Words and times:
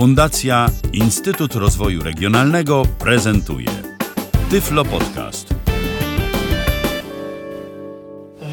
Fundacja 0.00 0.66
Instytut 0.92 1.54
Rozwoju 1.54 2.02
Regionalnego 2.02 2.82
prezentuje 2.98 3.68
Tyflo 4.50 4.84
Podcast. 4.84 5.54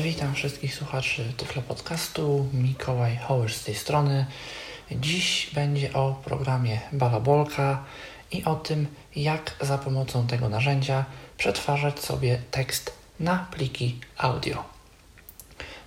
Witam 0.04 0.34
wszystkich 0.34 0.76
słuchaczy 0.76 1.34
Tyflo 1.38 1.62
Podcastu. 1.62 2.48
Mikołaj 2.54 3.18
Hołysz 3.18 3.56
z 3.56 3.64
tej 3.64 3.76
strony. 3.76 4.26
Dziś 4.92 5.50
będzie 5.54 5.94
o 5.94 6.22
programie 6.26 6.80
Balabolka 6.92 7.84
i 8.32 8.44
o 8.44 8.56
tym, 8.56 8.88
jak 9.16 9.56
za 9.62 9.78
pomocą 9.78 10.28
tego 10.28 10.50
narzędzia 10.50 11.06
przetwarzać 11.38 12.00
sobie 12.00 12.42
tekst 12.52 12.94
na 13.20 13.48
pliki 13.52 14.00
audio. 14.18 14.64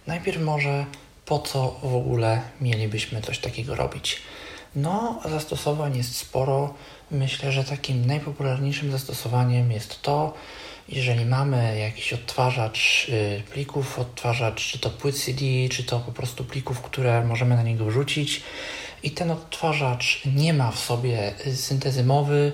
Najpierw 0.07 0.43
może 0.43 0.87
po 1.27 1.39
co 1.39 1.81
w 1.83 1.95
ogóle 1.95 2.43
mielibyśmy 2.61 3.23
coś 3.23 3.39
takiego 3.39 3.75
robić? 3.75 4.23
No, 4.77 5.21
zastosowań 5.31 5.97
jest 5.97 6.17
sporo. 6.17 6.75
Myślę, 7.11 7.53
że 7.53 7.65
takim 7.65 8.07
najpopularniejszym 8.07 8.93
zastosowaniem 8.93 9.73
jest 9.73 10.03
to, 10.03 10.35
jeżeli 10.89 11.25
mamy 11.25 11.79
jakiś 11.79 12.13
odtwarzacz 12.13 13.07
y, 13.09 13.43
plików, 13.53 13.99
odtwarzacz 13.99 14.71
czy 14.71 14.79
to 14.79 14.91
płyt 14.91 15.25
CD, 15.25 15.45
czy 15.71 15.85
to 15.85 16.01
po 16.01 16.13
prostu 16.13 16.45
plików, 16.45 16.81
które 16.81 17.25
możemy 17.25 17.57
na 17.57 17.63
niego 17.63 17.85
wrzucić 17.85 18.43
i 19.03 19.11
ten 19.11 19.31
odtwarzacz 19.31 20.23
nie 20.37 20.55
ma 20.55 20.71
w 20.71 20.79
sobie 20.79 21.33
syntezy 21.55 22.05
mowy, 22.05 22.53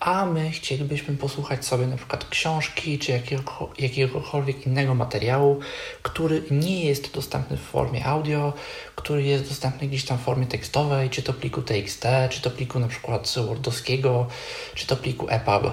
a 0.00 0.26
my 0.26 0.50
chcielibyśmy 0.50 1.16
posłuchać 1.16 1.64
sobie 1.64 1.86
na 1.86 1.96
przykład 1.96 2.28
książki 2.28 2.98
czy 2.98 3.12
jakiego, 3.12 3.70
jakiegokolwiek 3.78 4.66
innego 4.66 4.94
materiału, 4.94 5.60
który 6.02 6.42
nie 6.50 6.84
jest 6.84 7.14
dostępny 7.14 7.56
w 7.56 7.60
formie 7.60 8.06
audio, 8.06 8.52
który 8.94 9.22
jest 9.22 9.48
dostępny 9.48 9.88
gdzieś 9.88 10.04
tam 10.04 10.18
w 10.18 10.20
formie 10.20 10.46
tekstowej, 10.46 11.10
czy 11.10 11.22
to 11.22 11.32
pliku 11.32 11.62
TXT, 11.62 12.06
czy 12.30 12.42
to 12.42 12.50
pliku 12.50 12.78
na 12.78 12.88
przykład 12.88 13.34
Wordowskiego, 13.46 14.26
czy 14.74 14.86
to 14.86 14.96
pliku 14.96 15.26
EPUB. 15.28 15.72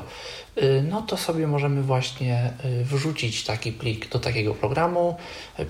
Y, 0.57 0.83
no 0.89 1.01
to 1.01 1.17
sobie 1.17 1.47
możemy 1.47 1.83
właśnie 1.83 2.53
y, 2.65 2.85
wrzucić 2.85 3.43
taki 3.43 3.71
plik 3.71 4.09
do 4.09 4.19
takiego 4.19 4.53
programu, 4.53 5.17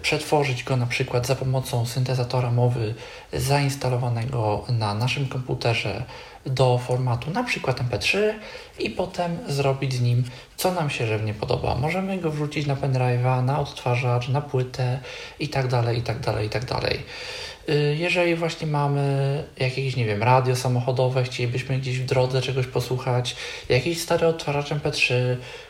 przetworzyć 0.01 0.63
go 0.63 0.77
na 0.77 0.85
przykład 0.85 1.27
za 1.27 1.35
pomocą 1.35 1.85
syntezatora 1.85 2.51
mowy 2.51 2.95
zainstalowanego 3.33 4.65
na 4.69 4.93
naszym 4.93 5.27
komputerze 5.27 6.05
do 6.45 6.77
formatu 6.77 7.31
na 7.31 7.43
przykład 7.43 7.81
MP3 7.81 8.17
i 8.79 8.89
potem 8.89 9.37
zrobić 9.47 9.93
z 9.93 10.01
nim 10.01 10.23
co 10.57 10.71
nam 10.71 10.89
się 10.89 11.07
żywnie 11.07 11.33
podoba. 11.33 11.75
Możemy 11.75 12.17
go 12.17 12.31
wrzucić 12.31 12.65
na 12.67 12.75
pendrive'a, 12.75 13.43
na 13.43 13.59
odtwarzacz, 13.59 14.29
na 14.29 14.41
płytę 14.41 14.99
i 15.39 15.49
tak 15.49 15.67
dalej, 15.67 15.97
i 15.97 16.01
tak 16.01 16.19
dalej, 16.19 16.47
i 16.47 16.49
tak 16.49 16.65
dalej. 16.65 16.99
Y, 17.69 17.95
jeżeli 17.99 18.35
właśnie 18.35 18.67
mamy 18.67 19.43
jakieś, 19.57 19.95
nie 19.95 20.05
wiem, 20.05 20.23
radio 20.23 20.55
samochodowe, 20.55 21.23
chcielibyśmy 21.23 21.79
gdzieś 21.79 21.99
w 21.99 22.05
drodze 22.05 22.41
czegoś 22.41 22.67
posłuchać, 22.67 23.35
jakiś 23.69 24.01
stary 24.01 24.27
odtwarzacz 24.27 24.69
MP3, 24.69 25.13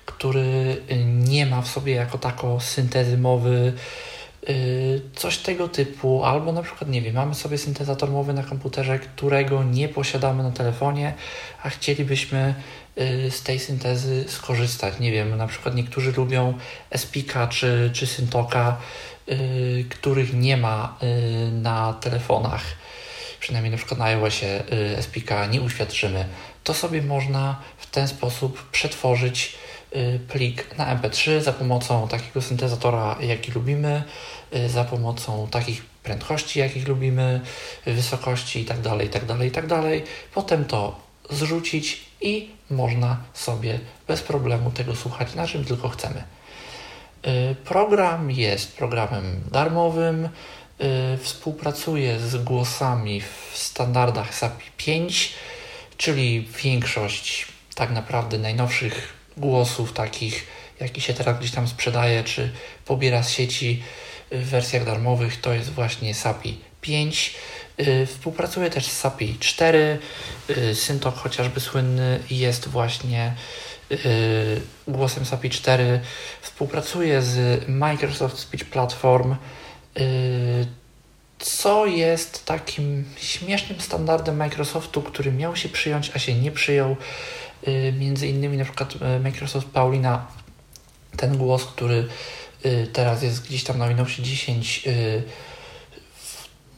który 0.06 0.78
nie 1.06 1.46
ma 1.46 1.62
w 1.62 1.68
sobie 1.68 1.94
jako 1.94 2.18
tako 2.18 2.60
syntezy 2.60 3.18
mowy, 3.18 3.74
coś 5.16 5.38
tego 5.38 5.68
typu, 5.68 6.24
albo 6.24 6.52
na 6.52 6.64
przykład, 6.64 6.90
nie 6.90 7.02
wiem, 7.02 7.16
mamy 7.16 7.36
sobie 7.36 7.58
syntezator 7.58 8.12
mowy 8.12 8.34
na 8.34 8.44
komputerze, 8.44 9.00
którego 9.00 9.64
nie 9.64 9.90
posiadamy 9.90 10.44
na 10.44 10.52
telefonie, 10.52 11.14
a 11.64 11.70
chcielibyśmy 11.70 12.56
y, 12.98 13.32
z 13.32 13.44
tej 13.44 13.60
syntezy 13.60 14.26
skorzystać. 14.28 15.00
Nie 15.00 15.12
wiem, 15.12 15.38
na 15.38 15.48
przykład 15.48 15.76
niektórzy 15.76 16.12
lubią 16.12 16.54
Espika 16.90 17.48
czy, 17.48 17.90
czy 17.94 18.08
Syntoka, 18.08 18.78
Y, 19.32 19.86
których 19.90 20.34
nie 20.34 20.58
ma 20.58 20.98
y, 21.04 21.52
na 21.52 21.94
telefonach, 21.94 22.64
przynajmniej 23.40 23.72
na 23.72 23.78
przykład 23.78 24.00
na 24.00 24.06
iOSie 24.06 24.64
y, 24.74 25.02
SPK 25.02 25.46
nie 25.46 25.62
uświadczymy, 25.62 26.26
to 26.64 26.74
sobie 26.74 27.02
można 27.02 27.62
w 27.78 27.86
ten 27.86 28.08
sposób 28.08 28.70
przetworzyć 28.72 29.56
plik 30.28 30.78
na 30.78 30.96
MP3 30.96 31.42
za 31.42 31.54
pomocą 31.54 32.08
takiego 32.08 32.42
syntezatora, 32.42 33.18
jaki 33.22 33.52
lubimy, 33.52 34.04
za 34.68 34.84
pomocą 34.84 35.48
takich 35.52 35.86
prędkości, 35.86 36.60
jakich 36.60 36.88
lubimy, 36.88 37.42
wysokości 37.86 38.60
itd., 38.60 38.98
itd., 39.04 39.46
itd. 39.46 39.82
Potem 40.34 40.66
to 40.66 41.06
zrzucić 41.30 42.06
i 42.22 42.50
można 42.70 43.18
sobie 43.34 43.80
bez 44.08 44.22
problemu 44.22 44.72
tego 44.72 44.96
słuchać 44.96 45.36
na 45.36 45.48
czym 45.48 45.66
tylko 45.66 45.90
chcemy. 45.90 46.24
Y, 47.28 47.56
program 47.56 48.32
jest 48.32 48.78
programem 48.78 49.42
darmowym, 49.52 50.26
y, 50.26 51.18
współpracuje 51.18 52.20
z 52.20 52.44
głosami 52.44 53.22
w 53.22 53.58
standardach 53.58 54.36
SAPI 54.36 54.72
5, 54.78 55.34
czyli 55.98 56.48
większość 56.64 57.48
tak 57.76 57.92
naprawdę 57.92 58.38
najnowszych 58.38 59.14
głosów 59.38 59.94
takich, 59.94 60.48
jaki 60.80 61.02
się 61.02 61.14
teraz 61.14 61.40
gdzieś 61.40 61.52
tam 61.52 61.68
sprzedaje, 61.68 62.24
czy 62.24 62.52
pobiera 62.86 63.24
z 63.24 63.30
sieci 63.30 63.84
w 64.32 64.50
wersjach 64.50 64.86
darmowych, 64.86 65.42
to 65.42 65.54
jest 65.54 65.70
właśnie 65.70 66.14
SAPI 66.14 66.58
5. 66.82 67.36
Y, 67.80 68.06
współpracuje 68.06 68.70
też 68.70 68.86
z 68.86 68.98
SAPI 69.00 69.38
4. 69.40 70.00
Syntok 70.74 71.16
chociażby 71.16 71.60
słynny 71.60 72.20
jest 72.30 72.68
właśnie 72.68 73.36
Yy, 73.90 74.62
głosem 74.88 75.26
SAPI 75.26 75.50
4 75.50 76.00
współpracuje 76.42 77.22
z 77.22 77.68
Microsoft 77.70 78.40
Speech 78.40 78.66
Platform, 78.66 79.36
co 81.40 81.86
jest 81.86 82.46
takim 82.46 83.06
śmiesznym 83.18 83.82
standardem 83.82 84.38
Microsoftu, 84.38 85.02
który 85.02 85.32
miał 85.32 85.56
się 85.56 85.70
przyjąć, 85.70 86.12
a 86.16 86.20
się 86.20 86.34
nie 86.34 86.52
przyjął. 86.52 86.96
Między 88.00 88.28
innymi 88.28 88.58
na 88.58 88.64
przykład 88.64 88.94
Microsoft 89.20 89.68
Paulina, 89.68 90.28
ten 91.18 91.38
głos, 91.38 91.66
który 91.66 92.08
teraz 92.94 93.24
jest 93.24 93.48
gdzieś 93.48 93.64
tam 93.64 93.78
na 93.78 93.88
Windowsie 93.88 94.24
10 94.24 94.88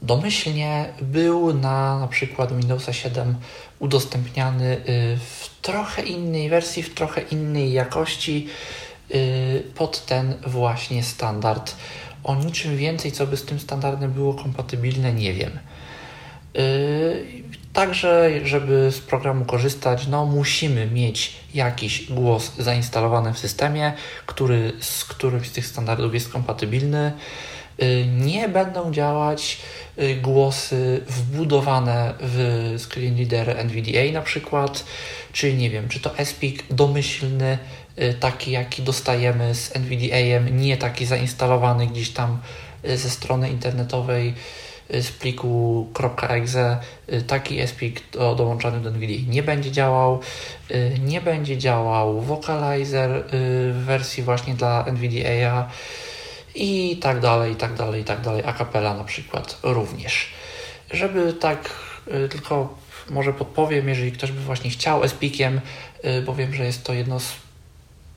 domyślnie 0.01 0.85
był 1.01 1.53
na 1.53 1.99
na 1.99 2.07
przykład 2.07 2.57
Windowsa 2.57 2.93
7 2.93 3.35
udostępniany 3.79 4.77
w 5.19 5.49
trochę 5.61 6.01
innej 6.01 6.49
wersji, 6.49 6.83
w 6.83 6.93
trochę 6.93 7.21
innej 7.21 7.71
jakości 7.71 8.47
y, 9.15 9.63
pod 9.75 10.05
ten 10.05 10.33
właśnie 10.47 11.03
standard. 11.03 11.75
O 12.23 12.35
niczym 12.35 12.77
więcej, 12.77 13.11
co 13.11 13.27
by 13.27 13.37
z 13.37 13.45
tym 13.45 13.59
standardem 13.59 14.11
było 14.11 14.33
kompatybilne, 14.33 15.13
nie 15.13 15.33
wiem. 15.33 15.59
Y, 17.77 17.79
także, 17.79 18.31
żeby 18.43 18.91
z 18.91 18.99
programu 18.99 19.45
korzystać, 19.45 20.07
no 20.07 20.25
musimy 20.25 20.87
mieć 20.87 21.33
jakiś 21.53 22.11
głos 22.11 22.51
zainstalowany 22.57 23.33
w 23.33 23.39
systemie, 23.39 23.93
który 24.25 24.73
z 24.79 25.05
którymś 25.05 25.47
z 25.47 25.51
tych 25.51 25.67
standardów 25.67 26.13
jest 26.13 26.29
kompatybilny. 26.29 27.11
Y, 27.81 28.05
nie 28.17 28.49
będą 28.49 28.91
działać 28.91 29.57
głosy 30.21 31.01
wbudowane 31.07 32.13
w 32.19 32.75
screen 32.77 33.17
reader 33.17 33.49
NVDA 33.49 34.11
na 34.13 34.21
przykład, 34.21 34.85
czyli 35.33 35.57
nie 35.57 35.69
wiem, 35.69 35.89
czy 35.89 35.99
to 35.99 36.11
SPIC 36.25 36.59
domyślny, 36.71 37.57
y, 38.01 38.13
taki 38.13 38.51
jaki 38.51 38.81
dostajemy 38.81 39.55
z 39.55 39.75
NVDA-em, 39.75 40.59
nie 40.59 40.77
taki 40.77 41.05
zainstalowany 41.05 41.87
gdzieś 41.87 42.09
tam 42.09 42.39
y, 42.85 42.97
ze 42.97 43.09
strony 43.09 43.49
internetowej 43.49 44.29
y, 44.29 44.66
z 44.89 45.11
pliku 45.11 45.87
.exe, 46.29 46.77
taki 47.27 47.67
SPIC 47.67 47.95
do, 48.11 48.35
dołączony 48.35 48.79
do 48.79 48.89
NVDA 48.89 49.31
nie 49.31 49.43
będzie 49.43 49.71
działał, 49.71 50.19
nie 50.99 51.21
będzie 51.21 51.57
działał 51.57 52.21
Vocalizer 52.21 53.23
w 53.71 53.83
wersji 53.85 54.23
właśnie 54.23 54.53
dla 54.53 54.85
NVDA 54.85 55.69
i 56.55 56.97
tak 57.01 57.19
dalej, 57.19 57.53
i 57.53 57.55
tak 57.55 57.73
dalej, 57.73 58.01
i 58.01 58.05
tak 58.05 58.21
dalej, 58.21 58.43
a 58.45 58.53
capella 58.53 58.93
na 58.93 59.03
przykład 59.03 59.59
również. 59.63 60.33
Żeby 60.91 61.33
tak 61.33 61.69
tylko 62.29 62.77
może 63.09 63.33
podpowiem, 63.33 63.89
jeżeli 63.89 64.11
ktoś 64.11 64.31
by 64.31 64.41
właśnie 64.41 64.69
chciał 64.69 65.07
SPIC-iem, 65.07 65.61
y, 66.05 66.21
bo 66.21 66.35
wiem, 66.35 66.53
że 66.53 66.65
jest 66.65 66.83
to 66.83 66.93
jedno 66.93 67.19
z 67.19 67.33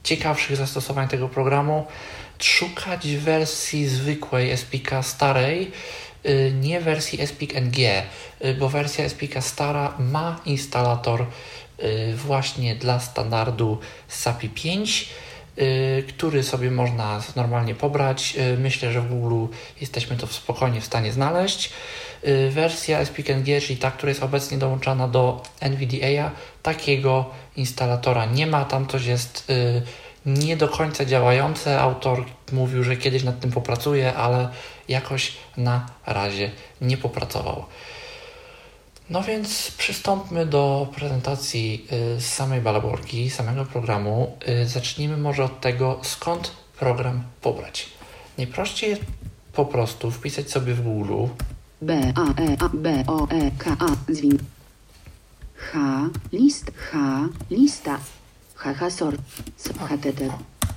ciekawszych 0.02 0.56
zastosowań 0.56 1.08
tego 1.08 1.28
programu, 1.28 1.86
szukać 2.38 3.16
wersji 3.16 3.88
zwykłej 3.88 4.56
SPIC 4.56 4.88
starej, 5.02 5.62
y, 5.62 5.70
nie 6.60 6.80
wersji 6.80 7.26
SPIC 7.26 7.54
NG, 7.54 7.78
y, 8.44 8.54
bo 8.54 8.68
wersja 8.68 9.08
SPIC 9.08 9.44
stara 9.44 9.94
ma 9.98 10.40
instalator 10.46 11.26
właśnie 12.14 12.74
dla 12.76 13.00
standardu 13.00 13.78
SAPI 14.08 14.48
5 14.48 15.08
który 16.08 16.42
sobie 16.42 16.70
można 16.70 17.22
normalnie 17.36 17.74
pobrać. 17.74 18.36
Myślę, 18.58 18.92
że 18.92 19.00
w 19.00 19.08
Google 19.08 19.54
jesteśmy 19.80 20.16
to 20.16 20.26
spokojnie 20.26 20.80
w 20.80 20.84
stanie 20.84 21.12
znaleźć. 21.12 21.72
Y, 22.26 22.50
wersja 22.50 23.04
SPKNG, 23.04 23.60
czyli 23.60 23.76
ta, 23.76 23.90
która 23.90 24.10
jest 24.10 24.22
obecnie 24.22 24.58
dołączana 24.58 25.08
do 25.08 25.42
NVDA, 25.60 26.30
takiego 26.62 27.30
instalatora 27.56 28.24
nie 28.24 28.46
ma. 28.46 28.64
Tam 28.64 28.86
coś 28.86 29.06
jest 29.06 29.50
y, 29.50 29.82
nie 30.26 30.56
do 30.56 30.68
końca 30.68 31.04
działające. 31.04 31.80
Autor 31.80 32.24
mówił, 32.52 32.84
że 32.84 32.96
kiedyś 32.96 33.22
nad 33.22 33.40
tym 33.40 33.50
popracuje, 33.50 34.14
ale 34.14 34.48
jakoś 34.90 35.32
na 35.56 35.86
razie 36.06 36.50
nie 36.80 36.96
popracował. 36.96 37.64
No 39.10 39.22
więc 39.22 39.70
przystąpmy 39.70 40.46
do 40.46 40.88
prezentacji 40.94 41.86
y, 42.16 42.20
samej 42.20 42.60
balaborki, 42.60 43.30
samego 43.30 43.64
programu. 43.64 44.38
Y, 44.48 44.68
zacznijmy 44.68 45.16
może 45.16 45.44
od 45.44 45.60
tego, 45.60 46.00
skąd 46.02 46.52
program 46.78 47.22
pobrać. 47.40 47.88
Najprościej 48.38 48.90
jest 48.90 49.02
po 49.52 49.64
prostu 49.64 50.10
wpisać 50.10 50.50
sobie 50.50 50.74
w 50.74 50.82
Google 50.82 51.26
B 51.82 52.12
A 52.14 52.42
E 52.42 52.56
A 52.60 52.68
B 52.68 53.04
O 53.06 53.28
E 53.30 53.50
K 53.58 53.76
A 53.80 54.12
zwin 54.12 54.38
H 55.54 55.78
list 56.32 56.70
H 56.76 56.98
lista 57.50 57.98
H 58.54 58.74
Hasor 58.74 59.16
HTT 59.88 60.20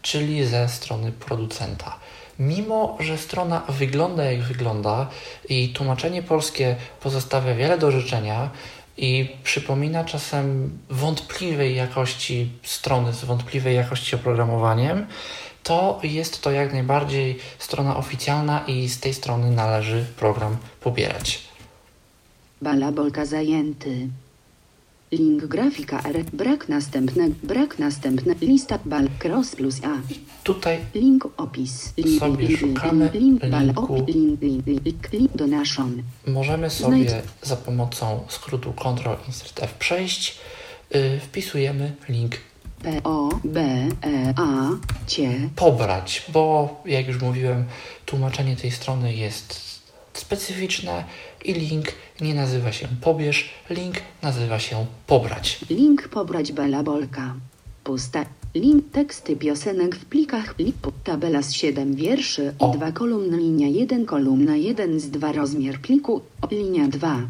czyli 0.01 0.45
ze 0.45 0.69
strony 0.69 1.11
producenta. 1.11 1.99
Mimo, 2.41 2.97
że 2.99 3.17
strona 3.17 3.61
wygląda 3.69 4.23
jak 4.23 4.41
wygląda 4.41 5.07
i 5.49 5.69
tłumaczenie 5.69 6.23
polskie 6.23 6.75
pozostawia 7.01 7.55
wiele 7.55 7.77
do 7.77 7.91
życzenia 7.91 8.49
i 8.97 9.29
przypomina 9.43 10.03
czasem 10.03 10.77
wątpliwej 10.89 11.75
jakości 11.75 12.51
strony 12.63 13.13
z 13.13 13.25
wątpliwej 13.25 13.75
jakości 13.75 14.15
oprogramowaniem, 14.15 15.05
to 15.63 15.99
jest 16.03 16.41
to 16.41 16.51
jak 16.51 16.73
najbardziej 16.73 17.39
strona 17.59 17.97
oficjalna 17.97 18.63
i 18.67 18.89
z 18.89 18.99
tej 18.99 19.13
strony 19.13 19.51
należy 19.51 20.05
program 20.17 20.57
pobierać. 20.79 21.39
Balabolka 22.61 23.25
zajęty. 23.25 24.07
Link 25.11 25.45
grafika 25.45 26.01
R. 26.03 26.23
Brak 26.33 26.69
następne. 26.69 27.29
Brak 27.43 27.79
następne. 27.79 28.35
Lista 28.41 28.79
bal. 28.85 29.07
Cross 29.19 29.55
plus 29.55 29.83
A. 29.83 29.97
Tutaj 30.43 30.77
Link 30.95 31.27
opis. 31.37 31.93
Link, 31.97 32.19
Sobie 32.19 32.47
link, 32.47 32.59
szukamy 32.59 33.09
link, 33.13 33.45
bal, 33.45 33.69
op, 33.75 34.07
link, 34.07 34.41
link, 34.41 34.65
link, 34.67 35.11
link 35.13 35.31
donation. 35.35 36.03
Możemy 36.27 36.67
Znajdź- 36.69 37.09
sobie 37.09 37.21
za 37.41 37.55
pomocą 37.55 38.19
skrótu 38.27 38.73
Ctrl 38.73 39.15
Insert 39.27 39.63
F 39.63 39.73
przejść. 39.73 40.37
Yy, 40.93 41.19
wpisujemy 41.19 41.93
link 42.09 42.35
P 42.83 43.01
O 43.03 43.29
B 43.43 43.61
E 44.05 44.33
A 44.37 44.69
Cie. 45.07 45.29
pobrać, 45.55 46.25
bo 46.33 46.75
jak 46.85 47.07
już 47.07 47.21
mówiłem, 47.21 47.65
tłumaczenie 48.05 48.55
tej 48.55 48.71
strony 48.71 49.15
jest 49.15 49.59
specyficzne 50.13 51.03
i 51.45 51.53
link 51.53 51.85
nie 52.21 52.33
nazywa 52.33 52.71
się 52.71 52.87
pobierz, 53.01 53.49
link 53.69 53.95
nazywa 54.21 54.59
się 54.59 54.85
pobrać. 55.07 55.59
Link 55.69 56.07
pobrać 56.07 56.51
balabolka. 56.51 57.35
Pusta. 57.83 58.25
Link 58.55 58.91
teksty 58.91 59.35
piosenek 59.35 59.95
w 59.95 60.05
plikach 60.05 60.53
plik 60.53 60.75
tabela 61.03 61.41
z 61.41 61.53
7 61.53 61.95
wierszy 61.95 62.53
O. 62.59 62.73
i 62.73 62.77
2 62.77 62.91
kolumny 62.91 63.37
linia 63.37 63.67
1 63.67 64.05
kolumna 64.05 64.55
1 64.55 64.99
z 64.99 65.09
2 65.09 65.31
rozmiar 65.31 65.79
pliku 65.79 66.21
linia 66.51 66.87
2 66.87 67.21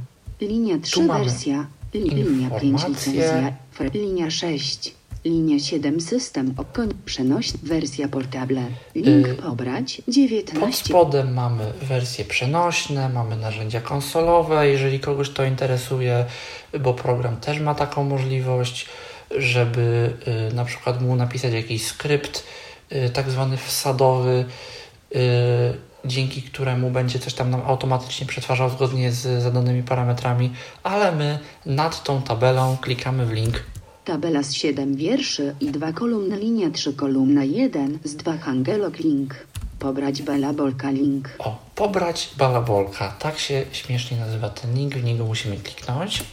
linia 0.42 0.80
3 0.80 1.04
mamy 1.04 1.24
wersja 1.24 1.68
li, 1.94 2.10
linia 2.10 2.50
5 2.50 2.64
informacje. 2.64 3.14
licencja 3.14 3.54
linia 3.94 4.32
6 4.32 5.01
linia 5.26 5.60
7 5.60 6.02
system 6.02 6.54
okoń 6.58 6.90
przenoś 7.06 7.52
wersja 7.64 8.08
portable. 8.08 8.62
Link 8.96 9.28
Y, 9.28 9.36
pobrać 9.36 10.02
Pod 10.06 10.14
19 10.14 10.86
spodem 10.86 11.34
mamy 11.34 11.74
wersje 11.82 12.26
przenośne, 12.26 13.10
mamy 13.10 13.38
narzędzia 13.38 13.82
konsolowe, 13.82 14.70
jeżeli 14.70 15.00
kogoś 15.00 15.30
to 15.30 15.44
interesuje, 15.44 16.26
bo 16.80 16.94
program 16.94 17.38
też 17.38 17.60
ma 17.60 17.76
taką 17.76 18.04
możliwość, 18.04 18.86
żeby 19.38 20.14
y, 20.52 20.56
na 20.56 20.66
przykład 20.66 21.02
mu 21.02 21.16
napisać 21.16 21.54
jakiś 21.54 21.86
skrypt, 21.86 22.44
y, 22.92 23.10
tak 23.10 23.30
zwany 23.30 23.58
wsadowy, 23.58 24.46
y, 25.16 25.18
dzięki 26.06 26.42
któremu 26.42 26.92
będzie 26.92 27.20
coś 27.20 27.34
tam 27.34 27.50
nam 27.50 27.62
automatycznie 27.66 28.28
przetwarzał 28.28 28.70
zgodnie 28.70 29.12
z 29.12 29.44
zadanymi 29.44 29.84
parametrami, 29.84 30.52
ale 30.84 31.12
my 31.12 31.40
nad 31.66 32.04
tą 32.04 32.22
tabelą 32.22 32.78
klikamy 32.78 33.26
w 33.26 33.32
link 33.32 33.64
tabela 34.06 34.44
z 34.44 34.54
7 34.54 34.96
wierszy 34.96 35.56
i 35.60 35.72
2 35.72 35.94
kolumny 35.94 36.38
linia 36.38 36.70
3 36.72 36.94
kolumna 36.94 37.44
1 37.44 38.00
z 38.04 38.16
2 38.16 38.38
hangelog 38.38 39.00
link 39.00 39.36
pobrać 39.80 40.22
balabolka 40.22 40.92
link 40.92 41.30
O, 41.40 41.60
pobrać 41.76 42.30
balabolka. 42.38 43.08
Tak 43.20 43.40
się 43.40 43.66
śmiesznie 43.72 44.18
nazywa 44.18 44.50
ten 44.50 44.74
link, 44.76 44.94
w 44.96 45.04
niego 45.04 45.26
musimy 45.26 45.58
kliknąć. 45.58 46.24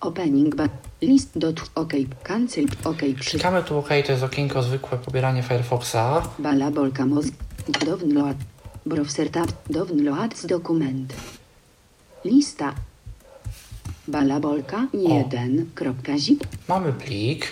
Opening 0.00 0.54
ba 0.54 0.68
list 1.02 1.38
dot 1.38 1.70
ok 1.74 1.92
cancel 2.22 2.64
ok 2.84 2.98
przy 3.20 3.30
Klikamy 3.30 3.62
tu 3.62 3.78
OK, 3.78 3.88
to 4.06 4.12
jest 4.12 4.24
okienko 4.24 4.62
zwykłe 4.62 4.98
pobieranie 4.98 5.42
Firefoxa. 5.42 6.22
balabolka 6.38 7.06
moz 7.06 7.26
download 7.86 8.36
browser 8.86 9.30
tab 9.30 9.48
download 9.70 10.38
z 10.38 10.46
dokument 10.46 11.14
lista 12.24 12.74
balabolka 14.08 14.86
1.zip 14.94 16.46
Mamy 16.68 16.92
plik, 16.92 17.46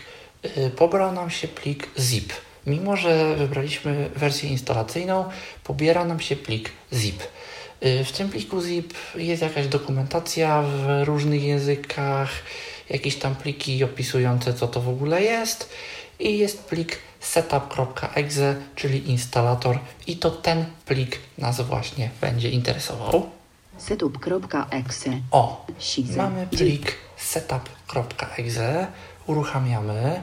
yy, 0.57 0.71
pobrał 0.71 1.13
nam 1.13 1.31
się 1.31 1.49
plik 1.49 1.89
zip. 1.99 2.33
Mimo, 2.67 2.97
że 2.97 3.37
wybraliśmy 3.37 4.11
wersję 4.17 4.51
instalacyjną, 4.51 5.25
pobiera 5.65 6.05
nam 6.05 6.21
się 6.21 6.37
plik 6.37 6.71
zip. 6.93 7.23
Yy, 7.81 8.05
W 8.05 8.13
tym 8.13 8.29
pliku 8.29 8.63
zip 8.63 8.95
jest 9.15 9.43
jakaś 9.43 9.67
dokumentacja 9.67 10.63
w 10.63 11.05
różnych 11.05 11.43
językach, 11.43 12.31
jakieś 12.91 13.17
tam 13.17 13.35
pliki 13.35 13.85
opisujące 13.85 14.55
co 14.55 14.69
to 14.69 14.81
w 14.81 14.89
ogóle 14.89 15.23
jest 15.23 15.69
i 16.21 16.39
jest 16.39 16.65
plik 16.65 16.99
setup.exe, 17.21 18.57
czyli 18.77 19.11
instalator 19.11 19.79
i 20.07 20.17
to 20.17 20.31
ten 20.31 20.65
plik 20.87 21.19
nas 21.39 21.61
właśnie 21.61 22.11
będzie 22.21 22.51
interesował. 22.51 23.31
setup.exe 23.83 25.11
O, 25.31 25.67
Size. 25.79 26.17
mamy 26.17 26.47
plik 26.47 26.95
setup.exe, 27.17 28.87
uruchamiamy. 29.27 30.23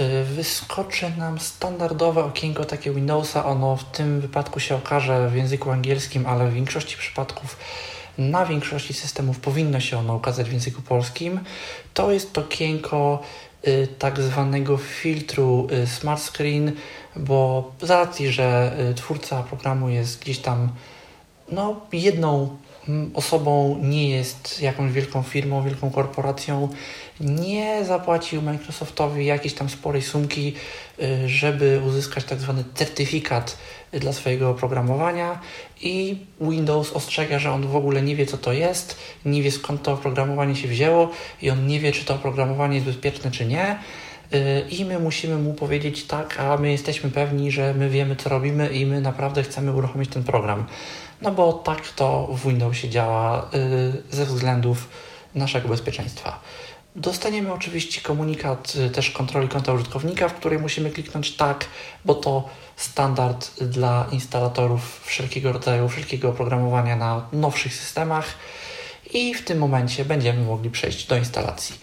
Y, 0.00 0.24
Wyskoczy 0.24 1.12
nam 1.18 1.38
standardowe 1.38 2.24
okienko 2.24 2.64
takie 2.64 2.90
Windowsa. 2.90 3.44
Ono 3.44 3.76
w 3.76 3.84
tym 3.84 4.20
wypadku 4.20 4.60
się 4.60 4.74
okaże 4.76 5.28
w 5.28 5.36
języku 5.36 5.70
angielskim, 5.70 6.26
ale 6.26 6.48
w 6.50 6.54
większości 6.54 6.96
przypadków 6.96 7.56
na 8.18 8.46
większości 8.46 8.94
systemów 8.94 9.40
powinno 9.40 9.80
się 9.80 9.98
ono 9.98 10.14
ukazać 10.14 10.48
w 10.48 10.52
języku 10.52 10.82
polskim. 10.82 11.40
To 11.94 12.12
jest 12.12 12.38
okienko 12.38 13.22
y, 13.68 13.88
tak 13.98 14.20
zwanego 14.20 14.76
filtru 14.76 15.66
y, 15.72 15.86
Smart 15.86 16.22
Screen, 16.22 16.72
bo 17.16 17.72
z 17.82 17.90
racji, 17.90 18.32
że 18.32 18.76
y, 18.90 18.94
twórca 18.94 19.42
programu 19.42 19.88
jest 19.88 20.20
gdzieś 20.20 20.38
tam 20.38 20.68
no, 21.52 21.80
jedną 21.92 22.56
osobą 23.14 23.78
nie 23.82 24.10
jest 24.10 24.62
jakąś 24.62 24.92
wielką 24.92 25.22
firmą, 25.22 25.62
wielką 25.62 25.90
korporacją, 25.90 26.68
nie 27.20 27.84
zapłacił 27.84 28.42
Microsoftowi 28.42 29.26
jakiejś 29.26 29.54
tam 29.54 29.68
sporej 29.68 30.02
sumki, 30.02 30.54
y, 31.02 31.28
żeby 31.28 31.80
uzyskać 31.86 32.24
tak 32.24 32.40
zwany 32.40 32.64
certyfikat 32.74 33.58
dla 33.92 34.12
swojego 34.12 34.50
oprogramowania 34.50 35.40
i 35.80 36.16
Windows 36.40 36.92
ostrzega, 36.92 37.38
że 37.38 37.52
on 37.52 37.66
w 37.66 37.76
ogóle 37.76 38.02
nie 38.02 38.16
wie 38.16 38.26
co 38.26 38.38
to 38.38 38.52
jest, 38.52 38.96
nie 39.24 39.42
wie 39.42 39.50
skąd 39.50 39.82
to 39.82 39.92
oprogramowanie 39.92 40.56
się 40.56 40.68
wzięło 40.68 41.10
i 41.42 41.50
on 41.50 41.66
nie 41.66 41.80
wie 41.80 41.92
czy 41.92 42.04
to 42.04 42.14
oprogramowanie 42.14 42.74
jest 42.74 42.86
bezpieczne 42.86 43.30
czy 43.30 43.46
nie. 43.46 43.78
Y, 44.34 44.64
I 44.70 44.84
my 44.84 44.98
musimy 44.98 45.36
mu 45.36 45.54
powiedzieć 45.54 46.04
tak, 46.04 46.40
a 46.40 46.56
my 46.56 46.70
jesteśmy 46.70 47.10
pewni, 47.10 47.50
że 47.50 47.74
my 47.74 47.90
wiemy 47.90 48.16
co 48.16 48.28
robimy 48.28 48.68
i 48.68 48.86
my 48.86 49.00
naprawdę 49.00 49.42
chcemy 49.42 49.72
uruchomić 49.72 50.10
ten 50.10 50.24
program. 50.24 50.66
No 51.22 51.30
bo 51.30 51.52
tak 51.52 51.88
to 51.88 52.28
w 52.32 52.46
Windowsie 52.48 52.88
działa 52.88 53.50
y, 54.10 54.16
ze 54.16 54.26
względów 54.26 54.88
naszego 55.34 55.68
bezpieczeństwa. 55.68 56.40
Dostaniemy 56.96 57.52
oczywiście 57.52 58.00
komunikat 58.00 58.74
y, 58.76 58.90
też 58.90 59.10
kontroli 59.10 59.48
konta 59.48 59.72
użytkownika, 59.72 60.28
w 60.28 60.34
której 60.34 60.58
musimy 60.58 60.90
kliknąć 60.90 61.36
tak, 61.36 61.64
bo 62.04 62.14
to 62.14 62.48
standard 62.76 63.62
dla 63.64 64.06
instalatorów 64.12 65.00
wszelkiego 65.04 65.52
rodzaju, 65.52 65.88
wszelkiego 65.88 66.28
oprogramowania 66.28 66.96
na 66.96 67.26
nowszych 67.32 67.74
systemach 67.74 68.26
i 69.12 69.34
w 69.34 69.44
tym 69.44 69.58
momencie 69.58 70.04
będziemy 70.04 70.44
mogli 70.44 70.70
przejść 70.70 71.06
do 71.06 71.16
instalacji. 71.16 71.76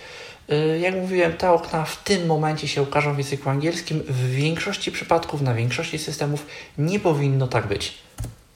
Y, 0.52 0.80
Jak 0.80 0.96
mówiłem, 0.96 1.34
te 1.34 1.52
okna 1.52 1.86
w 1.86 2.04
tym 2.04 2.26
momencie 2.26 2.68
się 2.68 2.82
ukażą 2.82 3.14
w 3.14 3.18
języku 3.18 3.50
angielskim. 3.50 4.04
W 4.08 4.30
większości 4.30 4.92
przypadków, 4.92 5.42
na 5.42 5.54
większości 5.54 6.00
systemów 6.00 6.46
nie 6.78 7.00
powinno 7.00 7.48
tak 7.48 7.68
być. 7.68 8.09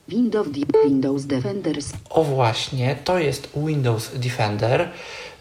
Windows, 0.08 0.48
Windows 0.86 1.26
Defenders 1.26 1.94
O 2.10 2.24
właśnie, 2.24 2.96
to 3.04 3.20
jest 3.20 3.50
Windows 3.56 4.12
Defender. 4.20 4.90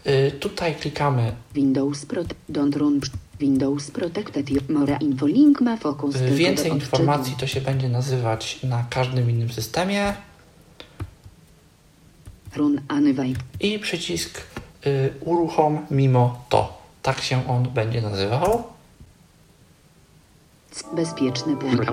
Y, 0.07 0.31
Tutaj 0.39 0.75
klikamy 0.75 1.35
Windows 1.53 2.05
Pro 2.05 2.23
Don't 2.49 2.77
Run 2.77 2.99
Windows 3.39 3.91
Protected 3.91 4.69
More 4.69 4.97
Info 5.01 5.27
link 5.27 5.61
ma 5.61 5.73
Y, 5.73 5.77
tylko 5.79 6.35
Więcej 6.35 6.71
informacji 6.71 7.35
to 7.39 7.47
się 7.47 7.61
będzie 7.61 7.89
nazywać 7.89 8.59
na 8.63 8.85
każdym 8.89 9.29
innym 9.29 9.49
systemie 9.49 10.13
Run 12.55 12.81
Anyway. 12.87 13.33
i 13.59 13.79
przycisk 13.79 14.41
y, 14.85 15.13
uruchom 15.21 15.85
mimo 15.91 16.45
to. 16.49 16.81
Tak 17.01 17.21
się 17.21 17.47
on 17.47 17.63
będzie 17.63 18.01
nazywał. 18.01 18.63
Bezpieczny 20.95 21.55
punkt. 21.57 21.91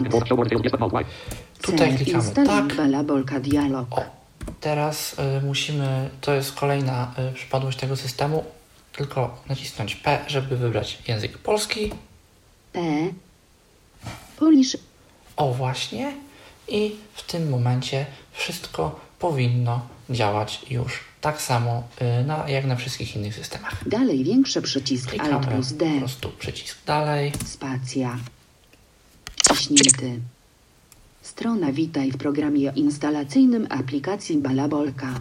Tutaj 1.62 1.96
klikamy 1.96 2.30
tak. 2.46 2.74
Balabolka 2.74 3.40
dialog. 3.40 3.98
O, 3.98 4.02
teraz 4.60 5.16
y, 5.38 5.46
musimy, 5.46 6.10
to 6.20 6.34
jest 6.34 6.52
kolejna 6.52 7.14
y, 7.30 7.34
przypadłość 7.34 7.78
tego 7.78 7.96
systemu, 7.96 8.44
tylko 8.92 9.42
nacisnąć 9.48 9.96
P, 9.96 10.18
żeby 10.26 10.56
wybrać 10.56 10.98
język 11.08 11.38
polski. 11.38 11.92
P. 12.72 12.80
Polish. 14.36 14.76
O 15.36 15.54
właśnie. 15.54 16.12
I 16.68 16.96
w 17.14 17.22
tym 17.22 17.50
momencie 17.50 18.06
wszystko 18.32 19.00
powinno 19.18 19.86
działać 20.10 20.60
już 20.70 21.00
tak 21.20 21.42
samo 21.42 21.82
y, 22.20 22.24
na, 22.24 22.48
jak 22.48 22.66
na 22.66 22.76
wszystkich 22.76 23.16
innych 23.16 23.34
systemach. 23.34 23.88
Dalej 23.88 24.24
większy 24.24 24.62
przycisk 24.62 25.10
Alt 25.10 25.20
Klikamy 25.20 25.46
plus 25.46 25.72
D. 25.72 25.92
po 25.92 25.98
prostu 25.98 26.28
przycisk 26.38 26.78
dalej. 26.86 27.32
Spacja. 27.46 28.18
Wciśnięty. 29.36 30.20
Strona 31.40 31.72
Witaj 31.72 32.12
w 32.12 32.16
programie 32.16 32.72
instalacyjnym 32.76 33.66
aplikacji 33.70 34.38
Balabolka. 34.38 35.20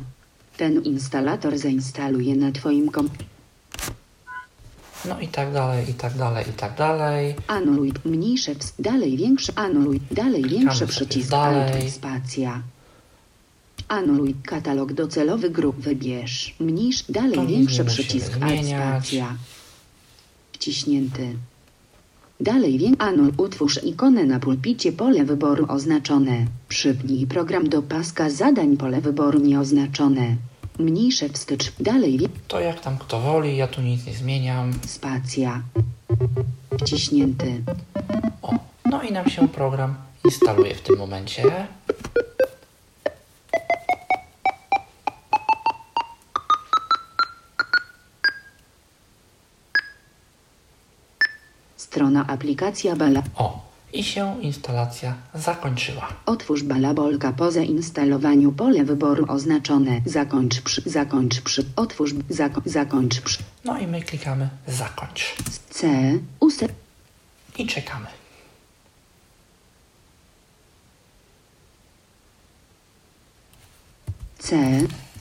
Ten 0.57 0.83
instalator 0.83 1.57
zainstaluje 1.57 2.35
na 2.35 2.51
Twoim 2.51 2.91
komputerze. 2.91 3.29
No 5.05 5.19
i 5.19 5.27
tak 5.27 5.53
dalej, 5.53 5.89
i 5.89 5.93
tak 5.93 6.13
dalej, 6.17 6.45
i 6.49 6.53
tak 6.53 6.75
dalej. 6.75 7.35
Anuluj 7.47 7.93
mniejsze 8.05 8.51
dalej 8.79 9.17
większy 9.17 9.51
anuluj 9.55 9.99
dalej 10.11 10.43
większy 10.43 10.79
sobie 10.79 10.91
przycisk 10.91 11.29
dalej. 11.29 11.73
Alt 11.73 11.93
spacja. 11.93 12.61
Anuluj 13.87 14.35
katalog 14.43 14.93
docelowy 14.93 15.49
grup 15.49 15.75
wybierz. 15.75 16.55
Mniejszy 16.59 17.03
dalej 17.09 17.39
nic 17.39 17.49
większy 17.49 17.85
przycisk 17.85 18.31
Alt 18.41 18.65
spacja. 18.65 19.35
Wciśnięty. 20.51 21.35
Dalej 22.41 22.77
wię 22.77 22.91
anul 22.99 23.31
utwórz 23.37 23.83
ikonę 23.83 24.23
na 24.25 24.39
pulpicie 24.39 24.91
pole 24.91 25.25
wyboru 25.25 25.65
oznaczone. 25.69 26.45
Przypnij 26.69 27.27
program 27.27 27.69
do 27.69 27.81
paska 27.81 28.29
zadań 28.29 28.77
pole 28.77 29.01
wyboru 29.01 29.39
nieoznaczone. 29.39 30.35
Mniejsze 30.79 31.29
wstecz 31.29 31.71
dalej 31.79 32.17
wie 32.17 32.27
To 32.47 32.59
jak 32.59 32.79
tam 32.79 32.97
kto 32.97 33.19
woli, 33.19 33.57
ja 33.57 33.67
tu 33.67 33.81
nic 33.81 34.05
nie 34.05 34.13
zmieniam. 34.13 34.73
spacja. 34.87 35.61
Wciśnięty. 36.81 37.61
O, 38.41 38.51
no 38.91 39.01
i 39.01 39.11
nam 39.11 39.29
się 39.29 39.47
program 39.49 39.95
instaluje 40.25 40.75
w 40.75 40.81
tym 40.81 40.97
momencie. 40.97 41.43
Strona 51.99 52.27
aplikacja 52.27 52.95
Bala. 52.95 53.23
O, 53.35 53.59
i 53.93 54.03
się 54.03 54.41
instalacja 54.41 55.13
zakończyła. 55.33 56.07
Otwórz 56.25 56.63
balabolka 56.63 57.33
po 57.33 57.51
zainstalowaniu 57.51 58.51
pole 58.51 58.83
wyboru 58.83 59.25
oznaczone. 59.27 60.01
Zakończ 60.05 60.61
przy, 60.61 60.81
zakończ 60.85 61.41
przy, 61.41 61.65
otwórz, 61.75 62.13
zako, 62.29 62.61
zakończ 62.65 63.21
przy. 63.21 63.37
No 63.65 63.79
i 63.79 63.87
my 63.87 64.01
klikamy 64.01 64.49
zakończ. 64.67 65.35
C, 65.69 65.87
use, 66.39 66.67
I 67.57 67.67
czekamy. 67.67 68.07
C, 74.37 74.57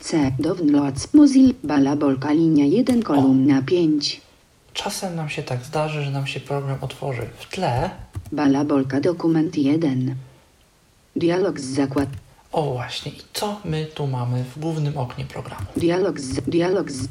C, 0.01 0.33
downloads, 0.39 1.15
Mozilla, 1.15 1.55
balabolka 1.65 2.33
linia 2.33 2.65
1, 2.65 3.03
kolumna 3.03 3.63
5. 3.63 4.28
Czasem 4.83 5.17
nam 5.17 5.29
się 5.29 5.43
tak 5.43 5.65
zdarzy, 5.65 6.05
że 6.05 6.11
nam 6.11 6.27
się 6.27 6.41
program 6.41 6.79
otworzy 6.81 7.23
w 7.39 7.47
tle. 7.49 7.91
Balabolka 8.33 9.01
dokument 9.01 9.57
1. 9.57 10.15
Dialog 11.17 11.61
z 11.61 11.65
zakład, 11.65 12.09
O 12.53 12.63
właśnie, 12.73 13.13
i 13.13 13.23
co 13.33 13.61
my 13.65 13.87
tu 13.95 14.07
mamy 14.07 14.45
w 14.45 14.59
głównym 14.59 14.99
oknie 14.99 15.25
programu? 15.25 15.67
dialog 15.77 16.21
z, 16.21 16.41
dialog 16.41 16.91
z, 16.91 17.09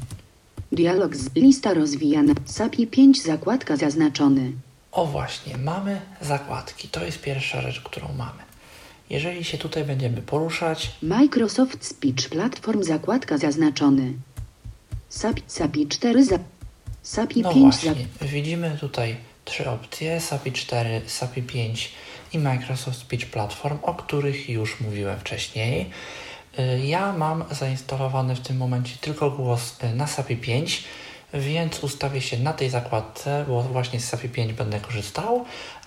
dialog 0.72 1.16
z, 1.16 1.34
lista 1.36 1.74
rozwijana, 1.74 2.32
SAPI 2.44 2.86
5 2.86 3.22
zakładka 3.22 3.76
zaznaczony. 3.76 4.52
O 4.92 5.06
właśnie, 5.06 5.56
mamy 5.58 6.00
zakładki. 6.20 6.88
To 6.88 7.04
jest 7.04 7.20
pierwsza 7.20 7.60
rzecz, 7.62 7.80
którą 7.80 8.08
mamy. 8.18 8.42
Jeżeli 9.10 9.44
się 9.44 9.58
tutaj 9.58 9.84
będziemy 9.84 10.22
poruszać, 10.22 10.90
Microsoft 11.02 11.84
Speech 11.84 12.28
Platform 12.30 12.82
zakładka 12.82 13.38
zaznaczony. 13.38 14.12
SAPI, 15.08 15.42
SAPI 15.46 15.86
4 15.88 16.24
za, 16.24 16.38
SAPI 17.08 17.42
no 17.42 17.52
5 17.54 17.74
za, 17.74 17.80
właśnie, 17.80 18.06
widzimy 18.22 18.76
tutaj 18.80 19.16
trzy 19.44 19.70
opcje, 19.70 20.20
SAPI 20.20 20.52
4, 20.52 21.00
SAPI 21.06 21.42
5 21.42 21.92
i 22.32 22.38
Microsoft 22.38 22.98
Speech 22.98 23.26
Platform, 23.30 23.78
o 23.82 23.94
których 23.94 24.48
już 24.48 24.80
mówiłem 24.80 25.18
wcześniej. 25.20 25.90
Y, 26.58 26.86
Ja 26.86 27.12
mam 27.12 27.44
zainstalowany 27.50 28.36
w 28.36 28.40
tym 28.40 28.56
momencie 28.56 28.96
tylko 29.00 29.30
głos 29.30 29.76
y, 29.84 29.94
na 29.96 30.06
SAPI 30.06 30.36
5, 30.36 30.84
więc 31.34 31.84
ustawię 31.84 32.20
się 32.20 32.38
na 32.38 32.52
tej 32.52 32.70
zakładce, 32.70 33.44
bo 33.48 33.62
właśnie 33.62 34.00
z 34.00 34.04
SAPI 34.08 34.28
5 34.28 34.52
będę 34.52 34.80
korzystał, 34.80 35.44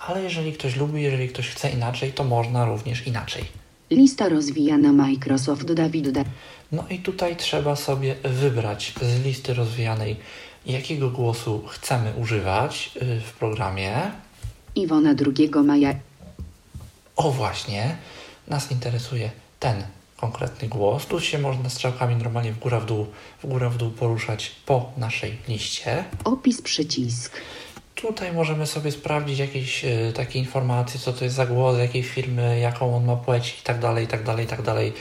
ale 0.08 0.22
jeżeli 0.22 0.52
ktoś 0.52 0.76
lubi, 0.76 1.02
jeżeli 1.02 1.28
ktoś 1.28 1.48
chce 1.48 1.70
inaczej, 1.70 2.12
to 2.12 2.24
można 2.24 2.64
również 2.64 3.06
inaczej. 3.06 3.44
lista 3.90 4.28
rozwijana 4.28 4.92
Microsoft 4.92 5.72
Dawid 5.72 6.10
da, 6.10 6.24
No 6.72 6.84
i 6.90 6.98
tutaj 6.98 7.36
trzeba 7.36 7.76
sobie 7.76 8.14
wybrać 8.24 8.92
z 9.02 9.24
listy 9.24 9.54
rozwijanej, 9.54 10.16
jakiego 10.66 11.10
głosu 11.10 11.62
chcemy 11.68 12.12
używać 12.22 12.90
y, 13.02 13.20
w 13.20 13.32
programie. 13.32 14.10
Iwona 14.74 15.14
2 15.14 15.62
maja, 15.62 15.94
O 17.16 17.30
właśnie, 17.30 17.96
nas 18.48 18.70
interesuje 18.72 19.30
ten 19.60 19.84
konkretny 20.16 20.68
głos. 20.68 21.06
Tu 21.06 21.20
się 21.20 21.38
można 21.38 21.70
strzałkami 21.70 22.16
normalnie 22.16 22.52
w 22.52 22.58
górę, 22.58 22.80
w 22.80 22.86
dół, 22.86 23.06
w 23.42 23.46
górę, 23.46 23.70
w 23.70 23.76
dół 23.76 23.90
poruszać 23.90 24.50
po 24.66 24.92
naszej 24.96 25.38
liście. 25.48 26.04
opis 26.24 26.62
przycisk, 26.62 27.32
Tutaj 28.02 28.32
możemy 28.32 28.66
sobie 28.66 28.92
sprawdzić 28.92 29.38
jakieś 29.38 29.84
y, 29.84 30.12
takie 30.16 30.38
informacje, 30.38 31.00
co 31.00 31.12
to 31.12 31.24
jest 31.24 31.36
za 31.36 31.46
głos, 31.46 31.78
jakiej 31.78 32.02
firmy, 32.02 32.58
jaką 32.60 32.96
on 32.96 33.04
ma 33.04 33.16
płeć 33.16 33.58
i 33.60 33.62
tak 33.62 33.78
dalej, 33.78 34.04
i 34.04 34.08
tak 34.08 34.22
dalej, 34.24 34.44
i 34.44 34.48
tak 34.48 34.62
dalej. 34.62 34.92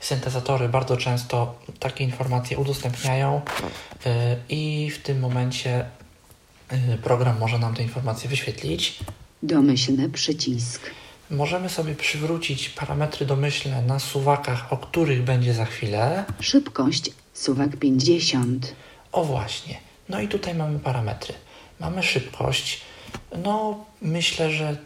Syntezatory 0.00 0.68
bardzo 0.68 0.96
często 0.96 1.54
takie 1.78 2.04
informacje 2.04 2.58
udostępniają 2.58 3.40
y, 4.06 4.10
i 4.48 4.90
w 4.90 5.02
tym 5.02 5.20
momencie 5.20 5.84
y, 6.94 6.98
program 6.98 7.38
może 7.38 7.58
nam 7.58 7.74
te 7.74 7.82
informacje 7.82 8.30
wyświetlić. 8.30 8.98
domyślny 9.42 10.08
przycisk, 10.10 10.90
Możemy 11.30 11.68
sobie 11.68 11.94
przywrócić 11.94 12.68
parametry 12.68 13.26
domyślne 13.26 13.82
na 13.82 13.98
suwakach, 13.98 14.72
o 14.72 14.76
których 14.76 15.22
będzie 15.24 15.54
za 15.54 15.64
chwilę. 15.64 16.24
szybkość, 16.40 17.10
suwak 17.34 17.76
50, 17.76 18.74
O 19.12 19.24
właśnie. 19.24 19.78
No 20.08 20.20
i 20.20 20.28
tutaj 20.28 20.54
mamy 20.54 20.78
parametry. 20.78 21.34
Mamy 21.80 22.02
szybkość. 22.02 22.80
No, 23.44 23.84
myślę, 24.02 24.50
że 24.50 24.76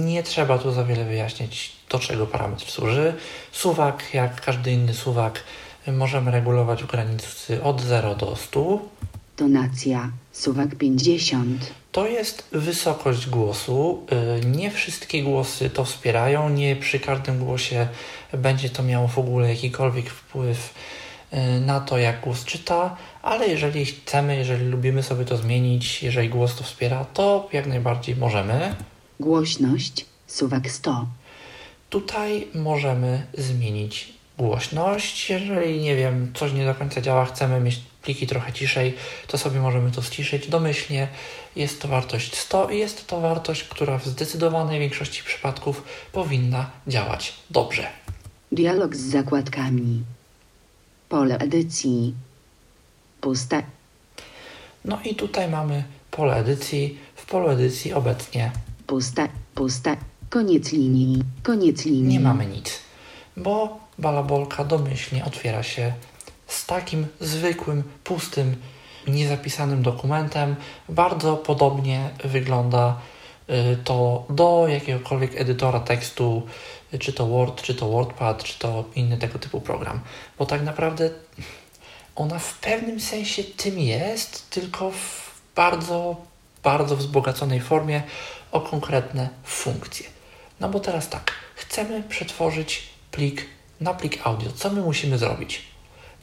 nie 0.00 0.22
trzeba 0.22 0.58
tu 0.58 0.72
za 0.72 0.84
wiele 0.84 1.04
wyjaśniać, 1.04 1.72
do 1.90 1.98
czego 1.98 2.26
parametr 2.26 2.70
służy. 2.70 3.14
Suwak, 3.52 4.14
jak 4.14 4.40
każdy 4.40 4.72
inny 4.72 4.94
suwak, 4.94 5.42
możemy 5.86 6.30
regulować 6.30 6.82
w 6.82 6.86
granicy 6.86 7.62
od 7.62 7.80
0 7.80 8.14
do 8.14 8.36
100. 8.36 8.78
tonacja, 9.36 10.10
suwak 10.32 10.74
50, 10.76 11.72
To 11.92 12.06
jest 12.06 12.48
wysokość 12.52 13.26
głosu. 13.28 14.06
Y, 14.42 14.46
Nie 14.46 14.70
wszystkie 14.70 15.22
głosy 15.22 15.70
to 15.70 15.84
wspierają, 15.84 16.48
nie 16.48 16.76
przy 16.76 17.00
każdym 17.00 17.38
głosie 17.44 17.88
będzie 18.32 18.70
to 18.70 18.82
miało 18.82 19.08
w 19.08 19.18
ogóle 19.18 19.48
jakikolwiek 19.50 20.10
wpływ 20.10 20.74
y, 21.32 21.60
na 21.60 21.80
to, 21.80 21.98
jak 21.98 22.20
głos 22.20 22.44
czyta, 22.44 22.96
ale 23.28 23.48
jeżeli 23.48 23.84
chcemy, 23.84 24.36
jeżeli 24.36 24.64
lubimy 24.64 25.02
sobie 25.02 25.24
to 25.24 25.36
zmienić, 25.36 26.02
jeżeli 26.02 26.28
głos 26.28 26.56
to 26.56 26.64
wspiera, 26.64 27.04
to 27.04 27.48
jak 27.52 27.66
najbardziej 27.66 28.16
możemy. 28.16 28.74
głośność, 29.20 30.06
suwak 30.26 30.70
100, 30.70 31.06
Tutaj 31.90 32.48
możemy 32.54 33.26
zmienić 33.34 34.12
głośność. 34.38 35.30
Jeżeli, 35.30 35.80
nie 35.80 35.96
wiem, 35.96 36.32
coś 36.34 36.52
nie 36.52 36.64
do 36.64 36.74
końca 36.74 37.00
działa, 37.00 37.24
chcemy 37.24 37.60
mieć 37.60 37.80
pliki 38.02 38.26
trochę 38.26 38.52
ciszej, 38.52 38.94
to 39.26 39.38
sobie 39.38 39.60
możemy 39.60 39.90
to 39.90 40.02
ściszyć 40.02 40.48
domyślnie. 40.48 41.08
Jest 41.56 41.82
to 41.82 41.88
wartość 41.88 42.36
100 42.36 42.70
i 42.70 42.78
jest 42.78 43.06
to 43.06 43.20
wartość, 43.20 43.64
która 43.64 43.98
w 43.98 44.06
zdecydowanej 44.06 44.80
większości 44.80 45.22
przypadków 45.22 45.82
powinna 46.12 46.70
działać 46.86 47.34
dobrze. 47.50 47.86
dialog 48.52 48.96
z 48.96 49.00
zakładkami, 49.00 50.02
pole 51.08 51.38
edycji, 51.38 52.14
pusta, 53.20 53.62
No 54.84 54.98
i 55.04 55.14
tutaj 55.14 55.48
mamy 55.48 55.84
pole 56.10 56.36
edycji. 56.36 56.98
W 57.14 57.26
polu 57.26 57.48
edycji 57.48 57.92
obecnie 57.92 58.50
Pusta, 58.86 59.28
pusta. 59.54 59.96
Koniec 60.30 60.72
linii. 60.72 61.22
Koniec 61.42 61.84
linii. 61.84 62.02
nie 62.02 62.20
mamy 62.20 62.46
nic, 62.46 62.78
bo 63.36 63.78
balabolka 63.98 64.64
domyślnie 64.64 65.24
otwiera 65.24 65.62
się 65.62 65.92
z 66.46 66.66
takim 66.66 67.06
zwykłym, 67.20 67.82
pustym, 68.04 68.56
niezapisanym 69.06 69.82
dokumentem. 69.82 70.56
Bardzo 70.88 71.36
podobnie 71.36 72.10
wygląda 72.24 73.00
y, 73.50 73.76
to 73.84 74.24
do 74.30 74.66
jakiegokolwiek 74.68 75.40
edytora 75.40 75.80
tekstu, 75.80 76.42
czy 76.98 77.12
to 77.12 77.26
Word, 77.26 77.62
czy 77.62 77.74
to 77.74 77.88
WordPad, 77.88 78.44
czy 78.44 78.58
to 78.58 78.84
inny 78.94 79.18
tego 79.18 79.38
typu 79.38 79.60
program. 79.60 80.00
Bo 80.38 80.46
tak 80.46 80.62
naprawdę 80.62 81.10
ona 82.18 82.38
w 82.38 82.58
pewnym 82.58 83.00
sensie 83.00 83.44
tym 83.44 83.78
jest, 83.78 84.50
tylko 84.50 84.90
w 84.90 85.30
bardzo, 85.54 86.16
bardzo 86.62 86.96
wzbogaconej 86.96 87.60
formie 87.60 88.02
o 88.52 88.60
konkretne 88.60 89.28
funkcje. 89.44 90.06
No 90.60 90.68
bo 90.68 90.80
teraz 90.80 91.08
tak, 91.08 91.32
chcemy 91.54 92.02
przetworzyć 92.02 92.82
plik 93.10 93.46
na 93.80 93.94
plik 93.94 94.26
audio. 94.26 94.52
Co 94.52 94.70
my 94.70 94.80
musimy 94.80 95.18
zrobić? 95.18 95.62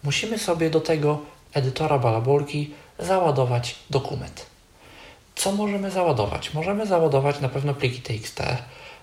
Musimy 0.03 0.39
sobie 0.39 0.69
do 0.69 0.81
tego 0.81 1.19
edytora 1.53 1.99
balabolki 1.99 2.73
załadować 2.99 3.75
dokument. 3.89 4.45
Co 5.35 5.51
możemy 5.51 5.91
załadować? 5.91 6.53
Możemy 6.53 6.85
załadować 6.85 7.39
na 7.39 7.49
pewno 7.49 7.73
pliki 7.73 8.01
TXT, 8.01 8.41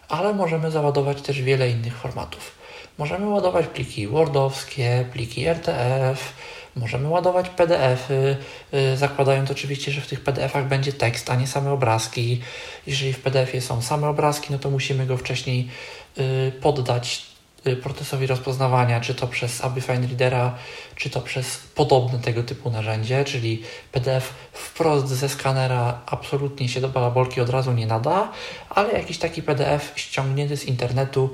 ale 0.09 0.35
możemy 0.35 0.71
załadować 0.71 1.23
też 1.23 1.43
wiele 1.43 1.71
innych 1.71 1.97
formatów. 1.97 2.63
Możemy 2.99 3.29
ładować 3.29 3.67
pliki 3.67 4.09
Wordowskie, 4.09 5.05
pliki 5.13 5.47
RTF, 5.47 6.33
możemy 6.77 7.09
ładować 7.09 7.49
PDFy, 7.49 8.37
yy, 8.73 8.97
zakładając 8.97 9.51
oczywiście, 9.51 9.93
że 9.93 10.01
w 10.01 10.07
tych 10.07 10.21
PDF-ach 10.21 10.69
będzie 10.69 10.93
tekst, 10.93 11.31
a 11.31 11.35
nie 11.35 11.47
same 11.47 11.73
obrazki. 11.73 12.41
Jeżeli 12.87 13.13
w 13.13 13.19
PDF-ie 13.19 13.61
są 13.61 13.83
same 13.83 14.09
obrazki, 14.09 14.53
no 14.53 14.59
to 14.59 14.71
musimy 14.71 15.07
go 15.07 15.17
wcześniej 15.17 15.69
yy, 16.17 16.53
poddać 16.61 17.27
yy, 17.65 17.77
procesowi 17.77 18.27
rozpoznawania, 18.27 19.01
czy 19.01 19.15
to 19.15 19.27
przez 19.27 19.65
ABI 19.65 19.81
Fine 19.81 20.07
Readera, 20.07 20.55
czy 20.97 21.11
to 21.11 21.21
przez 21.21 21.59
podobne 21.75 22.19
tego 22.19 22.43
typu 22.43 22.71
narzędzie, 22.71 23.25
czyli 23.25 23.63
PDF 23.93 24.35
wprost 24.53 25.09
ze 25.09 25.29
skanera 25.29 26.01
absolutnie 26.07 26.69
się 26.69 26.81
do 26.81 26.89
balabolki 26.89 27.41
od 27.41 27.51
razu 27.51 27.73
nie 27.73 27.87
nada, 27.87 28.33
ale 28.71 28.93
jakiś 28.93 29.19
taki 29.19 29.43
PDF 29.43 29.93
ściągnięty 29.97 30.57
z 30.57 30.65
internetu 30.65 31.31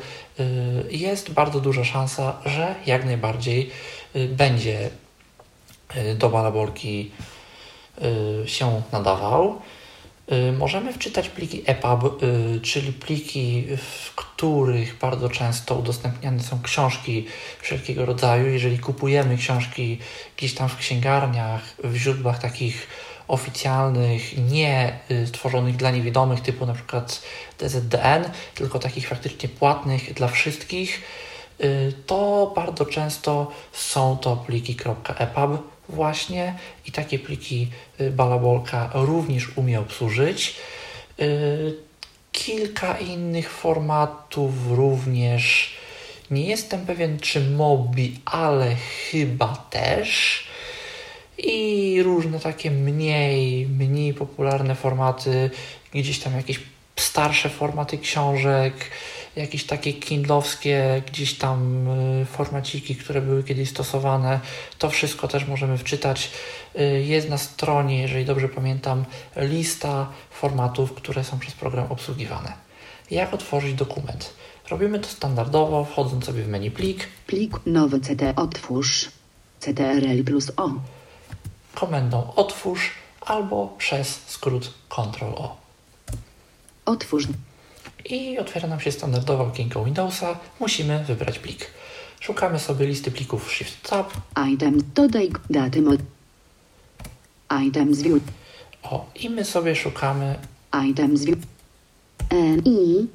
jest 0.90 1.30
bardzo 1.30 1.60
duża 1.60 1.84
szansa, 1.84 2.36
że 2.46 2.74
jak 2.86 3.04
najbardziej 3.04 3.70
będzie 4.14 4.90
do 6.18 6.28
balabolki 6.30 7.10
yy, 8.00 8.48
się 8.48 8.82
nadawał. 8.92 9.60
Y, 10.32 10.52
Możemy 10.52 10.92
wczytać 10.92 11.28
pliki 11.28 11.62
EPUB, 11.66 12.22
y, 12.22 12.60
czyli 12.60 12.92
pliki, 12.92 13.66
w 13.76 14.14
których 14.14 14.98
bardzo 14.98 15.28
często 15.28 15.74
udostępniane 15.74 16.42
są 16.42 16.62
książki 16.62 17.26
wszelkiego 17.60 18.06
rodzaju. 18.06 18.46
Jeżeli 18.46 18.78
kupujemy 18.78 19.36
książki 19.36 19.98
gdzieś 20.36 20.54
tam 20.54 20.68
w 20.68 20.76
księgarniach, 20.76 21.62
w 21.84 21.96
źródłach 21.96 22.38
takich 22.38 22.86
oficjalnych, 23.28 24.50
nie 24.50 24.98
y, 25.10 25.26
stworzonych 25.26 25.76
dla 25.76 25.90
niewidomych, 25.90 26.40
typu 26.40 26.66
na 26.66 26.74
przykład 26.74 27.22
DZDN, 27.58 28.24
tylko 28.54 28.78
takich 28.78 29.08
faktycznie 29.08 29.48
płatnych 29.48 30.14
dla 30.14 30.28
wszystkich, 30.28 31.02
y, 31.60 31.92
to 32.06 32.52
bardzo 32.56 32.86
często 32.86 33.50
są 33.72 34.16
to 34.16 34.36
pliki 34.36 34.76
.epub 35.18 35.77
właśnie 35.88 36.54
i 36.86 36.92
takie 36.92 37.18
pliki 37.18 37.68
y, 38.00 38.10
Balabolka 38.10 38.90
również 38.94 39.48
umie 39.56 39.80
obsłużyć. 39.80 40.56
Y, 41.20 41.88
Kilka 42.32 42.98
innych 42.98 43.50
formatów 43.50 44.52
również. 44.70 45.74
Nie 46.30 46.46
jestem 46.46 46.86
pewien, 46.86 47.18
czy 47.20 47.40
Mobi, 47.40 48.20
ale 48.24 48.76
chyba 49.10 49.56
też. 49.70 50.44
I 51.38 52.02
różne 52.02 52.40
takie 52.40 52.70
mniej, 52.70 53.66
mniej 53.66 54.14
popularne 54.14 54.74
formaty, 54.74 55.50
gdzieś 55.94 56.18
tam 56.18 56.36
jakieś 56.36 56.60
starsze 56.96 57.48
formaty 57.48 57.98
książek, 57.98 58.74
jakieś 59.38 59.64
takie 59.64 59.92
kindlowskie, 59.92 61.02
gdzieś 61.06 61.34
tam 61.34 61.88
y, 62.22 62.26
formaciki, 62.26 62.96
które 62.96 63.20
były 63.20 63.44
kiedyś 63.44 63.70
stosowane. 63.70 64.40
To 64.78 64.90
wszystko 64.90 65.28
też 65.28 65.46
możemy 65.46 65.78
wczytać. 65.78 66.30
Y, 66.80 67.02
Jest 67.02 67.28
na 67.28 67.38
stronie, 67.38 68.02
jeżeli 68.02 68.24
dobrze 68.24 68.48
pamiętam, 68.48 69.04
lista 69.36 70.08
formatów, 70.30 70.94
które 70.94 71.24
są 71.24 71.38
przez 71.38 71.54
program 71.54 71.86
obsługiwane. 71.92 72.52
Jak 73.10 73.34
otworzyć 73.34 73.74
dokument? 73.74 74.32
Robimy 74.70 74.98
to 75.00 75.08
standardowo, 75.08 75.84
wchodząc 75.84 76.24
sobie 76.24 76.42
w 76.42 76.48
menu 76.48 76.70
plik, 76.70 77.08
Plik 77.26 77.60
nowy 77.66 78.00
CD 78.00 78.34
otwórz. 78.36 79.08
CTRL 79.60 80.24
plus 80.24 80.52
O. 80.56 80.70
komendą 81.74 82.32
otwórz 82.36 82.90
albo 83.20 83.74
przez 83.78 84.20
skrót 84.26 84.74
Ctrl-O. 84.88 85.56
Otwórz. 86.84 87.26
I 88.10 88.38
otwiera 88.38 88.68
nam 88.68 88.80
się 88.80 88.92
standardowe 88.92 89.44
okienko 89.44 89.84
Windowsa. 89.84 90.38
Musimy 90.60 91.04
wybrać 91.04 91.38
plik. 91.38 91.70
Szukamy 92.20 92.58
sobie 92.58 92.86
listy 92.86 93.10
plików 93.10 93.52
Shift 93.52 93.90
Tab. 93.90 94.12
Item. 94.52 94.82
Dodaj 94.94 95.30
daty 95.50 95.82
mod. 95.82 96.00
Items 97.66 98.02
view. 98.02 98.20
O, 98.82 99.06
i 99.14 99.30
my 99.30 99.44
sobie 99.44 99.76
szukamy 99.76 100.38
Items 100.88 101.24
view. 101.24 101.38
N 102.30 102.62
I. 102.64 103.06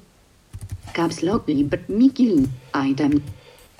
Caps 0.93 1.21
lock 1.21 1.47
lib 1.47 1.75
Mikil. 1.89 2.47
Item. 2.91 3.21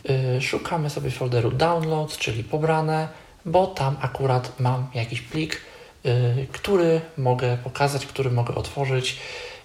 yy, 0.03 0.41
szukamy 0.41 0.89
sobie 0.89 1.11
folderu 1.11 1.51
Downloads, 1.51 2.17
czyli 2.17 2.43
pobrane, 2.43 3.07
bo 3.45 3.67
tam 3.67 3.95
akurat 4.01 4.59
mam 4.59 4.87
jakiś 4.93 5.21
plik, 5.21 5.61
yy, 6.03 6.11
który 6.51 7.01
mogę 7.17 7.57
pokazać, 7.63 8.05
który 8.05 8.31
mogę 8.31 8.55
otworzyć 8.55 9.17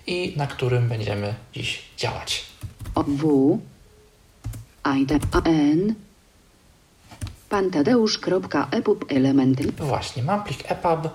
i 0.09 0.33
na 0.37 0.47
którym 0.47 0.89
będziemy 0.89 1.35
dziś 1.53 1.83
działać. 1.97 2.45
O 2.95 3.05
W. 3.05 3.59
Item. 5.03 5.21
A 5.33 5.43
N. 5.49 5.95
Pantadeusz.epub 7.49 9.13
element. 9.13 9.77
Właśnie, 9.77 10.23
mam 10.23 10.45
plik 10.45 10.73
EPUB, 10.73 11.09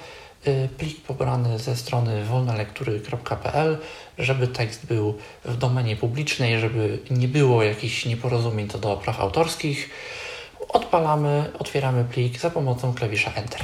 y, 0.47 0.69
plik 0.77 1.01
pobrany 1.01 1.59
ze 1.59 1.75
strony 1.75 2.25
wolnolektury.pl, 2.25 3.77
żeby 4.17 4.47
tekst 4.47 4.85
był 4.85 5.17
w 5.45 5.57
domenie 5.57 5.95
publicznej, 5.95 6.59
żeby 6.59 6.99
nie 7.11 7.27
było 7.27 7.63
jakichś 7.63 8.05
nieporozumień 8.05 8.69
co 8.69 8.77
do 8.77 8.97
praw 8.97 9.19
autorskich. 9.19 9.89
Odpalamy, 10.69 11.51
otwieramy 11.59 12.05
plik 12.05 12.39
za 12.39 12.49
pomocą 12.49 12.93
klawisza 12.93 13.31
Enter. 13.35 13.61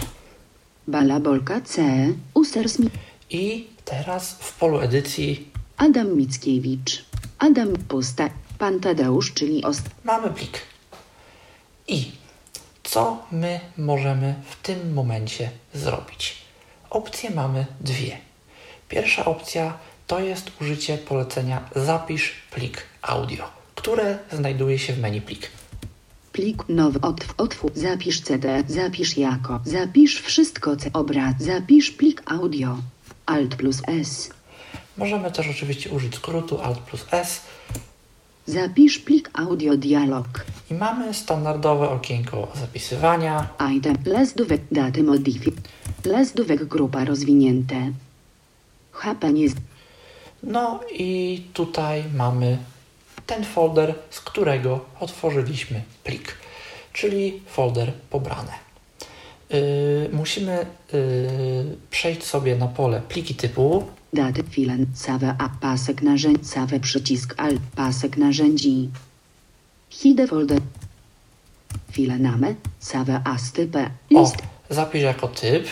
Balabolka 0.87 1.61
C. 1.61 1.83
Users 2.33 2.79
mi. 2.79 2.89
I 3.29 3.67
teraz 3.89 4.31
w 4.39 4.53
polu 4.53 4.79
edycji 4.79 5.51
Adam 5.77 6.17
Mickiewicz. 6.17 7.05
Adam 7.39 7.73
Pusta. 7.87 8.29
Pan 8.57 8.79
Tadeusz, 8.79 9.33
czyli 9.33 9.63
ost. 9.63 9.81
mamy 10.03 10.29
plik. 10.29 10.61
I 11.87 12.11
co 12.83 13.17
my 13.31 13.59
możemy 13.77 14.35
w 14.49 14.55
tym 14.55 14.93
momencie 14.93 15.51
zrobić? 15.73 16.37
Opcje 16.89 17.29
mamy 17.29 17.65
dwie. 17.81 18.17
Pierwsza 18.89 19.25
opcja 19.25 19.77
to 20.07 20.19
jest 20.19 20.51
użycie 20.61 20.97
polecenia 20.97 21.69
zapisz 21.75 22.33
plik 22.51 22.83
audio, 23.01 23.45
które 23.75 24.17
znajduje 24.31 24.79
się 24.79 24.93
w 24.93 24.99
menu 24.99 25.21
plik. 25.21 25.51
Plik 26.31 26.69
nowy 26.69 27.01
otw, 27.01 27.33
otwórz, 27.37 27.71
zapisz 27.75 28.21
CD, 28.21 28.63
zapisz 28.67 29.17
jako, 29.17 29.59
zapisz 29.65 30.21
wszystko 30.21 30.75
C, 30.75 30.89
obraz, 30.93 31.33
zapisz 31.39 31.91
plik 31.91 32.21
audio. 32.25 32.77
Alt 33.29 33.55
plus 33.55 33.81
S. 33.87 34.29
Możemy 34.97 35.31
też 35.31 35.47
oczywiście 35.47 35.89
użyć 35.89 36.15
skrótu 36.15 36.61
Alt 36.61 36.79
plus 36.79 37.05
S 37.11 37.41
Zapisz 38.45 38.99
plik 38.99 39.29
audio 39.33 39.77
dialog. 39.77 40.45
i 40.71 40.73
mamy 40.73 41.13
standardowe 41.13 41.89
okienko 41.89 42.47
zapisywania. 42.55 43.47
Item, 43.77 43.95
lezdówek, 44.05 44.61
daty 44.71 45.03
modify. 45.03 45.51
Lezdówek 46.05 46.65
grupa 46.65 47.05
rozwinięte. 47.05 47.91
HP 48.91 49.33
nie. 49.33 49.47
No 50.43 50.79
i 50.91 51.43
tutaj 51.53 52.03
mamy 52.15 52.57
ten 53.25 53.45
folder, 53.45 53.95
z 54.09 54.19
którego 54.19 54.85
otworzyliśmy 54.99 55.83
plik, 56.03 56.35
czyli 56.93 57.41
folder 57.47 57.93
pobrane. 58.09 58.68
Yy, 59.49 60.09
musimy 60.13 60.65
yy, 60.93 60.99
przejść 61.91 62.23
sobie 62.23 62.55
na 62.55 62.67
pole 62.67 63.01
pliki 63.09 63.35
typu, 63.35 63.83
Daty 64.13 64.43
filen, 64.43 64.85
save 64.93 65.35
a 65.37 65.49
pasek 65.61 66.01
narzędzi, 66.01 66.45
save 66.45 66.79
przycisk 66.79 67.33
alt, 67.37 67.61
pasek 67.75 68.17
narzędzi. 68.17 68.89
Hide 69.89 70.27
folder. 70.27 70.61
File 71.91 72.19
name, 72.19 72.55
save 72.79 73.21
a 73.23 73.37
stypę, 73.37 73.89
o, 74.15 74.21
list, 74.21 74.35
zapisz 74.69 75.01
jako 75.01 75.27
typ, 75.27 75.67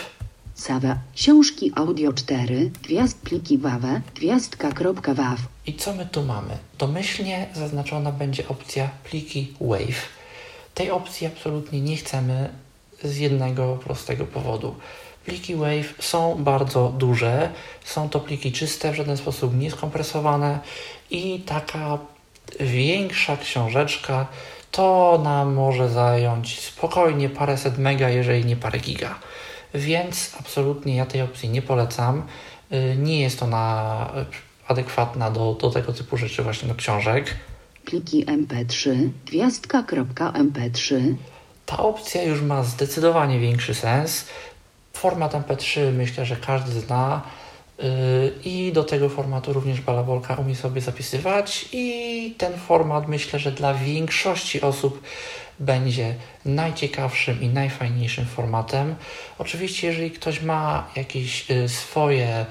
Sawa, 0.58 0.98
książki 1.14 1.72
audio 1.74 2.12
4, 2.12 2.70
gwiazd 2.82 3.18
pliki 3.18 3.58
wawe, 3.58 4.00
gwiazdka.waw. 4.14 5.38
I 5.66 5.74
co 5.74 5.94
my 5.94 6.06
tu 6.06 6.22
mamy? 6.22 6.58
Domyślnie 6.78 7.46
zaznaczona 7.54 8.12
będzie 8.12 8.48
opcja 8.48 8.90
pliki 9.04 9.54
WAV. 9.60 9.94
Tej 10.74 10.90
opcji 10.90 11.26
absolutnie 11.26 11.80
nie 11.80 11.96
chcemy 11.96 12.48
z 13.02 13.16
jednego 13.16 13.76
prostego 13.84 14.24
powodu. 14.24 14.74
Pliki 15.24 15.54
WAV 15.56 15.84
są 15.98 16.44
bardzo 16.44 16.88
duże, 16.98 17.50
są 17.84 18.08
to 18.08 18.20
pliki 18.20 18.52
czyste, 18.52 18.92
w 18.92 18.94
żaden 18.94 19.16
sposób 19.16 19.58
nie 19.58 19.70
skompresowane 19.70 20.58
i 21.10 21.40
taka 21.40 21.98
większa 22.60 23.36
książeczka 23.36 24.26
to 24.70 25.20
nam 25.24 25.54
może 25.54 25.88
zająć 25.88 26.60
spokojnie 26.60 27.28
paręset 27.28 27.78
mega, 27.78 28.08
jeżeli 28.08 28.44
nie 28.44 28.56
parę 28.56 28.78
giga. 28.78 29.18
Więc 29.74 30.36
absolutnie 30.40 30.96
ja 30.96 31.06
tej 31.06 31.22
opcji 31.22 31.48
nie 31.48 31.62
polecam. 31.62 32.22
Y, 32.72 32.96
nie 32.98 33.20
jest 33.20 33.42
ona 33.42 34.12
adekwatna 34.68 35.30
do, 35.30 35.56
do 35.60 35.70
tego 35.70 35.92
typu 35.92 36.16
rzeczy, 36.16 36.42
właśnie 36.42 36.68
do 36.68 36.74
książek. 36.74 37.36
Pliki 37.84 38.26
mp3, 38.26 39.08
gwiazdka.mp3. 39.26 41.14
Ta 41.68 41.78
opcja 41.78 42.22
już 42.22 42.40
ma 42.40 42.62
zdecydowanie 42.62 43.38
większy 43.38 43.74
sens. 43.74 44.24
Format 44.92 45.34
MP3 45.34 45.92
myślę, 45.92 46.26
że 46.26 46.36
każdy 46.36 46.80
zna 46.80 47.22
yy, 47.78 47.84
i 48.44 48.72
do 48.72 48.84
tego 48.84 49.08
formatu 49.08 49.52
również 49.52 49.80
Balabolka 49.80 50.34
umie 50.34 50.56
sobie 50.56 50.80
zapisywać 50.80 51.68
i 51.72 52.34
ten 52.38 52.52
format 52.56 53.08
myślę, 53.08 53.38
że 53.38 53.52
dla 53.52 53.74
większości 53.74 54.60
osób 54.60 55.02
będzie 55.60 56.14
najciekawszym 56.44 57.42
i 57.42 57.48
najfajniejszym 57.48 58.26
formatem. 58.26 58.94
Oczywiście, 59.38 59.86
jeżeli 59.86 60.10
ktoś 60.10 60.42
ma 60.42 60.88
jakieś 60.96 61.50
yy, 61.50 61.68
swoje 61.68 62.46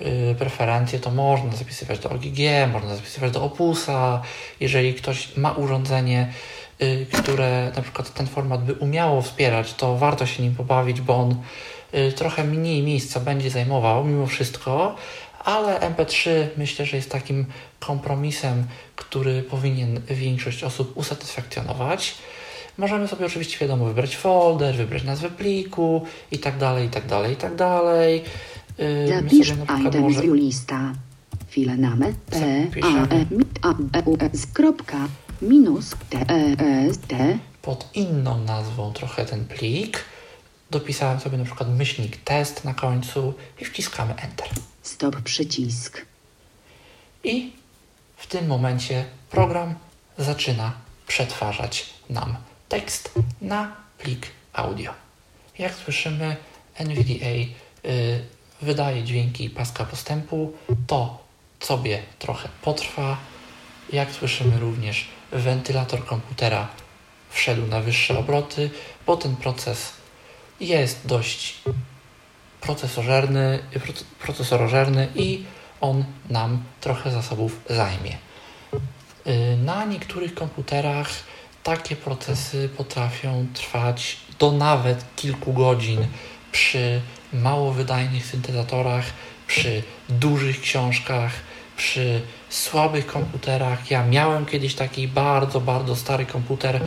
yy, 0.00 0.34
preferencje, 0.38 0.98
to 0.98 1.10
można 1.10 1.56
zapisywać 1.56 1.98
do 1.98 2.10
OGG, 2.10 2.38
można 2.72 2.96
zapisywać 2.96 3.30
do 3.30 3.42
Opusa. 3.44 4.22
Jeżeli 4.60 4.94
ktoś 4.94 5.36
ma 5.36 5.52
urządzenie, 5.52 6.32
y, 6.32 6.59
które 7.12 7.72
na 7.76 7.82
przykład 7.82 8.14
ten 8.14 8.26
format 8.26 8.64
by 8.64 8.74
umiało 8.74 9.22
wspierać, 9.22 9.74
to 9.74 9.96
warto 9.96 10.26
się 10.26 10.42
nim 10.42 10.54
pobawić, 10.54 11.00
bo 11.00 11.16
on 11.16 11.34
y, 11.94 12.12
trochę 12.12 12.44
mniej 12.44 12.82
miejsca 12.82 13.20
będzie 13.20 13.50
zajmował 13.50 14.04
mimo 14.04 14.26
wszystko, 14.26 14.96
ale 15.44 15.80
MP3 15.80 16.30
myślę, 16.56 16.86
że 16.86 16.96
jest 16.96 17.10
takim 17.10 17.46
kompromisem, 17.80 18.64
który 18.96 19.42
powinien 19.42 20.00
większość 20.10 20.64
osób 20.64 20.96
usatysfakcjonować. 20.96 22.14
Możemy 22.78 23.08
sobie 23.08 23.26
oczywiście 23.26 23.58
wiadomo 23.58 23.84
wybrać 23.84 24.16
folder, 24.16 24.74
wybrać 24.74 25.04
nazwę 25.04 25.30
pliku 25.30 26.06
i 26.32 26.38
tak 26.38 26.58
dalej, 26.58 26.86
i 26.86 26.90
tak 26.90 27.06
dalej, 27.06 27.32
i 27.32 27.36
tak 27.36 27.54
dalej. 27.54 28.22
My 28.78 29.08
Zapisz 29.08 29.48
sobie 29.48 29.64
na 29.64 29.88
item 29.88 30.02
może- 30.02 30.20
z 30.20 30.24
lista. 30.24 30.92
File 31.48 31.76
name 31.76 32.12
p 32.30 32.80
a 32.82 33.14
e 33.14 33.26
a 33.62 33.98
e 33.98 34.02
u 34.04 34.16
s 34.32 34.46
kropka 34.46 35.08
minus 35.42 35.90
t 36.10 36.18
e 36.18 36.56
t 37.08 37.38
pod 37.62 37.88
inną 37.94 38.38
nazwą 38.44 38.92
trochę 38.92 39.24
ten 39.24 39.44
plik. 39.44 40.04
Dopisałem 40.70 41.20
sobie 41.20 41.38
na 41.38 41.44
przykład 41.44 41.68
myślnik 41.68 42.16
test 42.16 42.64
na 42.64 42.74
końcu 42.74 43.34
i 43.60 43.64
wciskamy 43.64 44.14
Enter. 44.16 44.48
stop 44.82 45.20
przycisk. 45.20 46.06
I 47.24 47.52
w 48.16 48.26
tym 48.26 48.46
momencie 48.46 49.04
program 49.30 49.74
zaczyna 50.18 50.72
przetwarzać 51.06 51.94
nam 52.10 52.36
tekst 52.68 53.12
na 53.40 53.76
plik 53.98 54.26
audio. 54.52 54.92
Jak 55.58 55.74
słyszymy, 55.74 56.36
NVDA 56.78 57.26
y, 57.26 58.24
wydaje 58.62 59.04
dźwięki 59.04 59.50
paska 59.50 59.84
postępu. 59.84 60.52
To 60.86 61.18
sobie 61.60 62.02
trochę 62.18 62.48
potrwa. 62.62 63.16
Jak 63.92 64.10
słyszymy 64.10 64.60
również, 64.60 65.08
wentylator 65.32 66.04
komputera 66.04 66.68
wszedł 67.30 67.66
na 67.66 67.80
wyższe 67.80 68.18
obroty, 68.18 68.70
bo 69.06 69.16
ten 69.16 69.36
proces 69.36 69.92
jest 70.60 71.06
dość 71.06 71.58
procesożerny, 72.60 73.58
proce- 73.74 74.04
procesorożerny 74.20 75.08
i 75.14 75.44
on 75.80 76.04
nam 76.30 76.62
trochę 76.80 77.10
zasobów 77.10 77.60
zajmie. 77.70 78.16
Y, 79.26 79.56
Na 79.64 79.84
niektórych 79.84 80.34
komputerach 80.34 81.10
takie 81.62 81.96
procesy 81.96 82.68
potrafią 82.76 83.46
trwać 83.54 84.16
do 84.38 84.52
nawet 84.52 85.04
kilku 85.16 85.52
godzin 85.52 86.06
przy 86.52 87.00
mało 87.32 87.72
wydajnych 87.72 88.26
syntezatorach, 88.26 89.04
przy 89.46 89.82
dużych 90.08 90.60
książkach, 90.60 91.32
przy 91.80 92.20
słabych 92.48 93.06
komputerach. 93.06 93.90
Ja 93.90 94.04
miałem 94.04 94.46
kiedyś 94.46 94.74
taki 94.74 95.08
bardzo, 95.08 95.60
bardzo 95.60 95.96
stary 95.96 96.26
komputer, 96.26 96.80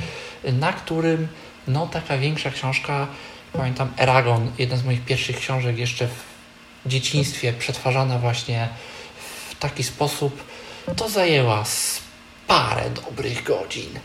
na 0.43 0.73
którym 0.73 1.27
no 1.67 1.87
taka 1.87 2.17
większa 2.17 2.51
książka, 2.51 3.07
pamiętam 3.53 3.89
Eragon, 3.97 4.51
jedna 4.57 4.77
z 4.77 4.83
moich 4.83 5.05
pierwszych 5.05 5.37
książek 5.37 5.77
jeszcze 5.77 6.07
w 6.07 6.89
dzieciństwie, 6.89 7.53
przetwarzana 7.53 8.19
właśnie 8.19 8.69
w 9.49 9.55
taki 9.59 9.83
sposób, 9.83 10.43
to 10.95 11.09
zajęła 11.09 11.63
parę 12.47 12.89
dobrych 12.89 13.43
godzin. 13.43 13.99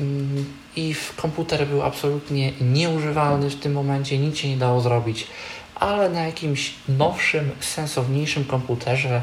Mm, 0.00 0.44
I 0.76 0.94
komputer 1.16 1.66
był 1.66 1.82
absolutnie 1.82 2.52
nieużywalny 2.60 3.50
w 3.50 3.60
tym 3.60 3.72
momencie, 3.72 4.18
nic 4.18 4.38
się 4.38 4.48
nie 4.48 4.56
dało 4.56 4.80
zrobić, 4.80 5.26
ale 5.74 6.10
na 6.10 6.26
jakimś 6.26 6.74
nowszym, 6.88 7.50
sensowniejszym 7.60 8.44
komputerze, 8.44 9.22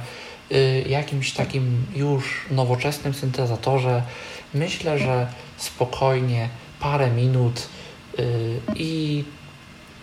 jakimś 0.88 1.32
takim 1.32 1.86
już 1.96 2.46
nowoczesnym 2.52 3.14
syntezatorze, 3.14 4.04
myślę, 4.54 5.00
że 5.00 5.28
spokojnie 5.58 6.50
parę 6.80 7.12
minut 7.12 7.68
y, 8.20 8.60
i 8.76 9.24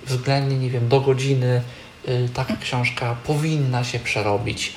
względnie, 0.07 0.59
nie 0.59 0.71
wiem, 0.71 0.89
do 0.89 1.01
godziny 1.01 1.63
y, 2.09 2.29
taka 2.35 2.57
książka 2.57 3.17
powinna 3.27 3.85
się 3.85 3.99
przerobić. 3.99 4.73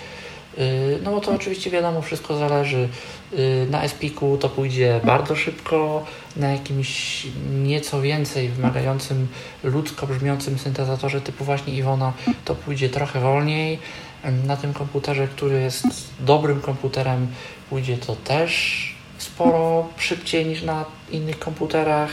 Y, 0.57 0.99
No 1.03 1.11
bo 1.11 1.21
to 1.21 1.31
oczywiście 1.31 1.69
wiadomo, 1.71 2.01
wszystko 2.01 2.37
zależy. 2.37 2.89
Y, 3.33 3.67
Na 3.69 3.83
Espiku 3.83 4.37
to 4.37 4.49
pójdzie 4.49 4.99
bardzo 5.03 5.35
szybko, 5.35 6.05
na 6.35 6.51
jakimś 6.51 7.23
nieco 7.63 8.01
więcej 8.01 8.49
wymagającym 8.49 9.27
ludzko 9.63 10.07
brzmiącym 10.07 10.59
syntezatorze 10.59 11.21
typu 11.21 11.45
właśnie 11.45 11.73
Iwona 11.73 12.13
to 12.45 12.55
pójdzie 12.55 12.89
trochę 12.89 13.19
wolniej. 13.19 13.79
Na 14.23 14.57
tym 14.57 14.73
komputerze, 14.73 15.27
który 15.27 15.61
jest 15.61 15.85
dobrym 16.19 16.61
komputerem, 16.61 17.27
pójdzie 17.69 17.97
to 17.97 18.15
też 18.15 18.93
sporo 19.17 19.89
szybciej 19.97 20.45
niż 20.45 20.63
na 20.63 20.85
innych 21.11 21.39
komputerach 21.39 22.11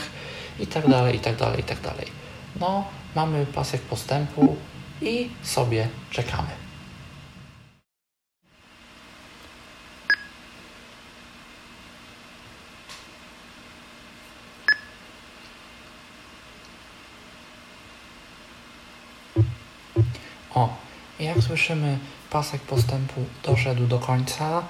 i 0.59 0.67
tak 0.67 0.89
dalej, 0.89 1.15
i 1.15 1.19
tak 1.19 1.35
dalej, 1.35 1.59
i 1.59 1.63
tak 1.63 1.81
dalej. 1.81 2.05
No, 2.59 2.85
mamy 3.15 3.45
pasek 3.45 3.81
postępu 3.81 4.55
i 5.01 5.29
sobie 5.43 5.87
czekamy. 6.11 6.49
O, 20.55 20.80
jak 21.23 21.41
słyszymy, 21.43 21.97
pasek 22.29 22.61
postępu 22.61 23.21
doszedł 23.43 23.87
do 23.87 23.99
końca 23.99 24.63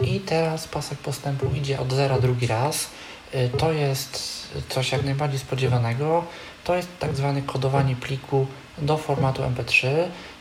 yy, 0.00 0.06
i 0.06 0.20
teraz 0.20 0.68
pasek 0.68 0.98
postępu 0.98 1.46
idzie 1.54 1.80
od 1.80 1.92
zera 1.92 2.20
drugi 2.20 2.46
raz. 2.46 2.90
Yy, 3.34 3.48
to 3.48 3.72
jest 3.72 4.44
coś 4.68 4.92
jak 4.92 5.04
najbardziej 5.04 5.38
spodziewanego. 5.38 6.24
To 6.64 6.76
jest 6.76 6.88
tak 6.98 7.16
zwane 7.16 7.42
kodowanie 7.42 7.96
pliku 7.96 8.46
do 8.78 8.96
formatu 8.98 9.42
MP3, 9.42 9.88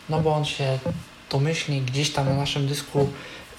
no 0.09 0.19
bo 0.19 0.36
on 0.36 0.45
się 0.45 0.79
domyślnie 1.31 1.81
gdzieś 1.81 2.12
tam 2.12 2.25
na 2.25 2.36
naszym 2.36 2.67
dysku 2.67 3.09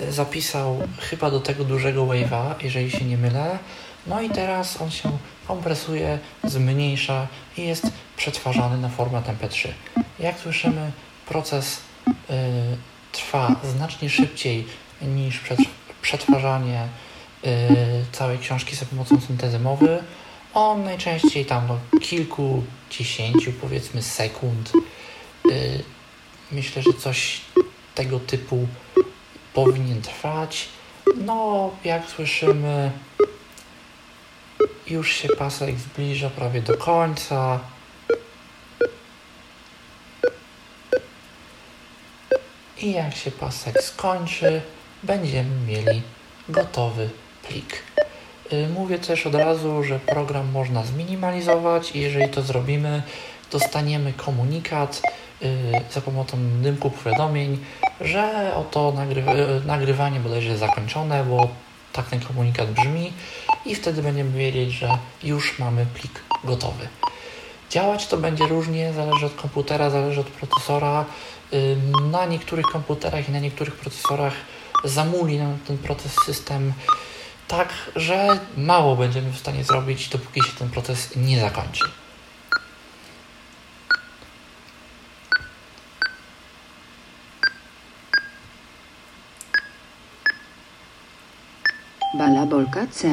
yy, 0.01 0.13
zapisał 0.13 0.79
chyba 0.99 1.31
do 1.31 1.41
tego 1.41 1.65
dużego 1.65 2.07
wave'a, 2.07 2.55
jeżeli 2.63 2.91
się 2.91 3.05
nie 3.05 3.17
mylę. 3.17 3.59
No 4.07 4.21
i 4.21 4.31
teraz 4.31 4.83
on 4.83 4.91
się 4.91 5.19
kompresuje, 5.49 6.19
zmniejsza 6.45 7.27
i 7.57 7.63
jest 7.63 7.87
przetwarzany 8.17 8.79
na 8.79 8.89
format 8.89 9.29
MP3. 9.29 9.69
Jak 10.21 10.39
słyszymy, 10.39 10.93
proces 11.27 11.81
y, 12.09 12.33
trwa 13.13 13.57
znacznie 13.65 14.11
szybciej 14.11 14.67
niż 15.03 15.41
przetw- 15.41 15.69
przetwarzanie 16.03 16.89
y, 17.45 17.49
całej 18.13 18.39
książki 18.39 18.77
za 18.77 18.87
pomocą 18.87 19.21
syntezy 19.21 19.59
mowy. 19.59 20.03
On 20.55 20.85
najczęściej 20.85 21.47
tam 21.47 21.67
do 21.67 21.99
kilkudziesięciu, 22.01 23.53
powiedzmy, 23.61 24.03
sekund. 24.03 24.73
Y, 25.51 25.83
myślę, 26.53 26.83
że 26.83 26.93
coś 26.93 27.41
tego 27.95 28.21
typu 28.21 28.69
powinien 29.55 30.03
trwać. 30.03 30.69
No, 31.17 31.71
jak 31.85 32.09
słyszymy, 32.09 32.91
już 34.87 35.13
się 35.13 35.29
pasek 35.29 35.79
zbliża 35.79 36.31
prawie 36.31 36.63
do 36.63 36.77
końca. 36.77 37.61
I 42.85 42.93
jak 42.93 43.17
się 43.17 43.31
pasek 43.31 43.83
skończy, 43.83 44.61
będziemy 45.03 45.67
mieli 45.67 46.03
gotowy 46.49 47.11
plik. 47.49 47.83
Y, 48.53 48.69
mówię 48.69 48.99
też 48.99 49.27
od 49.27 49.35
razu, 49.35 49.85
że 49.85 49.99
program 49.99 50.51
można 50.51 50.85
zminimalizować 50.85 51.97
i 51.97 52.01
jeżeli 52.01 52.29
to 52.29 52.43
zrobimy, 52.43 53.03
dostaniemy 53.53 54.13
komunikat 54.13 55.03
y, 55.43 55.93
za 55.93 56.01
pomocą 56.01 56.39
dymku 56.63 56.91
powiadomień, 56.91 57.59
że 58.01 58.53
oto 58.57 58.93
nagry 58.93 59.25
nagrywanie 59.67 60.21
bodajże 60.21 60.59
zakończone, 60.59 61.25
bo 61.25 61.49
tak 61.93 62.07
ten 62.07 62.21
komunikat 62.21 62.71
brzmi 62.71 63.13
i 63.67 63.75
wtedy 63.75 64.03
będziemy 64.03 64.31
wiedzieć, 64.31 64.73
że 64.73 64.99
już 65.23 65.59
mamy 65.59 65.87
plik 65.95 66.23
gotowy. 66.45 66.89
Działać 67.71 68.07
to 68.07 68.17
będzie 68.17 68.47
różnie, 68.47 68.93
zależy 68.93 69.27
od 69.27 69.35
komputera, 69.35 69.91
zależy 69.91 70.21
od 70.21 70.27
procesora. 70.27 71.05
Na 72.11 72.27
niektórych 72.27 72.67
komputerach 72.67 73.29
i 73.29 73.33
na 73.33 73.39
niektórych 73.39 73.75
procesorach 73.75 74.35
zamuli 74.85 75.39
nam 75.39 75.59
ten 75.67 75.79
proces 75.79 76.13
system 76.27 76.73
tak, 77.49 77.69
że 77.97 78.41
mało 78.57 78.97
będziemy 78.97 79.33
w 79.33 79.39
stanie 79.39 79.65
zrobić, 79.65 80.09
dopóki 80.09 80.41
się 80.41 80.53
ten 80.59 80.71
proces 80.71 81.17
nie 81.17 81.41
zakończy. 81.41 81.85
Balabolka 92.19 92.87
C. 92.87 93.09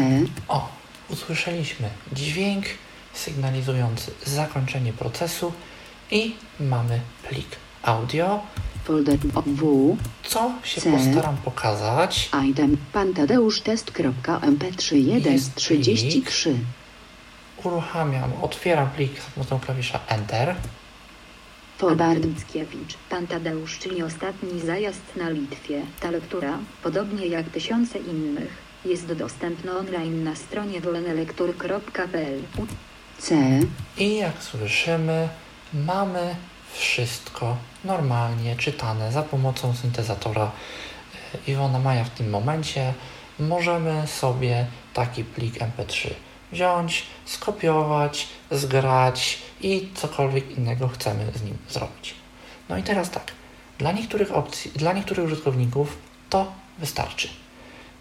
O, 0.47 0.69
usłyszeliśmy 1.09 1.89
dźwięk 2.11 2.65
sygnalizujący 3.13 4.11
zakończenie 4.25 4.93
procesu 4.93 5.53
i 6.11 6.35
mamy 6.59 7.01
plik 7.29 7.47
audio, 7.83 8.39
Folder 8.83 9.17
W. 9.17 9.97
co 10.23 10.51
się 10.63 10.81
C. 10.81 10.91
postaram 10.91 11.37
pokazać. 11.37 12.29
Item 12.49 12.77
pantadeusz 12.93 13.61
test.mp3 13.61 14.95
Jest 14.95 15.55
1.33. 15.55 16.53
Uruchamiam, 17.63 18.31
otwieram 18.41 18.89
plik 18.89 19.15
za 19.15 19.29
pomocą 19.35 19.59
klawisza 19.59 19.99
Enter. 20.07 20.55
Fobard 21.77 22.25
Mickiewicz, 22.25 22.97
Pan 23.09 23.27
Tadeusz, 23.27 23.79
czyli 23.79 24.03
ostatni 24.03 24.59
zajazd 24.59 25.01
na 25.15 25.29
Litwie. 25.29 25.81
Ta 25.99 26.11
lektura, 26.11 26.57
podobnie 26.83 27.27
jak 27.27 27.49
tysiące 27.49 27.99
innych, 27.99 28.57
jest 28.85 29.13
dostępna 29.13 29.77
online 29.77 30.23
na 30.23 30.35
stronie 30.35 30.81
wolnelektury.pl. 30.81 32.39
C. 33.17 33.35
I 33.97 34.17
jak 34.17 34.43
słyszymy, 34.43 35.29
mamy 35.73 36.35
wszystko 36.73 37.57
normalnie 37.83 38.55
czytane 38.55 39.11
za 39.11 39.23
pomocą 39.23 39.75
syntezatora 39.75 40.51
e, 41.47 41.51
Iwona 41.51 41.79
Maja 41.79 42.03
w 42.03 42.09
tym 42.09 42.29
momencie. 42.29 42.93
Możemy 43.39 44.07
sobie 44.07 44.65
taki 44.93 45.23
plik 45.23 45.59
MP3 45.59 46.09
wziąć, 46.51 47.05
skopiować, 47.25 48.27
zgrać 48.51 49.37
i 49.61 49.89
cokolwiek 49.95 50.57
innego 50.57 50.87
chcemy 50.87 51.25
z 51.35 51.43
nim 51.43 51.57
zrobić. 51.69 52.15
No 52.69 52.77
i 52.77 52.83
teraz 52.83 53.09
tak, 53.09 53.31
dla 53.77 53.91
niektórych 53.91 54.31
opcji, 54.31 54.71
dla 54.75 54.93
niektórych 54.93 55.25
użytkowników 55.25 55.97
to 56.29 56.51
wystarczy. 56.79 57.27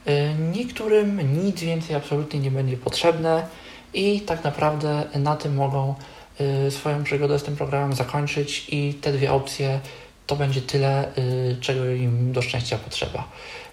Y, 0.08 0.34
Niektórym 0.52 1.42
nic 1.44 1.60
więcej 1.60 1.96
absolutnie 1.96 2.40
nie 2.40 2.50
będzie 2.50 2.76
potrzebne 2.76 3.46
i 3.94 4.20
tak 4.20 4.44
naprawdę 4.44 5.04
na 5.14 5.36
tym 5.36 5.54
mogą 5.54 5.94
swoją 6.70 7.04
przygodę 7.04 7.38
z 7.38 7.42
tym 7.42 7.56
programem 7.56 7.92
zakończyć 7.92 8.66
i 8.68 8.94
te 8.94 9.12
dwie 9.12 9.32
opcje 9.32 9.80
to 10.26 10.36
będzie 10.36 10.62
tyle, 10.62 11.18
y, 11.18 11.56
czego 11.60 11.86
im 11.90 12.32
do 12.32 12.42
szczęścia 12.42 12.78
potrzeba. 12.78 13.28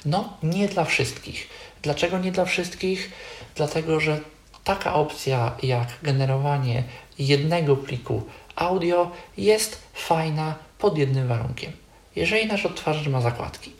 No, 0.05 0.33
nie 0.43 0.67
dla 0.67 0.85
wszystkich. 0.85 1.47
Dlaczego 1.81 2.19
nie 2.19 2.31
dla 2.31 2.45
wszystkich? 2.45 3.11
Dlatego, 3.55 3.99
że 3.99 4.19
taka 4.63 4.93
opcja 4.93 5.51
jak 5.63 5.87
generowanie 6.03 6.83
jednego 7.19 7.75
pliku 7.75 8.23
audio 8.55 9.11
jest 9.37 9.81
fajna 9.93 10.55
pod 10.79 10.97
jednym 10.97 11.27
warunkiem. 11.27 11.71
Jeżeli 12.15 12.47
nasz 12.47 12.65
odtwarzacz 12.65 13.07
ma 13.07 13.21
zakładki. 13.21 13.76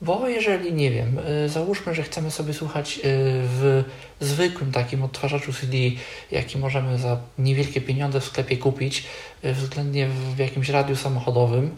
Bo 0.00 0.28
jeżeli, 0.28 0.72
nie 0.72 0.90
wiem, 0.90 1.18
y, 1.44 1.48
załóżmy, 1.48 1.94
że 1.94 2.02
chcemy 2.02 2.30
sobie 2.30 2.54
słuchać 2.54 2.98
y, 2.98 3.00
w 3.04 3.84
zwykłym 4.20 4.72
takim 4.72 5.02
odtwarzaczu 5.02 5.52
CD, 5.52 5.76
jaki 6.30 6.58
możemy 6.58 6.98
za 6.98 7.20
niewielkie 7.38 7.80
pieniądze 7.80 8.20
w 8.20 8.24
sklepie 8.24 8.56
kupić, 8.56 9.04
y, 9.44 9.54
względnie 9.54 10.08
w 10.08 10.38
jakimś 10.38 10.68
radiu 10.68 10.96
samochodowym, 10.96 11.76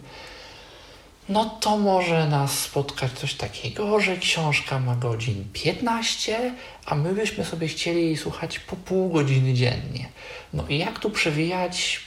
no 1.29 1.45
to 1.45 1.77
może 1.77 2.27
nas 2.27 2.59
spotkać 2.59 3.11
coś 3.11 3.33
takiego, 3.33 3.99
że 3.99 4.17
książka 4.17 4.79
ma 4.79 4.95
godzin 4.95 5.45
15, 5.53 6.53
a 6.85 6.95
my 6.95 7.13
byśmy 7.13 7.45
sobie 7.45 7.67
chcieli 7.67 8.01
jej 8.01 8.17
słuchać 8.17 8.59
po 8.59 8.75
pół 8.75 9.09
godziny 9.09 9.53
dziennie. 9.53 10.09
No 10.53 10.67
i 10.69 10.77
jak 10.77 10.99
tu 10.99 11.09
przewijać? 11.09 12.01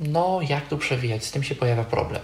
No, 0.00 0.40
jak 0.48 0.68
tu 0.68 0.78
przewijać? 0.78 1.24
Z 1.24 1.30
tym 1.30 1.42
się 1.42 1.54
pojawia 1.54 1.84
problem. 1.84 2.22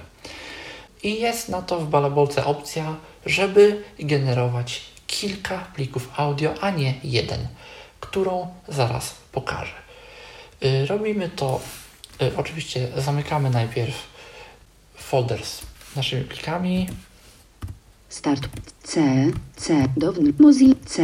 I 1.02 1.20
jest 1.20 1.48
na 1.48 1.62
to 1.62 1.80
w 1.80 1.88
balabolce 1.88 2.44
opcja, 2.44 2.96
żeby 3.26 3.84
generować 3.98 4.80
kilka 5.06 5.58
plików 5.58 6.08
audio, 6.16 6.54
a 6.60 6.70
nie 6.70 6.94
jeden, 7.04 7.48
którą 8.00 8.54
zaraz 8.68 9.14
pokażę. 9.32 9.72
Y, 10.64 10.86
Robimy 10.86 11.28
to, 11.28 11.60
y, 12.22 12.36
oczywiście 12.36 12.88
zamykamy 12.96 13.50
najpierw 13.50 13.94
folder 14.96 15.44
z 15.46 15.62
naszymi 15.96 16.24
plikami. 16.24 16.88
Start 18.08 18.48
C. 18.82 19.00
C. 19.56 19.88
Down 19.96 20.32
Mozilla 20.38 20.74
C. 20.86 21.02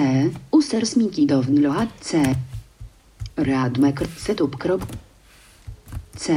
User 0.51 0.87
Smiki 0.87 1.27
Download 1.27 1.89
C. 2.01 2.35
Radmek 3.37 4.01
Setup. 4.19 4.57
krop. 4.57 4.87
C. 6.17 6.35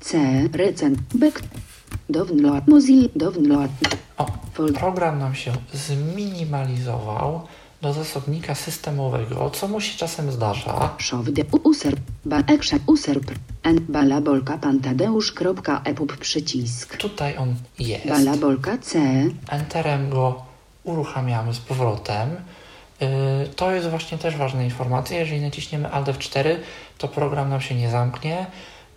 C. 0.00 0.18
Recent. 0.52 0.98
Back. 1.14 1.42
Download 2.08 2.68
Mozilla 2.68 3.08
Download. 3.16 3.70
O, 4.18 4.26
program 4.74 5.18
nam 5.18 5.34
się 5.34 5.52
zminimalizował 5.72 7.40
do 7.82 7.92
zasobnika 7.92 8.54
systemowego, 8.54 9.50
co 9.50 9.68
mu 9.68 9.80
się 9.80 9.98
czasem 9.98 10.32
zdarza. 10.32 10.90
N 13.62 13.80
balabolka 13.88 14.58
przycisk 16.18 16.96
Tutaj 16.96 17.36
on 17.36 17.54
jest. 17.78 18.08
balabolka 18.08 18.78
c 18.78 18.98
Enterem 19.48 20.10
go 20.10 20.42
uruchamiamy 20.84 21.54
z 21.54 21.58
powrotem. 21.58 22.28
Yy, 23.00 23.08
To 23.56 23.72
jest 23.72 23.88
właśnie 23.88 24.18
też 24.18 24.36
ważna 24.36 24.62
informacja. 24.64 25.18
Jeżeli 25.18 25.40
naciśniemy 25.40 25.90
Alt 25.92 26.08
F4, 26.08 26.56
to 26.98 27.08
program 27.08 27.48
nam 27.50 27.60
się 27.60 27.74
nie 27.74 27.90
zamknie. 27.90 28.46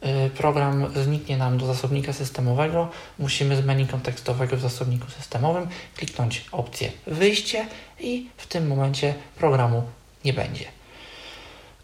Yy, 0.04 0.30
Program 0.30 0.88
zniknie 1.04 1.38
nam 1.38 1.58
do 1.58 1.66
zasobnika 1.66 2.14
systemowego. 2.14 2.90
Musimy 3.20 3.56
z 3.56 3.66
menu 3.66 3.88
kontekstowego 3.88 4.58
w 4.58 4.60
zasobniku 4.60 5.12
systemowym 5.12 5.68
kliknąć 5.98 6.46
opcję 6.52 6.92
wyjście 7.08 7.68
i 8.00 8.30
w 8.38 8.48
tym 8.48 8.68
momencie 8.68 9.14
programu 9.36 9.84
nie 10.26 10.34
będzie. 10.34 10.66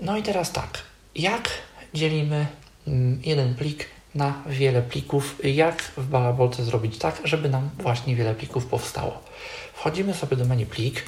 No 0.02 0.18
i 0.18 0.24
teraz 0.24 0.52
tak, 0.52 0.80
jak 1.16 1.50
dzielimy 1.94 2.48
mm, 2.88 3.22
jeden 3.26 3.56
plik 3.56 3.86
na 4.16 4.34
wiele 4.48 4.82
plików, 4.82 5.36
jak 5.44 5.82
w 5.82 6.08
balabolce 6.08 6.64
zrobić 6.64 6.98
tak, 6.98 7.22
żeby 7.24 7.50
nam 7.50 7.70
właśnie 7.78 8.16
wiele 8.16 8.36
plików 8.36 8.66
powstało. 8.66 9.24
Wchodzimy 9.74 10.14
sobie 10.14 10.38
do 10.38 10.46
menu 10.46 10.66
plik, 10.66 11.06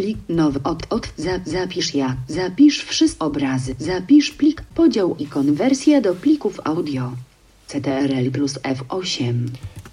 plik 0.00 0.18
nowy. 0.28 0.60
Od 0.64 0.80
od 0.90 1.08
za, 1.16 1.40
zapisz 1.46 1.94
ja. 1.94 2.16
Zapisz 2.28 2.84
wszystkie 2.84 3.24
obrazy. 3.24 3.74
Zapisz 3.78 4.30
plik 4.30 4.62
podział 4.74 5.16
i 5.16 5.26
konwersja 5.26 6.00
do 6.00 6.14
plików 6.14 6.60
audio. 6.64 7.12
CTRL 7.66 8.30
plus 8.32 8.54
F8 8.58 9.34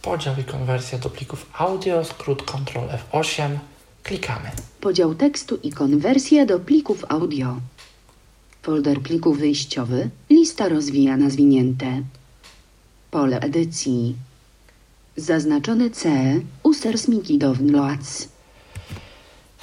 podział 0.02 0.36
i 0.41 0.43
konwersja 0.43 0.98
do 0.98 1.10
plików 1.10 1.46
audio, 1.54 2.06
skrót 2.06 2.41
Ctrl 2.43 2.80
F8, 3.12 3.50
klikamy. 4.04 4.50
podział 4.82 5.15
tekstu 5.15 5.60
i 5.63 5.72
konwersja 5.72 6.46
do 6.46 6.60
plików 6.60 7.06
audio. 7.10 7.58
Folder 8.62 9.02
plików 9.02 9.38
wyjściowy. 9.38 10.10
Lista 10.30 10.70
rozwijana 10.70 11.30
zwinięte 11.30 12.02
pole 13.12 13.39
edycji. 13.39 14.15
Zaznaczone 15.17 15.89
C. 15.89 16.10
User 16.63 17.00
smiki 17.00 17.38
downloads 17.38 18.37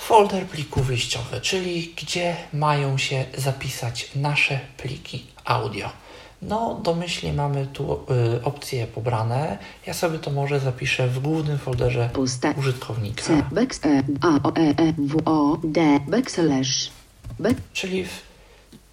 Folder 0.04 0.46
pliku 0.46 0.82
wyjściowy, 0.82 1.40
czyli 1.40 1.94
gdzie 1.96 2.36
mają 2.52 2.98
się 2.98 3.24
zapisać 3.38 4.10
nasze 4.16 4.60
pliki 4.76 5.26
audio. 5.44 5.90
No, 6.42 6.80
domyślnie 6.82 7.32
mamy 7.32 7.66
tu 7.66 7.92
y, 8.36 8.44
opcje 8.44 8.86
pobrane. 8.86 9.58
Ja 9.86 9.94
sobie 9.94 10.18
to 10.18 10.30
może 10.30 10.60
zapiszę 10.60 11.08
w 11.08 11.18
głównym 11.18 11.58
folderze 11.58 12.10
Puste. 12.12 12.54
użytkownika, 12.58 13.22
C 13.22 13.42
back 13.52 13.86
e 13.86 14.02
a 14.20 14.48
o 14.48 14.56
e 14.56 14.68
e 14.78 14.92
w 14.98 15.22
o 15.24 15.58
d 15.64 16.00
backslash 16.08 16.90
back 17.38 17.56
czyli 17.72 18.04
w 18.04 18.22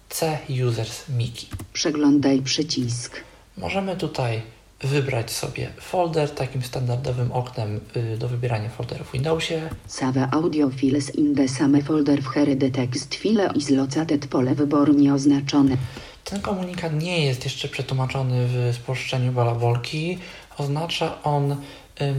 C 0.08 0.38
Users 0.68 1.08
Miki. 1.08 1.46
przeglądaj 1.72 2.42
przycisk 2.42 3.20
Możemy 3.56 3.96
tutaj 3.96 4.42
wybrać 4.82 5.30
sobie 5.30 5.68
folder 5.80 6.30
takim 6.30 6.62
standardowym 6.62 7.32
oknem 7.32 7.80
y, 7.96 8.16
do 8.18 8.28
wybierania 8.28 8.68
folderów 8.68 9.08
w 9.08 9.12
Windowsie. 9.12 9.68
Save 9.86 10.28
audio 10.30 10.70
files 10.70 11.14
in 11.14 11.34
the 11.34 11.48
same 11.48 11.82
folder 11.82 12.22
w 12.22 12.28
here 12.28 12.56
text 12.56 13.14
file 13.14 13.50
is 13.54 13.70
located 13.70 14.26
pole 14.26 14.54
wyboru 14.54 14.92
nieoznaczone. 14.92 15.76
Ten 16.24 16.40
komunikat 16.40 17.02
nie 17.02 17.26
jest 17.26 17.44
jeszcze 17.44 17.68
przetłumaczony 17.68 18.46
w 18.46 18.74
spolszczeniu 18.76 19.32
balabolki. 19.32 20.18
Oznacza 20.58 21.22
on 21.22 21.52
y, 21.52 21.56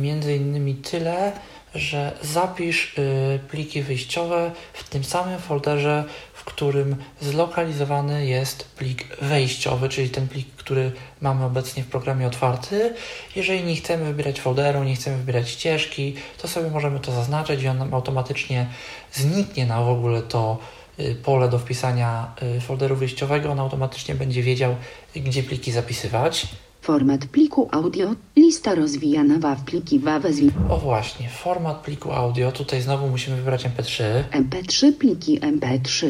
między 0.02 0.36
innymi 0.36 0.76
tyle, 0.76 1.32
że 1.76 2.12
zapisz 2.22 2.98
y, 2.98 3.40
pliki 3.50 3.82
wyjściowe 3.82 4.52
w 4.74 4.90
tym 4.90 5.04
samym 5.04 5.40
folderze, 5.40 6.04
w 6.44 6.46
którym 6.46 6.96
zlokalizowany 7.22 8.26
jest 8.26 8.66
plik 8.76 9.18
wejściowy, 9.22 9.90
czyli 9.90 10.10
ten 10.10 10.28
plik, 10.28 10.48
który 10.56 10.92
mamy 11.22 11.46
obecnie 11.46 11.84
w 11.84 11.88
programie 11.88 12.28
otwarty. 12.28 12.94
Jeżeli 13.36 13.64
nie 13.64 13.76
chcemy 13.76 14.06
wybierać 14.06 14.42
folderu, 14.42 14.84
nie 14.84 14.96
chcemy 14.96 15.18
wybierać 15.18 15.50
ścieżki, 15.50 16.16
to 16.38 16.48
sobie 16.48 16.70
możemy 16.70 17.00
to 17.00 17.12
zaznaczyć 17.12 17.64
i 17.64 17.68
on 17.68 17.78
nam 17.78 17.94
automatycznie 17.94 18.68
zniknie 19.12 19.66
na 19.66 19.82
w 19.82 19.90
ogóle 19.90 20.22
to 20.22 20.58
y, 21.00 21.16
pole 21.16 21.50
do 21.50 21.60
wpisania 21.60 22.36
y, 22.58 22.62
folderu 22.62 22.96
wyjściowego. 22.96 23.52
On 23.52 23.60
automatycznie 23.60 24.16
będzie 24.16 24.42
wiedział, 24.42 24.76
gdzie 25.16 25.44
pliki 25.44 25.72
zapisywać. 25.72 26.48
Format 26.84 27.26
pliku 27.26 27.70
audio, 27.72 28.16
lista 28.36 28.76
rozwijana 28.76 29.56
w 29.56 29.64
pliki 29.64 30.00
WAV 30.00 30.34
z 30.34 30.42
O 30.70 30.78
właśnie, 30.78 31.30
format 31.30 31.78
pliku 31.82 32.12
audio. 32.12 32.52
Tutaj 32.52 32.82
znowu 32.82 33.08
musimy 33.08 33.36
wybrać 33.36 33.66
MP3. 33.66 34.04
MP3 34.32 34.94
pliki 34.94 35.40
MP3. 35.40 36.08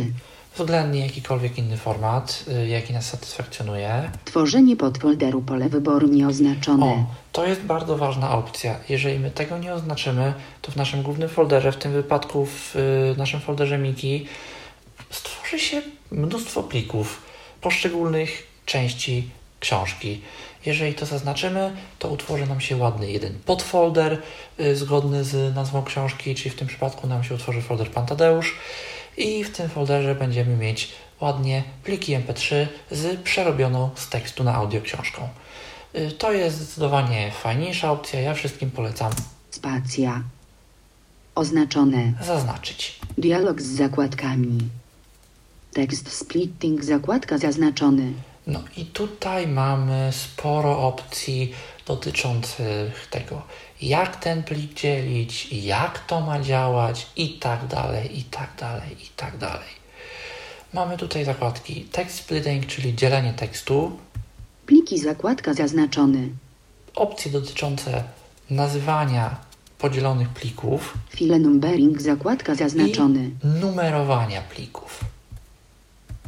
Względnie 0.56 1.00
jakikolwiek 1.00 1.58
inny 1.58 1.78
format, 1.78 2.46
y, 2.48 2.68
jaki 2.68 2.94
nas 2.94 3.10
satysfakcjonuje. 3.10 4.12
Tworzenie 4.26 4.76
podfolderu 4.76 5.42
pole 5.42 5.70
wyboru 5.70 6.08
nieoznaczone. 6.08 6.86
O, 6.86 7.06
to 7.32 7.46
jest 7.46 7.62
bardzo 7.62 7.98
ważna 7.98 8.32
opcja. 8.32 8.76
Jeżeli 8.90 9.20
my 9.20 9.32
tego 9.32 9.58
nie 9.58 9.74
oznaczymy, 9.74 10.34
to 10.62 10.72
w 10.72 10.76
naszym 10.76 11.04
głównym 11.04 11.30
folderze, 11.30 11.72
w 11.72 11.78
tym 11.78 11.92
wypadku 11.92 12.46
w 12.46 12.76
y, 12.76 13.16
naszym 13.18 13.40
folderze 13.40 13.78
Miki, 13.78 14.26
stworzy 15.10 15.60
się 15.60 15.82
mnóstwo 16.12 16.64
plików 16.64 17.22
poszczególnych 17.62 18.48
części 18.66 19.30
książki. 19.64 20.22
Jeżeli 20.66 20.94
to 20.94 21.06
zaznaczymy, 21.06 21.76
to 22.00 22.10
utworzy 22.10 22.46
nam 22.46 22.62
się 22.62 22.78
ładny 22.78 23.12
jeden 23.12 23.40
podfolder 23.46 24.22
y, 24.60 24.76
zgodny 24.76 25.24
z 25.24 25.56
nazwą 25.56 25.84
książki, 25.84 26.36
czyli 26.36 26.50
w 26.50 26.56
tym 26.56 26.68
przypadku 26.68 27.08
nam 27.08 27.24
się 27.24 27.36
utworzy 27.36 27.62
folder 27.62 27.92
Pan 27.92 28.06
Tadeusz 28.06 28.56
i 29.18 29.44
w 29.44 29.52
tym 29.58 29.70
folderze 29.70 30.16
będziemy 30.16 30.56
mieć 30.58 30.92
ładnie 31.22 31.64
pliki 31.84 32.16
MP3 32.16 32.68
z 32.92 33.22
przerobioną 33.22 33.90
z 33.96 34.10
tekstu 34.10 34.44
na 34.44 34.54
audio 34.56 34.82
książką. 34.82 35.30
Y, 35.96 36.12
To 36.12 36.32
jest 36.32 36.58
zdecydowanie 36.58 37.32
fajniejsza 37.32 37.92
opcja. 37.92 38.22
Ja 38.22 38.34
wszystkim 38.34 38.72
polecam 38.72 39.12
Spacja. 39.52 40.24
Oznaczone. 41.36 42.14
zaznaczyć. 42.22 43.00
Dialog 43.18 43.62
z 43.62 43.66
zakładkami. 43.66 44.58
Tekst 45.74 46.12
splitting 46.12 46.84
zakładka 46.84 47.38
zaznaczony. 47.38 48.14
No 48.48 48.60
i 48.78 48.86
tutaj 48.86 49.48
mamy 49.48 50.10
sporo 50.12 50.88
opcji 50.88 51.54
dotyczących 51.88 53.08
tego, 53.10 53.42
jak 53.82 54.16
ten 54.16 54.44
plik 54.44 54.74
dzielić, 54.74 55.48
jak 55.54 56.00
to 56.06 56.22
ma 56.22 56.40
działać 56.42 57.08
i 57.16 57.30
tak 57.30 57.68
dalej, 57.68 58.20
i 58.20 58.24
tak 58.24 58.50
dalej, 58.60 58.90
i 59.04 59.08
tak 59.16 59.38
dalej. 59.38 59.84
Mamy 60.74 60.98
tutaj 60.98 61.26
zakładki 61.26 61.82
text 61.92 62.16
splitting, 62.18 62.66
czyli 62.66 62.96
dzielenie 62.96 63.34
tekstu, 63.34 63.92
Pliki 64.66 65.00
zakładka 65.00 65.54
zaznaczony. 65.54 66.30
opcje 66.96 67.32
dotyczące 67.32 68.04
nazywania 68.50 69.36
podzielonych 69.78 70.30
plików 70.30 70.94
File 71.10 71.40
numbering 71.40 72.02
zakładka 72.02 72.56
zaznaczony. 72.56 73.32
i 73.44 73.48
numerowania 73.48 74.42
plików. 74.42 75.00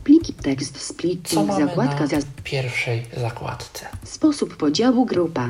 Pliki 0.06 0.34
tekst 0.34 0.82
splitting 0.82 1.48
mamy 1.48 1.66
zakładka 1.66 2.08
zaz... 2.08 2.26
pierwszej 2.44 3.06
zakładce? 3.18 3.86
Sposób 4.04 4.58
podziału 4.58 5.06
grupa. 5.06 5.50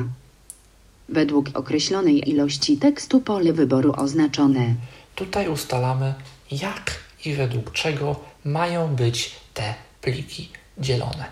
Według 1.08 1.46
określonej 1.54 2.30
ilości 2.30 2.76
tekstu 2.76 3.20
pole 3.20 3.52
wyboru 3.52 3.92
oznaczone. 3.96 4.74
Tutaj 5.14 5.48
ustalamy, 5.48 6.14
jak 6.50 6.98
i 7.24 7.34
według 7.34 7.72
czego 7.72 8.20
mają 8.44 8.94
być 8.94 9.34
te 9.54 9.74
pliki 10.00 10.48
dzielone. 10.78 11.24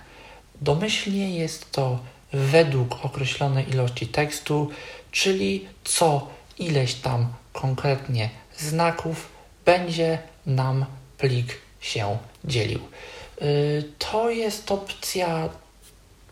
Domyślnie 0.60 1.38
jest 1.38 1.70
to 1.70 1.98
według 2.32 3.04
określonej 3.04 3.70
ilości 3.70 4.06
tekstu, 4.06 4.70
czyli 5.10 5.68
co 5.84 6.28
ileś 6.58 6.94
tam 6.94 7.26
konkretnie 7.52 8.30
znaków 8.58 9.28
będzie 9.64 10.18
nam 10.46 10.84
plik 11.18 11.58
się 11.80 12.18
dzielił. 12.44 12.80
Yy, 13.40 13.84
To 13.98 14.30
jest 14.30 14.72
opcja 14.72 15.48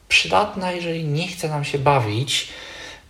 przydatna, 0.09 0.73
jeżeli 0.73 1.05
nie 1.05 1.29
chce 1.29 1.49
nam 1.49 1.65
się 1.65 1.79
bawić, 1.79 2.49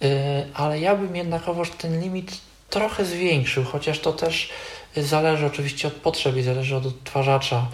yy, 0.01 0.09
ale 0.55 0.81
ja 0.81 0.97
bym 0.97 1.17
jednakowoż 1.17 1.71
ten 1.71 2.01
limit 2.01 2.33
trochę 2.71 3.05
zwiększył, 3.05 3.65
chociaż 3.65 3.99
to 3.99 4.13
też 4.13 4.51
zależy 4.97 5.47
oczywiście 5.47 5.89
od 5.89 5.95
potrzeb 5.95 6.37
i 6.37 6.43
zależy 6.43 6.77
od 6.77 6.87
odtwarzacza. 6.87 7.67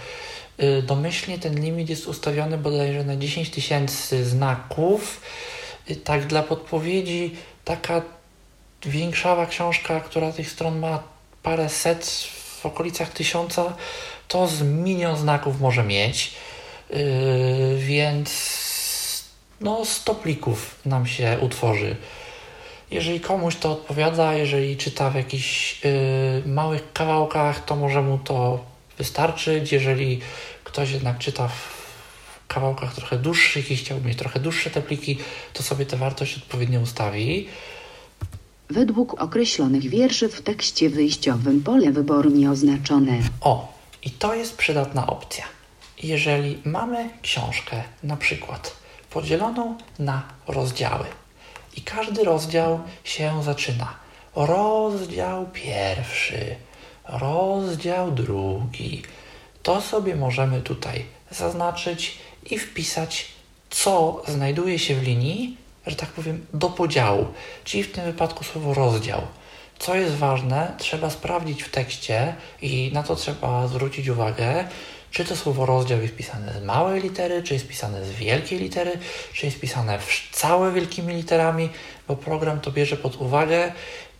Yy, 0.58 0.82
Domyślnie 0.82 1.38
ten 1.38 1.60
limit 1.60 1.90
jest 1.90 2.06
ustawiony 2.06 2.58
bodajże 2.58 3.04
na 3.04 3.16
10 3.16 3.50
tysięcy 3.50 4.24
znaków. 4.24 5.20
Tak 6.04 6.26
dla 6.26 6.42
podpowiedzi, 6.42 7.36
taka 7.64 8.02
większawa 8.86 9.46
książka, 9.46 10.00
która 10.00 10.32
tych 10.32 10.50
stron 10.50 10.78
ma 10.78 11.02
parę 11.42 11.68
set 11.68 12.06
w 12.60 12.66
okolicach 12.66 13.10
tysiąca, 13.10 13.76
to 14.28 14.46
z 14.46 14.62
milion 14.62 15.16
znaków 15.16 15.60
może 15.60 15.84
mieć. 15.84 16.32
Yy, 16.90 16.98
więc 17.78 18.30
no 19.60 19.84
100 19.84 20.14
plików 20.14 20.74
nam 20.86 21.06
się 21.06 21.38
utworzy. 21.40 21.96
Jeżeli 22.90 23.20
komuś 23.20 23.56
to 23.56 23.72
odpowiada, 23.72 24.34
jeżeli 24.34 24.76
czyta 24.76 25.10
w 25.10 25.14
jakichś 25.14 25.80
yy, 25.84 25.90
małych 26.46 26.92
kawałkach, 26.92 27.64
to 27.64 27.76
może 27.76 28.02
mu 28.02 28.18
to 28.18 28.64
wystarczyć. 28.98 29.72
Jeżeli 29.72 30.20
ktoś 30.64 30.90
jednak 30.90 31.18
czyta 31.18 31.48
w 31.48 31.78
kawałkach 32.48 32.94
trochę 32.94 33.18
dłuższych 33.18 33.70
i 33.70 33.76
chciałby 33.76 34.08
mieć 34.08 34.18
trochę 34.18 34.40
dłuższe 34.40 34.70
te 34.70 34.82
pliki, 34.82 35.18
to 35.52 35.62
sobie 35.62 35.86
tę 35.86 35.96
wartość 35.96 36.36
odpowiednio 36.36 36.80
ustawi. 36.80 37.48
Według 38.70 39.22
określonych 39.22 39.88
wierszy 39.88 40.28
w 40.28 40.42
tekście 40.42 40.90
wyjściowym 40.90 41.62
pole 41.62 41.92
wyboru 41.92 42.30
nieoznaczone. 42.30 43.18
O, 43.40 43.77
i 44.08 44.10
to 44.10 44.34
jest 44.34 44.56
przydatna 44.56 45.06
opcja. 45.06 45.44
Jeżeli 46.02 46.62
mamy 46.64 47.10
książkę, 47.22 47.82
na 48.02 48.16
przykład 48.16 48.76
podzieloną 49.10 49.78
na 49.98 50.22
rozdziały, 50.46 51.04
i 51.76 51.80
każdy 51.80 52.24
rozdział 52.24 52.80
się 53.04 53.42
zaczyna. 53.42 53.94
Rozdział 54.36 55.46
pierwszy, 55.52 56.56
rozdział 57.04 58.10
drugi. 58.10 59.02
To 59.62 59.80
sobie 59.80 60.16
możemy 60.16 60.60
tutaj 60.60 61.04
zaznaczyć 61.30 62.18
i 62.50 62.58
wpisać, 62.58 63.26
co 63.70 64.22
znajduje 64.28 64.78
się 64.78 64.94
w 64.94 65.02
linii, 65.02 65.56
że 65.86 65.96
tak 65.96 66.08
powiem, 66.08 66.46
do 66.52 66.68
podziału, 66.70 67.26
czyli 67.64 67.82
w 67.82 67.92
tym 67.92 68.04
wypadku 68.04 68.44
słowo 68.44 68.74
rozdział. 68.74 69.22
Co 69.78 69.94
jest 69.94 70.14
ważne, 70.14 70.72
trzeba 70.78 71.10
sprawdzić 71.10 71.62
w 71.62 71.70
tekście 71.70 72.34
i 72.62 72.90
na 72.94 73.02
to 73.02 73.16
trzeba 73.16 73.68
zwrócić 73.68 74.08
uwagę, 74.08 74.64
czy 75.10 75.24
to 75.24 75.36
słowo 75.36 75.66
rozdział 75.66 76.02
jest 76.02 76.16
pisane 76.16 76.52
z 76.60 76.64
małej 76.64 77.02
litery, 77.02 77.42
czy 77.42 77.54
jest 77.54 77.68
pisane 77.68 78.04
z 78.04 78.10
wielkiej 78.10 78.58
litery, 78.58 78.92
czy 79.32 79.46
jest 79.46 79.60
pisane 79.60 79.98
w 79.98 80.28
całe 80.32 80.72
wielkimi 80.72 81.14
literami, 81.14 81.68
bo 82.08 82.16
program 82.16 82.60
to 82.60 82.70
bierze 82.72 82.96
pod 82.96 83.20
uwagę 83.20 83.72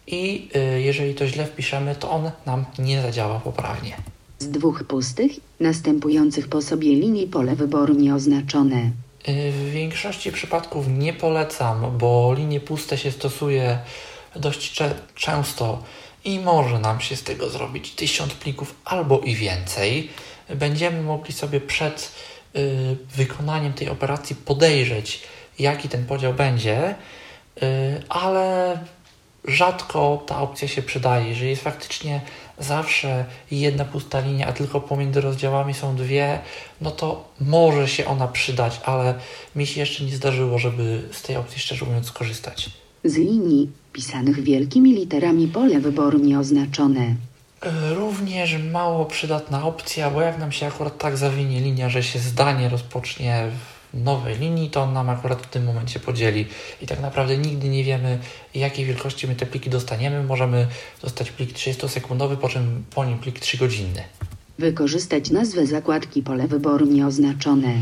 i 0.06 0.48
y, 0.76 0.80
jeżeli 0.80 1.14
to 1.14 1.26
źle 1.26 1.46
wpiszemy, 1.46 1.94
to 1.94 2.10
on 2.10 2.30
nam 2.46 2.64
nie 2.78 3.02
zadziała 3.02 3.40
poprawnie. 3.40 3.96
Z 4.38 4.50
dwóch 4.50 4.84
pustych, 4.84 5.32
następujących 5.60 6.48
po 6.48 6.62
sobie 6.62 6.88
linii 6.88 7.26
pole 7.26 7.56
wyboru 7.56 7.94
nieoznaczone. 7.94 8.90
Y, 9.28 9.52
W 9.52 9.70
większości 9.70 10.32
przypadków 10.32 10.88
nie 10.88 11.12
polecam, 11.12 11.98
bo 11.98 12.34
linie 12.36 12.60
puste 12.60 12.98
się 12.98 13.12
stosuje 13.12 13.78
dość 14.38 14.72
cze- 14.72 14.94
często 15.14 15.82
i 16.24 16.38
może 16.40 16.78
nam 16.78 17.00
się 17.00 17.16
z 17.16 17.22
tego 17.22 17.48
zrobić 17.50 17.90
tysiąc 17.90 18.34
plików 18.34 18.74
albo 18.84 19.18
i 19.20 19.34
więcej. 19.34 20.10
Będziemy 20.54 21.02
mogli 21.02 21.32
sobie 21.34 21.60
przed 21.60 22.12
y, 22.56 22.96
wykonaniem 23.16 23.72
tej 23.72 23.88
operacji 23.88 24.36
podejrzeć, 24.36 25.22
jaki 25.58 25.88
ten 25.88 26.06
podział 26.06 26.34
będzie, 26.34 26.94
y, 27.62 28.02
ale 28.08 28.78
rzadko 29.44 30.22
ta 30.26 30.40
opcja 30.40 30.68
się 30.68 30.82
przydaje. 30.82 31.28
Jeżeli 31.28 31.50
jest 31.50 31.62
faktycznie 31.62 32.20
zawsze 32.58 33.24
jedna 33.50 33.84
pusta 33.84 34.20
linia, 34.20 34.46
a 34.46 34.52
tylko 34.52 34.80
pomiędzy 34.80 35.20
rozdziałami 35.20 35.74
są 35.74 35.96
dwie, 35.96 36.38
no 36.80 36.90
to 36.90 37.28
może 37.40 37.88
się 37.88 38.06
ona 38.06 38.28
przydać, 38.28 38.80
ale 38.84 39.14
mi 39.56 39.66
się 39.66 39.80
jeszcze 39.80 40.04
nie 40.04 40.16
zdarzyło, 40.16 40.58
żeby 40.58 41.08
z 41.12 41.22
tej 41.22 41.36
opcji 41.36 41.60
szczerze 41.60 41.84
mówiąc 41.84 42.06
skorzystać. 42.06 42.70
Z 43.04 43.16
linii 43.16 43.70
pisanych 44.02 44.40
wielkimi 44.42 44.92
literami 44.94 45.48
pole 45.48 45.80
wyboru 45.80 46.18
nieoznaczone. 46.18 47.04
E, 47.62 47.94
Również 47.94 48.56
mało 48.72 49.04
przydatna 49.06 49.64
opcja, 49.64 50.10
bo 50.10 50.20
jak 50.20 50.38
nam 50.38 50.52
się 50.52 50.66
akurat 50.66 50.98
tak 50.98 51.16
zawinie 51.16 51.60
linia, 51.60 51.88
że 51.88 52.02
się 52.02 52.18
zdanie 52.18 52.68
rozpocznie 52.68 53.50
w 53.94 54.04
nowej 54.04 54.38
linii, 54.38 54.70
to 54.70 54.82
on 54.82 54.92
nam 54.92 55.10
akurat 55.10 55.42
w 55.42 55.46
tym 55.46 55.64
momencie 55.64 56.00
podzieli. 56.00 56.46
I 56.82 56.86
tak 56.86 57.00
naprawdę 57.00 57.38
nigdy 57.38 57.68
nie 57.68 57.84
wiemy, 57.84 58.18
jakiej 58.54 58.84
wielkości 58.86 59.28
my 59.28 59.34
te 59.34 59.46
pliki 59.46 59.70
dostaniemy. 59.70 60.22
Możemy 60.24 60.66
dostać 61.02 61.30
plik 61.30 61.52
30-sekundowy, 61.52 62.36
po 62.36 62.48
czym 62.48 62.84
po 62.94 63.04
nim 63.04 63.18
plik 63.18 63.40
3-godzinny. 63.40 64.02
Wykorzystać 64.58 65.30
nazwę 65.30 65.66
zakładki 65.66 66.22
pole 66.22 66.48
wyboru 66.48 66.86
nieoznaczone. 66.86 67.72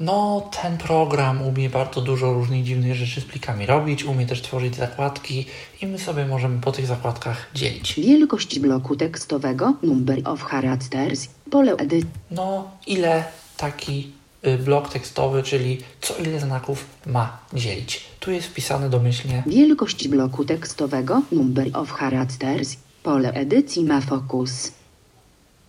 No, 0.00 0.48
ten 0.62 0.78
program 0.78 1.42
umie 1.42 1.70
bardzo 1.70 2.00
dużo 2.00 2.32
różnych 2.32 2.64
dziwnych 2.64 2.94
rzeczy 2.94 3.20
z 3.20 3.24
plikami 3.24 3.66
robić, 3.66 4.04
umie 4.04 4.26
też 4.26 4.42
tworzyć 4.42 4.74
zakładki 4.76 5.46
i 5.82 5.86
my 5.86 5.98
sobie 5.98 6.26
możemy 6.26 6.60
po 6.60 6.72
tych 6.72 6.86
zakładkach 6.86 7.50
dzielić. 7.54 7.94
Wielkość 7.94 8.58
bloku 8.58 8.96
tekstowego, 8.96 9.74
number 9.82 10.18
of 10.24 10.42
characters, 10.42 11.28
pole 11.50 11.72
edyt, 11.72 12.06
No, 12.30 12.70
ile 12.86 13.24
taki 13.56 14.10
y, 14.46 14.58
blok 14.58 14.88
tekstowy, 14.92 15.42
czyli 15.42 15.78
co 16.00 16.14
ile 16.16 16.40
znaków 16.40 16.84
ma 17.06 17.38
dzielić. 17.54 18.00
Tu 18.20 18.30
jest 18.30 18.46
wpisane 18.48 18.90
domyślnie. 18.90 19.42
wielkość 19.46 20.08
bloku 20.08 20.44
tekstowego, 20.44 21.22
number 21.32 21.66
of 21.76 21.92
characters, 21.92 22.76
pole 23.02 23.32
edycji 23.32 23.84
ma 23.84 24.00
fokus. 24.00 24.72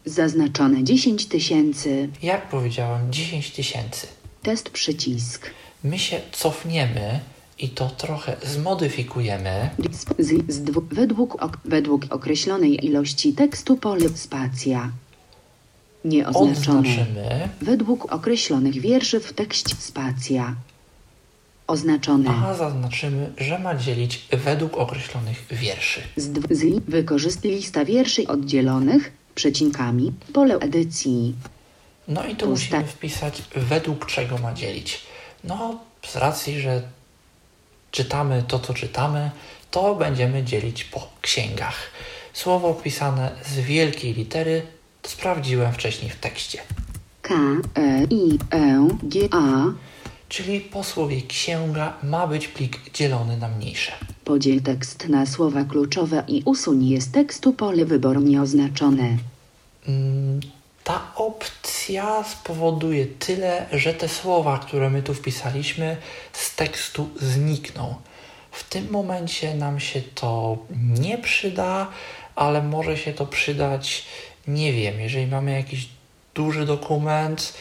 Zaznaczone 0.06 0.84
10 0.84 1.26
tysięcy, 1.26 2.10
Jak 2.24 2.50
powiedziałem, 2.50 3.12
10 3.14 3.52
tysięcy. 3.52 4.08
Test 4.44 4.70
przycisk. 4.70 5.50
My 5.84 6.00
się 6.00 6.22
cofniemy 6.32 7.20
i 7.60 7.70
to 7.70 7.90
trochę 7.90 8.36
zmodyfikujemy. 8.44 9.70
Z, 9.92 10.06
z 10.54 10.60
według, 10.92 11.44
ok, 11.44 11.58
według 11.66 12.06
określonej 12.10 12.86
ilości 12.86 13.34
tekstu 13.34 13.78
pole 13.78 14.10
spacja. 14.10 14.92
Nieoznaczone. 16.06 16.80
Odznaczymy, 16.80 17.50
Według 17.62 18.14
określonych 18.14 18.82
wierszy 18.82 19.20
w 19.20 19.34
tekście 19.34 19.76
spacja. 19.76 20.56
Oznaczone. 21.68 22.30
a 22.30 22.54
zaznaczymy, 22.54 23.34
że 23.38 23.60
ma 23.60 23.76
dzielić 23.76 24.28
według 24.32 24.78
określonych 24.78 25.46
wierszy. 25.52 26.02
Z, 26.16 26.32
z 26.52 26.84
wykorzystaj 26.88 27.52
lista 27.52 27.86
wierszy 27.86 28.28
oddzielonych 28.28 29.12
przecinkami. 29.36 30.14
Pole 30.34 30.56
edycji. 30.56 31.36
No 32.10 32.26
i 32.26 32.36
tu 32.36 32.48
Pusta. 32.48 32.78
musimy 32.78 32.84
wpisać, 32.84 33.42
według 33.56 34.06
czego 34.06 34.38
ma 34.38 34.54
dzielić. 34.54 35.02
No, 35.44 35.80
z 36.08 36.16
racji, 36.16 36.60
że 36.60 36.82
czytamy 37.92 38.44
to, 38.48 38.60
co 38.60 38.74
czytamy, 38.74 39.32
to 39.72 39.96
będziemy 39.96 40.44
dzielić 40.44 40.84
po 40.84 41.08
księgach. 41.22 41.76
Słowo 42.34 42.74
pisane 42.74 43.32
z 43.46 43.60
wielkiej 43.60 44.14
litery 44.14 44.62
sprawdziłem 45.04 45.74
wcześniej 45.74 46.12
w 46.12 46.16
tekście. 46.16 46.60
K, 47.22 47.34
E, 47.76 48.04
I, 48.10 48.40
E, 48.54 48.88
G, 49.04 49.28
A. 49.32 49.64
Czyli 50.30 50.62
po 50.62 50.84
słowie 50.84 51.22
księga 51.22 51.94
ma 52.04 52.28
być 52.28 52.48
plik 52.48 52.92
dzielony 52.94 53.38
na 53.38 53.48
mniejsze. 53.48 53.92
Podziel 54.26 54.62
tekst 54.62 55.08
na 55.10 55.26
słowa 55.26 55.64
kluczowe 55.64 56.24
i 56.28 56.42
usuń 56.46 56.88
je 56.88 57.02
z 57.02 57.12
tekstu 57.12 57.54
pole 57.54 57.86
wyboru 57.86 58.22
nieoznaczone. 58.22 59.18
Mm, 59.88 60.40
Ta 60.90 61.12
opcja 61.16 62.24
spowoduje 62.24 63.06
tyle, 63.06 63.66
że 63.72 63.94
te 63.94 64.10
słowa, 64.10 64.60
które 64.60 64.90
my 64.90 65.04
tu 65.04 65.14
wpisaliśmy, 65.14 65.98
z 66.34 66.56
tekstu 66.56 67.10
znikną. 67.16 67.96
W 68.52 68.64
tym 68.64 68.92
momencie 68.92 69.56
nam 69.56 69.80
się 69.80 70.02
to 70.02 70.58
nie 71.00 71.18
przyda, 71.18 71.88
ale 72.36 72.62
może 72.62 72.98
się 72.98 73.14
to 73.14 73.26
przydać, 73.26 74.06
nie 74.48 74.74
wiem, 74.74 75.00
jeżeli 75.00 75.28
mamy 75.28 75.52
jakiś 75.52 75.90
duży 76.36 76.66
dokument 76.66 77.54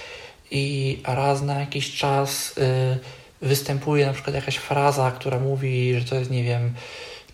i 0.51 0.99
raz 1.07 1.43
na 1.43 1.61
jakiś 1.61 1.97
czas 1.97 2.59
y, 2.59 2.99
występuje 3.43 4.07
na 4.07 4.13
przykład 4.13 4.37
jakaś 4.37 4.57
fraza, 4.57 5.11
która 5.11 5.39
mówi, 5.39 5.95
że 6.01 6.05
to 6.05 6.15
jest, 6.15 6.31
nie 6.31 6.45
wiem, 6.45 6.75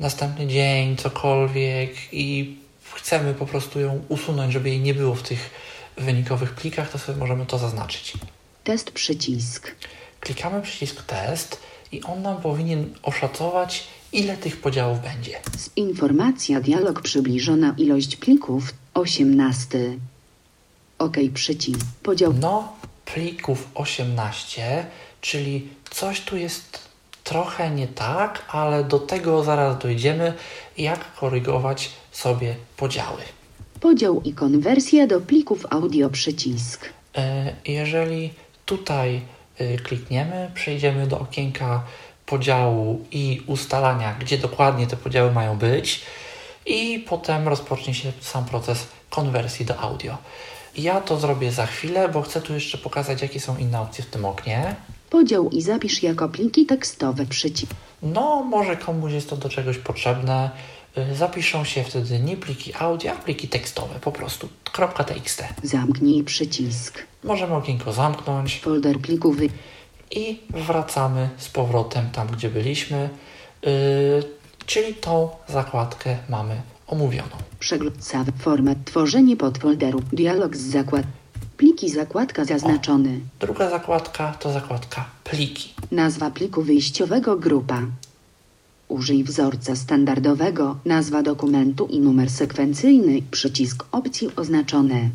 następny 0.01 0.47
dzień, 0.47 0.97
cokolwiek 0.97 1.91
i 2.13 2.57
chcemy 2.95 3.35
po 3.35 3.47
prostu 3.47 3.81
ją 3.81 4.05
usunąć, 4.09 4.53
żeby 4.53 4.69
jej 4.69 4.81
nie 4.81 4.95
było 4.95 5.15
w 5.15 5.23
tych 5.23 5.74
wynikowych 5.97 6.55
plikach, 6.55 6.91
to 6.91 6.99
sobie 6.99 7.19
możemy 7.19 7.47
to 7.47 7.59
zaznaczyć. 7.59 8.13
Test 8.65 8.91
przycisk. 8.91 9.75
Klikamy 10.21 10.63
przycisk 10.63 11.03
test 11.03 11.61
i 11.93 12.03
on 12.03 12.23
nam 12.23 12.43
powinien 12.43 12.95
oszacować, 13.03 13.87
ile 14.13 14.37
tych 14.37 14.61
podziałów 14.61 15.03
będzie. 15.03 15.41
Z 15.57 15.71
informacja 15.77 16.61
dialog 16.61 17.03
przybliżona 17.03 17.75
ilość 17.79 18.17
plików 18.17 18.75
18. 18.95 19.79
OK 20.99 21.17
przycisk. 21.35 21.81
Podział 22.03 22.33
No, 22.41 22.73
plików 23.05 23.69
18, 23.75 24.87
czyli 25.21 25.69
coś 25.91 26.21
tu 26.21 26.37
jest 26.37 26.79
trochę 27.25 27.71
nie 27.71 27.89
tak, 27.89 28.45
ale 28.49 28.85
do 28.85 28.99
tego 28.99 29.45
zaraz 29.45 29.79
dojdziemy, 29.79 30.35
jak 30.79 31.15
korygować 31.15 31.91
sobie 32.13 32.57
podziały. 32.77 33.23
Podział 33.85 34.23
i 34.23 34.33
konwersja 34.33 35.07
do 35.07 35.21
plików 35.21 35.67
audio 35.71 36.11
przycisk. 36.11 36.89
E, 37.17 37.55
Jeżeli 37.67 38.31
tutaj 38.65 39.21
e, 39.59 39.77
klikniemy, 39.77 40.51
przejdziemy 40.55 41.07
do 41.07 41.21
okienka 41.21 41.83
podziału 42.27 43.05
i 43.13 43.43
ustalania, 43.47 44.17
gdzie 44.21 44.39
dokładnie 44.39 44.87
te 44.87 44.97
podziały 44.97 45.33
mają 45.33 45.59
być, 45.59 46.01
i 46.67 47.05
potem 47.09 47.49
rozpocznie 47.49 47.95
się 47.95 48.13
sam 48.21 48.45
proces 48.45 48.87
konwersji 49.11 49.67
do 49.67 49.79
audio. 49.81 50.19
Ja 50.77 51.01
to 51.01 51.17
zrobię 51.17 51.53
za 51.53 51.67
chwilę, 51.67 52.09
bo 52.09 52.23
chcę 52.23 52.41
tu 52.41 52.55
jeszcze 52.55 52.79
pokazać, 52.79 53.23
jakie 53.23 53.41
są 53.41 53.57
inne 53.57 53.81
opcje 53.81 54.05
w 54.05 54.11
tym 54.11 54.25
oknie. 54.25 54.77
Podział 55.11 55.51
i 55.51 55.63
zapisz 55.63 56.03
jako 56.03 56.29
pliki 56.29 56.67
tekstowe 56.67 57.27
przycisk. 57.27 57.75
No, 58.03 58.43
może 58.45 58.77
komuś 58.77 59.13
jest 59.13 59.31
to 59.31 59.37
do 59.37 59.49
czegoś 59.49 59.79
potrzebne. 59.79 60.51
Y, 60.99 61.15
Zapiszą 61.17 61.65
się 61.65 61.85
wtedy 61.85 62.19
nie 62.19 62.37
pliki 62.37 62.75
audio, 62.75 63.13
a 63.13 63.17
pliki 63.17 63.49
tekstowe, 63.49 63.95
po 64.01 64.13
prostu 64.13 64.49
.txt. 65.07 65.45
Zamknij 65.63 66.25
przycisk. 66.25 66.99
Możemy 67.25 67.55
okienko 67.55 67.93
zamknąć. 67.93 68.61
Folder 68.61 68.99
plików 68.99 69.37
wy... 69.37 69.49
i 70.11 70.41
wracamy 70.51 71.29
z 71.37 71.49
powrotem 71.49 72.11
tam, 72.11 72.29
gdzie 72.29 72.51
byliśmy, 72.51 73.11
yy, 73.63 73.71
czyli 74.67 74.95
tą 74.95 75.29
zakładkę 75.49 76.17
mamy 76.29 76.63
omówioną. 76.87 77.37
Przegląd. 77.59 77.97
Format 78.39 78.79
tworzenie 78.85 79.37
podfolderu. 79.37 80.03
Dialog 80.13 80.57
z 80.57 80.61
zakład. 80.61 81.05
Pliki 81.57 81.91
zakładka 81.91 82.45
zaznaczony. 82.45 83.21
Druga 83.41 83.71
zakładka 83.71 84.33
to 84.33 84.53
zakładka 84.53 85.05
pliki. 85.25 85.75
Nazwa 85.91 86.31
pliku 86.31 86.63
wyjściowego 86.63 87.37
grupa. 87.37 87.83
Użyj 88.95 89.25
wzorca 89.25 89.77
standardowego, 89.77 90.77
nazwa 90.85 91.23
dokumentu 91.23 91.87
i 91.87 92.01
numer 92.01 92.31
sekwencyjny, 92.31 93.23
przycisk 93.31 93.85
opcji 93.93 94.29
oznaczone. 94.37 95.11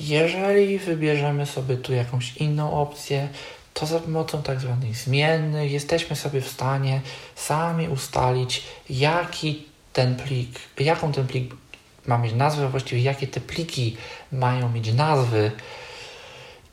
Jeżeli 0.00 0.78
wybierzemy 0.78 1.46
sobie 1.46 1.76
tu 1.76 1.92
jakąś 1.92 2.36
inną 2.36 2.72
opcję, 2.72 3.28
to 3.74 3.86
za 3.86 4.00
pomocą 4.00 4.42
tak 4.42 4.60
zwanych 4.60 4.96
zmiennych 4.96 5.72
jesteśmy 5.72 6.16
sobie 6.16 6.40
w 6.40 6.48
stanie 6.48 7.00
sami 7.34 7.88
ustalić, 7.88 8.62
jaki 8.90 9.64
ten 9.92 10.16
plik, 10.16 10.60
jaką 10.80 11.12
ten 11.12 11.26
plik 11.26 11.54
ma 12.06 12.18
mieć 12.18 12.34
nazwę, 12.34 12.68
właściwie 12.68 13.02
jakie 13.02 13.26
te 13.26 13.40
pliki 13.40 13.96
mają 14.32 14.72
mieć 14.72 14.92
nazwy 14.92 15.50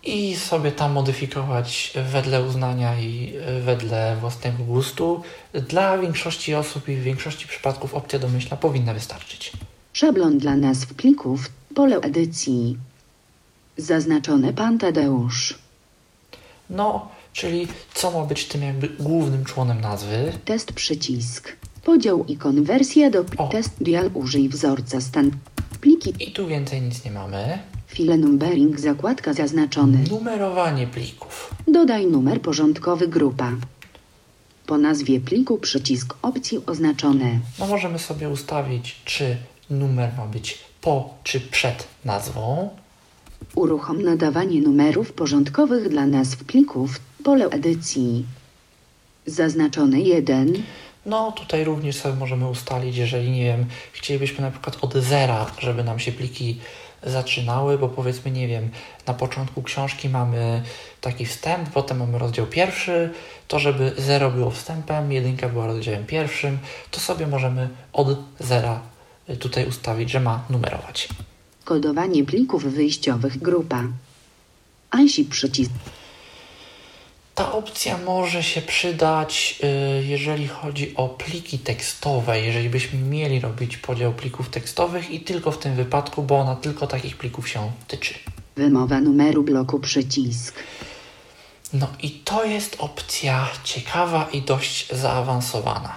i 0.04 0.36
sobie 0.36 0.72
tam 0.72 0.92
modyfikować 0.92 1.94
wedle 2.12 2.44
uznania 2.44 3.00
i 3.00 3.34
wedle 3.62 4.18
własnego 4.20 4.64
gustu. 4.64 5.22
Dla 5.54 5.98
większości 5.98 6.56
osób 6.56 6.90
i 6.90 6.96
w 6.96 7.04
większości 7.04 7.48
przypadków 7.48 7.94
opcja 7.94 8.20
domyślna 8.20 8.58
powinna 8.58 8.94
wystarczyć. 8.94 9.52
Szablon 9.94 10.38
dla 10.38 10.56
nazw 10.56 10.94
plików, 10.94 11.50
pole 11.76 11.96
edycji. 11.98 12.78
Zaznaczone 13.78 14.54
pan 14.54 14.78
Tadeusz. 14.78 15.60
No, 16.70 17.08
czyli 17.34 17.68
co 17.94 18.12
ma 18.12 18.26
być 18.26 18.46
tym 18.46 18.62
jakby 18.62 18.90
głównym 18.90 19.46
członem 19.46 19.82
nazwy. 19.82 20.34
Test 20.46 20.74
przycisk. 20.74 21.56
Podział 21.84 22.26
i 22.26 22.38
konwersja 22.38 23.10
do 23.10 23.26
O. 23.38 23.48
test 23.48 23.72
dial 23.82 24.10
użyj 24.14 24.50
wzorca 24.50 25.02
stan. 25.02 25.32
Pliki 25.82 26.14
I 26.20 26.32
tu 26.32 26.48
więcej 26.48 26.82
nic 26.82 27.06
nie 27.06 27.12
mamy. 27.12 27.60
File 28.00 28.18
numbering 28.18 28.80
zakładka 28.80 29.34
zaznaczony. 29.34 29.98
Numerowanie 30.10 30.88
plików. 30.88 31.54
Dodaj 31.68 32.08
numer 32.08 32.42
porządkowy 32.42 33.08
grupa. 33.08 33.52
Po 34.66 34.78
nazwie 34.78 35.20
pliku 35.20 35.58
przycisk 35.58 36.16
opcji 36.22 36.60
oznaczone. 36.66 37.40
No 37.60 37.68
możemy 37.68 38.00
sobie 38.00 38.30
ustawić, 38.30 39.02
czy 39.06 39.38
numer 39.70 40.12
ma 40.18 40.26
być 40.26 40.58
po 40.82 41.14
czy 41.24 41.40
przed 41.42 41.88
nazwą. 42.06 42.70
Uruchom 43.56 44.02
nadawanie 44.02 44.62
numerów 44.62 45.14
porządkowych 45.14 45.90
dla 45.90 46.06
nazw 46.06 46.44
plików. 46.44 47.00
Pole 47.24 47.46
edycji. 47.46 48.26
Zaznaczone 49.26 50.00
1. 50.00 50.54
No 51.06 51.32
tutaj 51.32 51.64
również 51.64 51.96
sobie 51.96 52.16
możemy 52.16 52.50
ustalić, 52.50 52.98
jeżeli 52.98 53.32
nie 53.32 53.44
wiem, 53.44 53.66
chcielibyśmy 53.92 54.42
na 54.42 54.52
przykład 54.52 54.78
od 54.82 54.94
zera, 54.94 55.52
żeby 55.60 55.84
nam 55.84 56.00
się 56.00 56.12
pliki 56.12 56.60
zaczynały, 57.04 57.78
bo 57.78 57.90
powiedzmy, 57.90 58.32
nie 58.32 58.48
wiem, 58.48 58.70
na 59.08 59.14
początku 59.14 59.64
książki 59.64 60.10
mamy 60.10 60.64
taki 61.02 61.26
wstęp, 61.26 61.70
potem 61.70 61.98
mamy 61.98 62.20
rozdział 62.20 62.46
pierwszy, 62.46 63.10
to 63.48 63.60
żeby 63.60 63.92
zero 63.98 64.32
było 64.32 64.52
wstępem, 64.52 65.12
jedynka 65.12 65.50
była 65.50 65.68
rozdziałem 65.68 66.06
pierwszym, 66.06 66.60
to 66.92 67.00
sobie 67.00 67.28
możemy 67.28 67.70
od 67.94 68.08
zera 68.40 68.82
y, 69.30 69.38
tutaj 69.38 69.68
ustawić, 69.68 70.10
że 70.10 70.20
ma 70.20 70.46
numerować. 70.50 71.10
Kodowanie 71.66 72.24
plików 72.24 72.64
wyjściowych 72.64 73.38
grupa. 73.38 73.84
ANSI 74.90 75.26
przycisk. 75.26 75.72
Ta 77.40 77.52
opcja 77.52 77.98
może 77.98 78.44
się 78.44 78.62
przydać, 78.62 79.60
y, 79.64 80.04
jeżeli 80.06 80.48
chodzi 80.48 80.96
o 80.96 81.10
pliki 81.10 81.60
tekstowe, 81.60 82.42
jeżeli 82.42 82.70
byśmy 82.70 83.00
mieli 83.00 83.40
robić 83.40 83.78
podział 83.78 84.14
plików 84.14 84.50
tekstowych 84.50 85.12
i 85.12 85.20
tylko 85.20 85.52
w 85.52 85.58
tym 85.58 85.76
wypadku, 85.76 86.24
bo 86.24 86.40
ona 86.40 86.56
tylko 86.56 86.88
takich 86.88 87.18
plików 87.18 87.50
się 87.50 87.72
tyczy. 87.88 88.14
Wymowa 88.56 89.02
numeru 89.02 89.44
bloku 89.44 89.80
przycisk. 89.80 90.56
No 91.74 91.88
i 92.02 92.12
to 92.12 92.46
jest 92.46 92.76
opcja 92.80 93.48
ciekawa 93.64 94.28
i 94.34 94.42
dość 94.42 94.96
zaawansowana. 94.96 95.96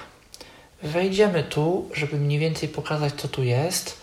Wejdziemy 0.83 1.45
tu, 1.45 1.89
żeby 1.95 2.17
mniej 2.17 2.39
więcej 2.39 2.69
pokazać, 2.69 3.15
co 3.15 3.29
tu 3.29 3.43
jest, 3.43 3.97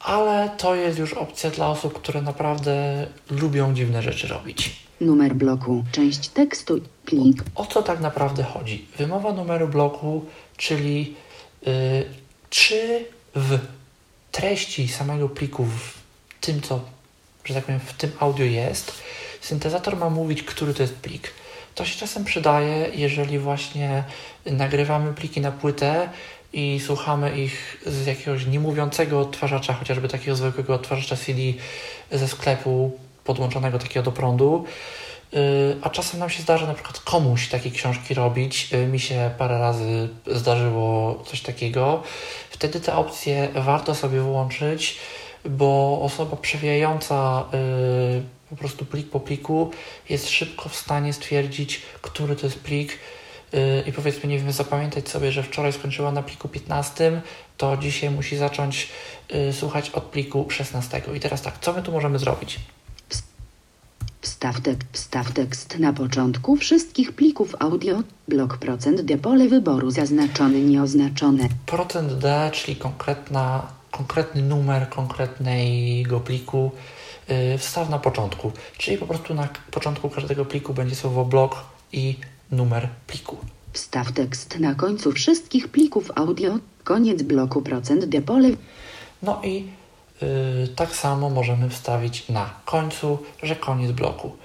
ale 0.00 0.50
to 0.58 0.74
jest 0.74 0.98
już 0.98 1.12
opcja 1.12 1.50
dla 1.50 1.68
osób, 1.68 1.94
które 1.94 2.22
naprawdę 2.22 3.06
lubią 3.30 3.74
dziwne 3.74 4.02
rzeczy 4.02 4.28
robić. 4.28 4.85
Numer 5.00 5.34
bloku. 5.34 5.84
Część 5.92 6.28
tekstu. 6.28 6.80
Plik. 7.04 7.42
O 7.54 7.66
co 7.66 7.82
tak 7.82 8.00
naprawdę 8.00 8.42
chodzi? 8.42 8.86
Wymowa 8.98 9.32
numeru 9.32 9.68
bloku, 9.68 10.24
czyli 10.56 11.14
y, 11.66 12.04
czy 12.50 13.04
w 13.34 13.58
treści 14.32 14.88
samego 14.88 15.28
pliku, 15.28 15.64
w 15.64 15.94
tym 16.40 16.60
co, 16.60 16.80
że 17.44 17.54
tak 17.54 17.64
powiem, 17.64 17.80
w 17.80 17.92
tym 17.92 18.12
audio 18.20 18.44
jest, 18.44 18.92
syntezator 19.40 19.96
ma 19.96 20.10
mówić, 20.10 20.42
który 20.42 20.74
to 20.74 20.82
jest 20.82 20.94
plik. 20.94 21.32
To 21.74 21.84
się 21.84 21.98
czasem 21.98 22.24
przydaje, 22.24 22.90
jeżeli 22.94 23.38
właśnie 23.38 24.04
nagrywamy 24.46 25.14
pliki 25.14 25.40
na 25.40 25.52
płytę 25.52 26.08
i 26.52 26.80
słuchamy 26.86 27.42
ich 27.42 27.82
z 27.86 28.06
jakiegoś 28.06 28.46
niemówiącego 28.46 29.20
odtwarzacza, 29.20 29.72
chociażby 29.72 30.08
takiego 30.08 30.36
zwykłego 30.36 30.74
odtwarzacza 30.74 31.16
CD 31.16 31.40
ze 32.12 32.28
sklepu 32.28 32.98
podłączonego 33.26 33.78
takiego 33.78 34.04
do 34.04 34.12
prądu. 34.12 34.64
Yy, 35.32 35.40
A 35.82 35.90
czasem 35.90 36.20
nam 36.20 36.30
się 36.30 36.42
zdarza 36.42 36.66
na 36.66 36.74
przykład 36.74 37.00
komuś 37.00 37.48
takie 37.48 37.70
książki 37.70 38.14
robić. 38.14 38.72
Yy, 38.72 38.86
Mi 38.86 39.00
się 39.00 39.30
parę 39.38 39.58
razy 39.58 40.08
zdarzyło 40.26 41.22
coś 41.26 41.40
takiego. 41.40 42.02
Wtedy 42.50 42.80
te 42.80 42.94
opcje 42.94 43.48
warto 43.54 43.94
sobie 43.94 44.20
włączyć, 44.20 44.98
bo 45.44 46.00
osoba 46.02 46.36
przewijająca 46.36 47.44
yy, 47.52 48.22
po 48.50 48.56
prostu 48.56 48.84
plik 48.84 49.10
po 49.10 49.20
pliku 49.20 49.70
jest 50.08 50.28
szybko 50.28 50.68
w 50.68 50.76
stanie 50.76 51.12
stwierdzić, 51.12 51.82
który 52.02 52.36
to 52.36 52.46
jest 52.46 52.60
plik. 52.60 52.98
I 53.86 53.92
powiedzmy, 53.92 54.28
nie 54.28 54.38
wiem, 54.38 54.52
zapamiętać 54.52 55.08
sobie, 55.08 55.32
że 55.32 55.42
wczoraj 55.42 55.72
skończyła 55.72 56.12
na 56.12 56.22
pliku 56.22 56.48
15, 56.48 57.22
to 57.56 57.76
dzisiaj 57.76 58.10
musi 58.10 58.36
zacząć 58.36 58.88
słuchać 59.52 59.90
od 59.90 60.04
pliku 60.04 60.46
16. 60.50 61.02
I 61.14 61.20
teraz 61.20 61.42
tak, 61.42 61.58
co 61.60 61.72
my 61.72 61.82
tu 61.82 61.92
możemy 61.92 62.18
zrobić? 62.18 62.58
Wstaw, 64.26 64.60
tek, 64.60 64.78
wstaw 64.92 65.32
tekst 65.32 65.78
na 65.78 65.92
początku 65.92 66.56
wszystkich 66.56 67.12
plików 67.12 67.54
audio. 67.58 68.02
Blok 68.28 68.56
procent 68.56 69.00
D 69.00 69.18
pole 69.18 69.48
wyboru 69.48 69.90
zaznaczony, 69.90 70.60
nieoznaczone. 70.60 71.48
Procent 71.66 72.12
D, 72.12 72.50
czyli 72.52 72.76
konkretna, 72.76 73.66
konkretny 73.90 74.42
numer 74.42 74.88
konkretnego 74.88 76.20
pliku, 76.20 76.70
yy, 77.28 77.58
wstaw 77.58 77.90
na 77.90 77.98
początku. 77.98 78.52
Czyli 78.78 78.98
po 78.98 79.06
prostu 79.06 79.34
na 79.34 79.48
początku 79.70 80.10
każdego 80.10 80.44
pliku 80.44 80.74
będzie 80.74 80.96
słowo 80.96 81.24
blok 81.24 81.64
i 81.92 82.16
numer 82.50 82.88
pliku. 83.06 83.36
Wstaw 83.72 84.12
tekst 84.12 84.60
na 84.60 84.74
końcu 84.74 85.12
wszystkich 85.12 85.68
plików 85.68 86.10
audio. 86.14 86.58
Koniec 86.84 87.22
bloku 87.22 87.62
procent 87.62 88.04
D 88.04 88.22
pole. 88.22 88.48
No 89.22 89.40
i 89.44 89.66
tak 90.76 90.96
samo 90.96 91.30
możemy 91.30 91.70
wstawić 91.70 92.28
na 92.28 92.50
końcu, 92.64 93.18
że 93.42 93.56
koniec 93.56 93.92
bloku. 93.92 94.36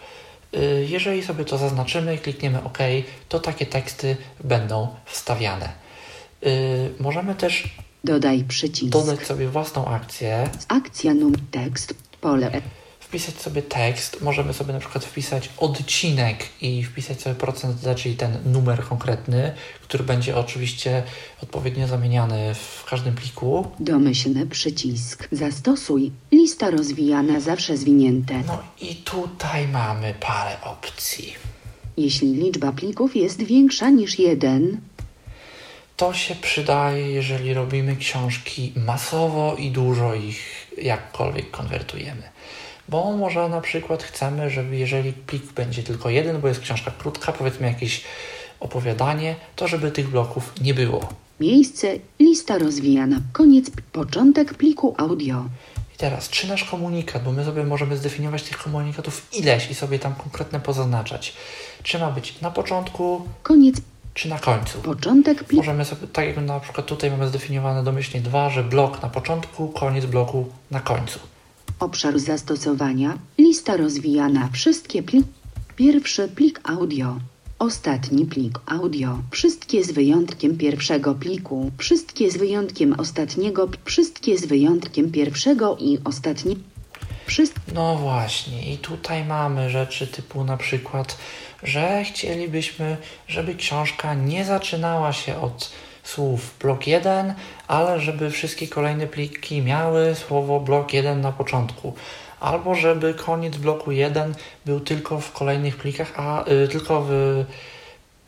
Yy, 0.54 0.86
jeżeli 0.90 1.24
sobie 1.24 1.46
to 1.46 1.58
zaznaczymy 1.58 2.16
i 2.16 2.18
klikniemy 2.18 2.64
OK, 2.64 2.78
to 3.30 3.40
takie 3.40 3.66
teksty 3.66 4.18
będą 4.44 4.88
wstawiane. 5.06 5.70
Yy, 6.42 6.50
możemy 7.00 7.36
też 7.36 7.64
Dodaj 8.04 8.44
przycisk. 8.44 8.92
dodać 8.92 9.20
sobie 9.20 9.48
własną 9.48 9.86
akcję, 9.86 10.50
Akcja 10.68 11.14
num 11.14 11.34
tekst. 11.52 11.94
Pole. 12.22 12.62
Wpisać 13.12 13.36
sobie 13.36 13.62
tekst, 13.62 14.22
możemy 14.22 14.54
sobie 14.54 14.74
na 14.74 14.80
przykład 14.80 15.06
wpisać 15.06 15.50
odcinek 15.58 16.50
i 16.62 16.84
wpisać 16.84 17.22
sobie 17.22 17.36
procent 17.36 17.78
czyli 17.96 18.16
ten 18.16 18.38
numer 18.46 18.84
konkretny, 18.84 19.54
który 19.82 20.04
będzie 20.04 20.38
oczywiście 20.38 21.04
odpowiednio 21.44 21.88
zamieniany 21.88 22.54
w 22.54 22.86
każdym 22.90 23.16
pliku. 23.16 23.68
Domyślny 23.80 24.46
przycisk. 24.46 25.28
Zastosuj. 25.32 26.12
Lista 26.32 26.70
rozwijana 26.70 27.40
zawsze 27.40 27.78
zwinięte. 27.78 28.34
No 28.48 28.64
i 28.82 28.96
tutaj 28.96 29.68
mamy 29.68 30.14
parę 30.20 30.58
opcji. 30.64 31.34
Jeśli 31.98 32.34
liczba 32.34 32.72
plików 32.72 33.16
jest 33.16 33.44
większa 33.44 33.90
niż 33.90 34.20
jeden, 34.20 34.78
To 35.98 36.14
się 36.14 36.36
przydaje, 36.36 37.12
jeżeli 37.12 37.54
robimy 37.54 37.96
książki 37.96 38.74
masowo 38.76 39.56
i 39.56 39.72
dużo 39.72 40.14
ich 40.16 40.68
jakkolwiek 40.78 41.52
konwertujemy. 41.52 42.24
Bo 42.92 43.12
może 43.18 43.50
na 43.50 43.62
przykład 43.62 44.04
chcemy, 44.04 44.50
żeby 44.50 44.78
jeżeli 44.78 45.14
plik 45.14 45.44
będzie 45.54 45.84
tylko 45.84 46.10
jeden, 46.10 46.42
bo 46.42 46.48
jest 46.48 46.60
książka 46.60 46.92
krótka, 47.00 47.32
powiedzmy 47.32 47.68
jakieś 47.68 48.04
opowiadanie, 48.60 49.36
to 49.56 49.68
żeby 49.68 49.92
tych 49.92 50.08
bloków 50.10 50.54
nie 50.62 50.74
było. 50.74 51.10
miejsce, 51.40 51.88
lista 52.20 52.58
rozwijana, 52.58 53.18
koniec, 53.34 53.72
początek 53.92 54.54
pliku 54.54 54.96
audio. 54.98 55.46
I 55.96 55.98
teraz, 55.98 56.30
czy 56.30 56.48
nasz 56.48 56.64
komunikat, 56.64 57.24
bo 57.24 57.32
my 57.32 57.46
sobie 57.46 57.64
możemy 57.64 57.98
zdefiniować 57.98 58.44
tych 58.44 58.58
komunikatów 58.58 59.28
ileś 59.34 59.72
i 59.72 59.76
sobie 59.76 60.00
tam 60.00 60.16
konkretne 60.16 60.60
pozaznaczać. 60.60 61.34
Czy 61.84 62.00
ma 62.00 62.12
być 62.12 62.42
na 62.42 62.52
początku, 62.52 63.22
Koniec, 63.44 63.76
czy 64.14 64.30
na 64.30 64.40
końcu? 64.40 64.78
początek 64.82 65.38
pliku. 65.44 65.56
Możemy 65.56 65.86
sobie, 65.86 66.08
tak 66.08 66.26
jak 66.28 66.38
na 66.38 66.60
przykład 66.60 66.86
tutaj 66.86 67.12
mamy 67.12 67.28
zdefiniowane 67.28 67.84
domyślnie 67.84 68.22
dwa, 68.22 68.50
że 68.50 68.64
blok 68.64 69.02
na 69.02 69.10
początku, 69.10 69.68
koniec 69.70 70.06
bloku 70.06 70.50
na 70.72 70.80
końcu. 70.80 71.20
Obszar 71.82 72.20
zastosowania, 72.20 73.18
lista 73.38 73.78
rozwijana, 73.78 74.50
wszystkie 74.54 75.04
pliki. 75.04 75.28
Pierwszy 75.76 76.28
plik 76.28 76.70
audio. 76.70 77.20
Ostatni 77.60 78.26
plik 78.26 78.60
audio. 78.66 79.18
Wszystkie 79.32 79.84
z 79.84 79.92
wyjątkiem 79.92 80.58
pierwszego 80.58 81.16
pliku. 81.16 81.72
Wszystkie 81.78 82.32
z 82.32 82.38
wyjątkiem 82.38 83.00
ostatniego. 83.00 83.70
Wszystkie 83.86 84.38
z 84.38 84.46
wyjątkiem 84.46 85.12
pierwszego 85.12 85.78
i 85.80 86.00
ostatniego. 86.04 86.62
Wszystkie. 87.26 87.62
No 87.74 87.96
właśnie, 87.96 88.74
i 88.74 88.78
tutaj 88.78 89.26
mamy 89.26 89.70
rzeczy 89.70 90.08
typu 90.08 90.44
na 90.44 90.58
przykład, 90.58 91.18
że 91.64 92.04
chcielibyśmy, 92.04 92.98
żeby 93.28 93.56
książka 93.56 94.14
nie 94.14 94.46
zaczynała 94.46 95.14
się 95.14 95.42
od 95.42 95.72
słów 96.04 96.56
blok 96.60 96.88
1, 96.88 97.34
ale 97.68 98.00
żeby 98.00 98.32
wszystkie 98.32 98.68
kolejne 98.68 99.08
pliki 99.08 99.62
miały 99.62 100.16
słowo 100.16 100.60
blok 100.60 100.94
1 100.94 101.22
na 101.22 101.32
początku. 101.32 101.94
Albo 102.40 102.76
żeby 102.76 103.14
koniec 103.14 103.58
bloku 103.58 103.92
1 103.92 104.36
był 104.66 104.80
tylko 104.80 105.20
w 105.20 105.32
kolejnych 105.32 105.78
plikach, 105.78 106.14
a 106.16 106.46
y, 106.48 106.68
tylko 106.68 107.02
w 107.02 107.44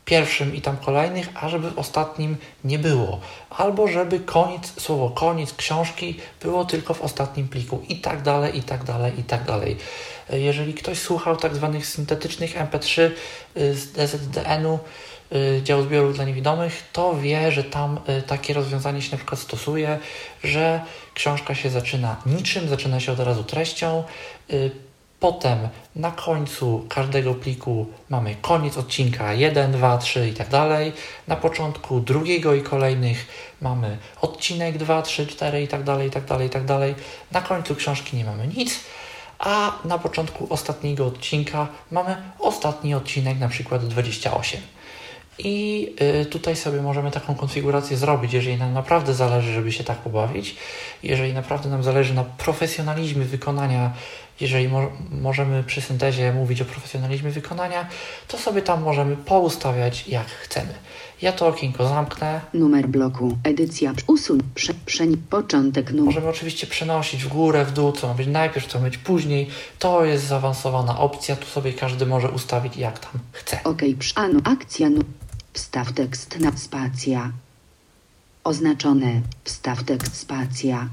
pierwszym 0.05 0.55
i 0.55 0.61
tam 0.61 0.77
kolejnych, 0.77 1.29
a 1.35 1.49
żeby 1.49 1.71
w 1.71 1.79
ostatnim 1.79 2.35
nie 2.63 2.79
było. 2.79 3.19
Albo 3.49 3.87
żeby 3.87 4.19
koniec, 4.19 4.81
słowo 4.81 5.09
koniec 5.09 5.53
książki 5.53 6.19
było 6.41 6.65
tylko 6.65 6.93
w 6.93 7.01
ostatnim 7.01 7.47
pliku 7.47 7.83
i 7.89 7.95
tak 7.95 8.21
dalej, 8.21 8.57
i 8.57 8.63
tak 8.63 8.83
dalej, 8.83 9.19
i 9.19 9.23
tak 9.23 9.45
dalej. 9.45 9.77
E, 10.29 10.39
Jeżeli 10.39 10.73
ktoś 10.73 10.99
słuchał 10.99 11.37
tak 11.37 11.55
zwanych 11.55 11.87
syntetycznych 11.87 12.55
MP3 12.55 13.01
y, 13.57 13.75
z 13.75 13.91
DZDN-u, 13.91 14.73
y, 14.75 14.79
działu 15.63 15.83
zbioru 15.83 16.13
dla 16.13 16.25
niewidomych, 16.25 16.83
to 16.93 17.17
wie, 17.17 17.51
że 17.51 17.63
tam 17.63 17.99
y, 18.09 18.21
takie 18.21 18.53
rozwiązanie 18.53 19.01
się 19.01 19.11
na 19.11 19.17
przykład 19.17 19.39
stosuje, 19.39 19.99
że 20.43 20.81
książka 21.13 21.55
się 21.55 21.69
zaczyna 21.69 22.15
niczym, 22.25 22.67
zaczyna 22.67 22.99
się 22.99 23.11
od 23.11 23.19
razu 23.19 23.43
treścią, 23.43 24.03
y, 24.53 24.71
Potem 25.23 25.69
na 25.95 26.11
końcu 26.11 26.85
każdego 26.89 27.33
pliku 27.33 27.87
mamy 28.09 28.35
koniec 28.41 28.77
odcinka 28.77 29.33
1, 29.33 29.71
2, 29.71 29.97
3 29.97 30.29
i 30.29 30.33
tak 30.33 30.49
dalej. 30.49 30.93
Na 31.27 31.35
początku 31.35 31.99
drugiego 31.99 32.53
i 32.53 32.61
kolejnych 32.61 33.27
mamy 33.61 33.97
odcinek 34.21 34.77
2, 34.77 35.01
3, 35.01 35.27
4 35.27 35.63
i 35.63 35.67
tak 35.67 35.83
dalej, 35.83 36.07
i 36.07 36.11
tak 36.11 36.25
dalej, 36.25 36.47
i 36.47 36.49
tak 36.49 36.65
dalej. 36.65 36.95
Na 37.31 37.41
końcu 37.41 37.75
książki 37.75 38.17
nie 38.17 38.25
mamy 38.25 38.47
nic, 38.47 38.79
a 39.39 39.71
na 39.85 39.97
początku 39.99 40.47
ostatniego 40.49 41.05
odcinka 41.05 41.67
mamy 41.91 42.15
ostatni 42.39 42.95
odcinek, 42.95 43.39
na 43.39 43.47
przykład 43.47 43.87
28. 43.87 44.61
I 45.39 45.89
y, 46.21 46.25
tutaj 46.25 46.55
sobie 46.55 46.81
możemy 46.81 47.11
taką 47.11 47.35
konfigurację 47.35 47.97
zrobić, 47.97 48.33
jeżeli 48.33 48.57
nam 48.57 48.73
naprawdę 48.73 49.13
zależy, 49.13 49.53
żeby 49.53 49.71
się 49.71 49.83
tak 49.83 49.97
pobawić, 49.97 50.55
jeżeli 51.03 51.33
naprawdę 51.33 51.69
nam 51.69 51.83
zależy 51.83 52.13
na 52.13 52.23
profesjonalizmie 52.23 53.25
wykonania, 53.25 53.93
jeżeli 54.41 54.67
mo 54.67 54.91
możemy 55.11 55.63
przy 55.63 55.81
syntezie 55.81 56.33
mówić 56.33 56.61
o 56.61 56.65
profesjonalizmie 56.65 57.31
wykonania, 57.31 57.87
to 58.27 58.37
sobie 58.37 58.61
tam 58.61 58.83
możemy 58.83 59.17
poustawiać 59.17 60.07
jak 60.07 60.27
chcemy. 60.27 60.73
Ja 61.21 61.31
to 61.31 61.47
okienko 61.47 61.87
zamknę. 61.87 62.41
Numer 62.53 62.87
bloku. 62.87 63.37
Edycja. 63.43 63.93
Usuń. 64.07 64.39
Prze, 64.55 64.73
przeń. 64.85 65.17
Początek 65.17 65.91
numer. 65.91 66.05
Możemy 66.05 66.27
oczywiście 66.27 66.67
przenosić 66.67 67.23
w 67.23 67.27
górę, 67.27 67.65
w 67.65 67.71
dół, 67.71 67.91
co 67.91 68.07
ma 68.07 68.13
być 68.13 68.27
najpierw, 68.27 68.67
co 68.67 68.79
ma 68.79 68.85
być 68.85 68.97
później. 68.97 69.49
To 69.79 70.05
jest 70.05 70.25
zaawansowana 70.25 70.99
opcja, 70.99 71.35
tu 71.35 71.45
sobie 71.45 71.73
każdy 71.73 72.05
może 72.05 72.29
ustawić 72.29 72.77
jak 72.77 72.99
tam 72.99 73.11
chce. 73.31 73.63
OK. 73.63 73.81
Anu. 74.15 74.39
Akcja. 74.43 74.89
Nu. 74.89 75.01
Wstaw 75.53 75.93
tekst 75.93 76.39
na 76.39 76.57
spacja. 76.57 77.31
Oznaczone. 78.43 79.21
Wstaw 79.43 79.83
tekst 79.83 80.19
spacja. 80.19 80.89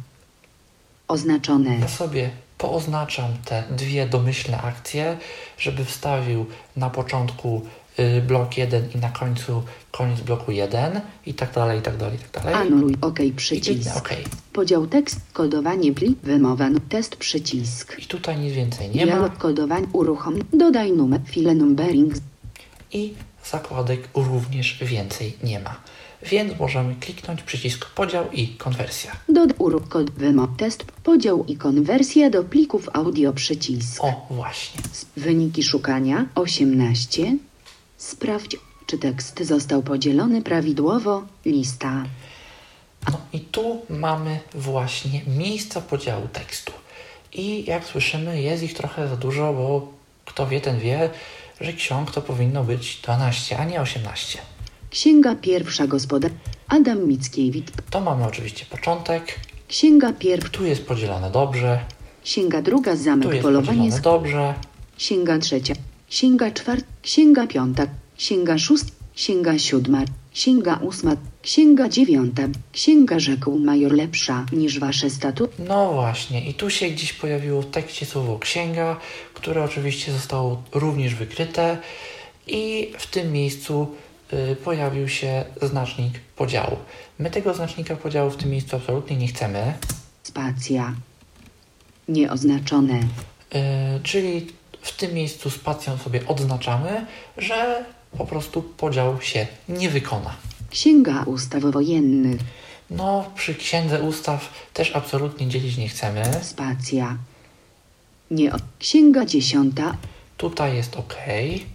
Oznaczone. 1.08 1.78
Ja 1.78 1.88
sobie 1.88 2.30
pooznaczam 2.60 3.30
te 3.44 3.64
dwie 3.70 4.06
domyślne 4.06 4.62
akcje, 4.62 5.16
żeby 5.58 5.84
wstawił 5.84 6.46
na 6.76 6.90
początku 6.90 7.62
y, 7.98 8.22
blok 8.22 8.56
1 8.56 8.88
i 8.94 8.98
na 8.98 9.10
końcu 9.10 9.62
koniec 9.90 10.20
bloku 10.20 10.52
1 10.52 11.00
i 11.26 11.34
tak 11.34 11.52
dalej, 11.52 11.78
i 11.78 11.82
tak 11.82 11.96
dalej, 11.96 12.16
i 12.16 12.18
tak 12.18 12.30
dalej. 12.30 12.54
Anuluj. 12.54 12.94
OK. 13.00 13.18
Przycisk. 13.36 13.96
OK. 13.96 14.08
Podział 14.52 14.86
tekst. 14.86 15.20
Kodowanie 15.32 15.92
plik. 15.92 16.18
Wymowa. 16.22 16.68
Test. 16.88 17.16
Przycisk. 17.16 17.98
I 17.98 18.06
tutaj 18.06 18.38
nic 18.38 18.54
więcej 18.54 18.90
nie 18.90 19.06
ma. 19.06 19.12
Dialog 19.12 19.38
kodowań. 19.38 19.86
Uruchom. 19.92 20.34
Dodaj 20.52 20.92
numer. 20.92 21.20
File 21.24 21.54
numbering. 21.54 22.14
I 22.92 23.14
zakładek 23.44 24.08
również 24.14 24.78
więcej 24.84 25.36
nie 25.42 25.60
ma. 25.60 25.76
Więc 26.22 26.58
możemy 26.58 26.94
kliknąć 26.94 27.42
przycisk 27.42 27.86
podział 27.90 28.32
i 28.32 28.48
konwersja. 28.48 29.16
Uruch 29.58 29.88
kod. 29.88 30.10
Wymo. 30.10 30.48
Test. 30.56 30.84
Podział 30.84 31.44
i 31.44 31.56
konwersja 31.56 32.30
do 32.30 32.44
plików 32.44 32.88
audio. 32.92 33.32
Przycisk. 33.32 34.04
O, 34.04 34.26
właśnie. 34.30 34.82
Wyniki 35.16 35.62
szukania 35.62 36.26
18. 36.34 37.36
Sprawdź, 37.96 38.56
czy 38.86 38.98
tekst 38.98 39.42
został 39.42 39.82
podzielony 39.82 40.42
prawidłowo. 40.42 41.22
Lista. 41.44 42.04
No 43.12 43.20
i 43.32 43.40
tu 43.40 43.82
mamy 43.90 44.40
właśnie 44.54 45.20
miejsca 45.26 45.80
podziału 45.80 46.28
tekstu. 46.32 46.72
I 47.32 47.64
jak 47.64 47.84
słyszymy, 47.84 48.42
jest 48.42 48.62
ich 48.62 48.74
trochę 48.74 49.08
za 49.08 49.16
dużo, 49.16 49.52
bo 49.52 49.92
kto 50.24 50.46
wie, 50.46 50.60
ten 50.60 50.78
wie, 50.78 51.10
że 51.60 51.72
ksiąg 51.72 52.10
to 52.10 52.22
powinno 52.22 52.64
być 52.64 53.00
12, 53.02 53.58
a 53.58 53.64
nie 53.64 53.80
18. 53.80 54.38
Księga 54.90 55.34
pierwsza 55.34 55.86
gospodarz 55.86 56.32
Adam 56.68 57.08
Mickiewicz. 57.08 57.66
To 57.90 58.00
mamy 58.00 58.24
oczywiście 58.26 58.64
początek. 58.70 59.40
Księga 59.68 60.12
pierwsza. 60.12 60.48
Tu 60.48 60.64
jest 60.64 60.86
podzielone 60.86 61.30
dobrze. 61.30 61.80
Księga 62.24 62.62
druga 62.62 62.96
zamek 62.96 63.28
jest 63.30 63.42
polowanie. 63.42 63.90
sk- 63.90 64.00
dobrze. 64.00 64.54
Księga 64.98 65.38
trzecia. 65.38 65.74
Księga 66.10 66.50
czwarta. 66.50 66.84
Księga 67.02 67.46
piąta. 67.46 67.86
Księga 68.16 68.58
szósta. 68.58 68.90
Księga 69.14 69.58
siódma. 69.58 70.02
Księga 70.34 70.76
ósma. 70.82 71.16
Księga 71.42 71.88
dziewiąta. 71.88 72.42
Księga 72.72 73.18
rzekł 73.18 73.58
major 73.58 73.92
lepsza 73.92 74.46
niż 74.52 74.78
wasze 74.78 75.10
statuty. 75.10 75.62
No 75.68 75.92
właśnie, 75.92 76.46
i 76.50 76.54
tu 76.54 76.70
się 76.70 76.88
gdzieś 76.88 77.12
pojawiło 77.12 77.62
w 77.62 77.70
tekście 77.70 78.06
słowo 78.06 78.38
księga, 78.38 78.96
które 79.34 79.64
oczywiście 79.64 80.12
zostało 80.12 80.62
również 80.72 81.14
wykryte, 81.14 81.78
i 82.46 82.92
w 82.98 83.06
tym 83.06 83.32
miejscu 83.32 83.86
pojawił 84.64 85.08
się 85.08 85.44
znacznik 85.62 86.12
podziału. 86.36 86.76
My 87.18 87.30
tego 87.30 87.54
znacznika 87.54 87.96
podziału 87.96 88.30
w 88.30 88.36
tym 88.36 88.50
miejscu 88.50 88.76
absolutnie 88.76 89.16
nie 89.16 89.28
chcemy, 89.28 89.74
Spacja. 90.22 90.94
Nieoznaczone. 92.08 92.94
y, 92.98 94.00
czyli 94.02 94.46
w 94.82 94.96
tym 94.96 95.14
miejscu 95.14 95.50
spacją 95.50 95.98
sobie 95.98 96.26
odznaczamy, 96.26 97.06
że 97.38 97.84
po 98.18 98.26
prostu 98.26 98.62
podział 98.62 99.20
się 99.20 99.46
nie 99.68 99.88
wykona. 99.88 100.34
Księga 100.70 101.22
ustaw 101.22 101.62
wojennych. 101.62 102.40
No, 102.90 103.30
przy 103.34 103.54
księdze 103.54 104.02
ustaw 104.02 104.52
też 104.74 104.96
absolutnie 104.96 105.48
dzielić 105.48 105.76
nie 105.76 105.88
chcemy. 105.88 106.22
Spacja. 106.42 107.16
Nie. 108.30 108.52
Księga 108.78 109.24
dziesiąta. 109.24 109.96
Tutaj 110.40 110.76
jest 110.76 110.96
OK. 110.96 111.16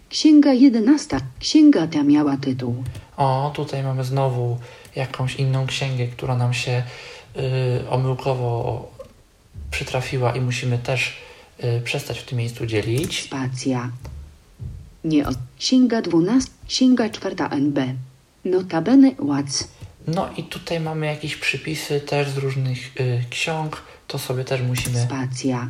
Księga 0.09 0.53
jedenasta. 0.53 1.19
Księga 1.39 1.87
ta 1.87 2.03
miała 2.03 2.37
tytuł. 2.37 2.83
O, 3.17 3.51
tutaj 3.55 3.83
mamy 3.83 4.03
znowu 4.03 4.57
jakąś 4.95 5.35
inną 5.35 5.67
księgę, 5.67 6.07
która 6.07 6.37
nam 6.37 6.53
się 6.53 6.83
y, 7.37 7.89
omyłkowo 7.89 8.91
przytrafiła 9.71 10.35
i 10.35 10.41
musimy 10.41 10.77
też 10.77 11.17
y, 11.63 11.81
przestać 11.81 12.19
w 12.19 12.25
tym 12.25 12.37
miejscu 12.37 12.65
dzielić. 12.65 13.23
Spacja. 13.23 13.91
Nie. 15.03 15.25
Księga 15.59 16.01
dwunasta. 16.01 16.51
Księga 16.67 17.09
czwarta 17.09 17.49
NB. 17.49 17.79
Notabene 18.45 19.11
łac. 19.19 19.67
No 20.07 20.29
i 20.37 20.43
tutaj 20.43 20.79
mamy 20.79 21.05
jakieś 21.05 21.35
przypisy 21.35 22.01
też 22.01 22.29
z 22.29 22.37
różnych 22.37 23.01
y, 23.01 23.23
ksiąg, 23.29 23.81
to 24.07 24.19
sobie 24.19 24.43
też 24.43 24.61
musimy 24.61 24.99
Spacja. 25.01 25.69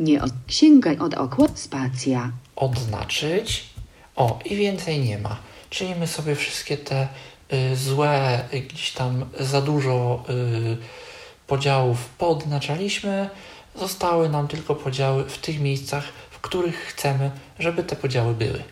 Nie. 0.00 0.20
Księga 0.46 0.90
od 0.98 1.14
okład. 1.14 1.58
Spacja. 1.58 2.32
odznaczyć. 2.56 3.64
O, 4.16 4.38
i 4.44 4.56
więcej 4.56 5.00
nie 5.00 5.18
ma. 5.18 5.36
Czyli 5.70 5.94
my 5.94 6.06
sobie 6.06 6.34
wszystkie 6.34 6.76
te 6.76 7.08
y, 7.52 7.76
złe, 7.76 8.44
y, 8.54 8.60
gdzieś 8.60 8.92
tam 8.92 9.24
za 9.40 9.62
dużo 9.62 10.24
y, 10.30 10.76
podziałów 11.46 12.08
podznaczaliśmy. 12.18 13.30
Zostały 13.74 14.28
nam 14.28 14.48
tylko 14.48 14.74
podziały 14.74 15.24
w 15.24 15.38
tych 15.38 15.60
miejscach, 15.60 16.04
w 16.30 16.38
których 16.40 16.76
chcemy, 16.76 17.30
żeby 17.58 17.82
te 17.82 17.96
podziały 17.96 18.34
były. 18.34 18.62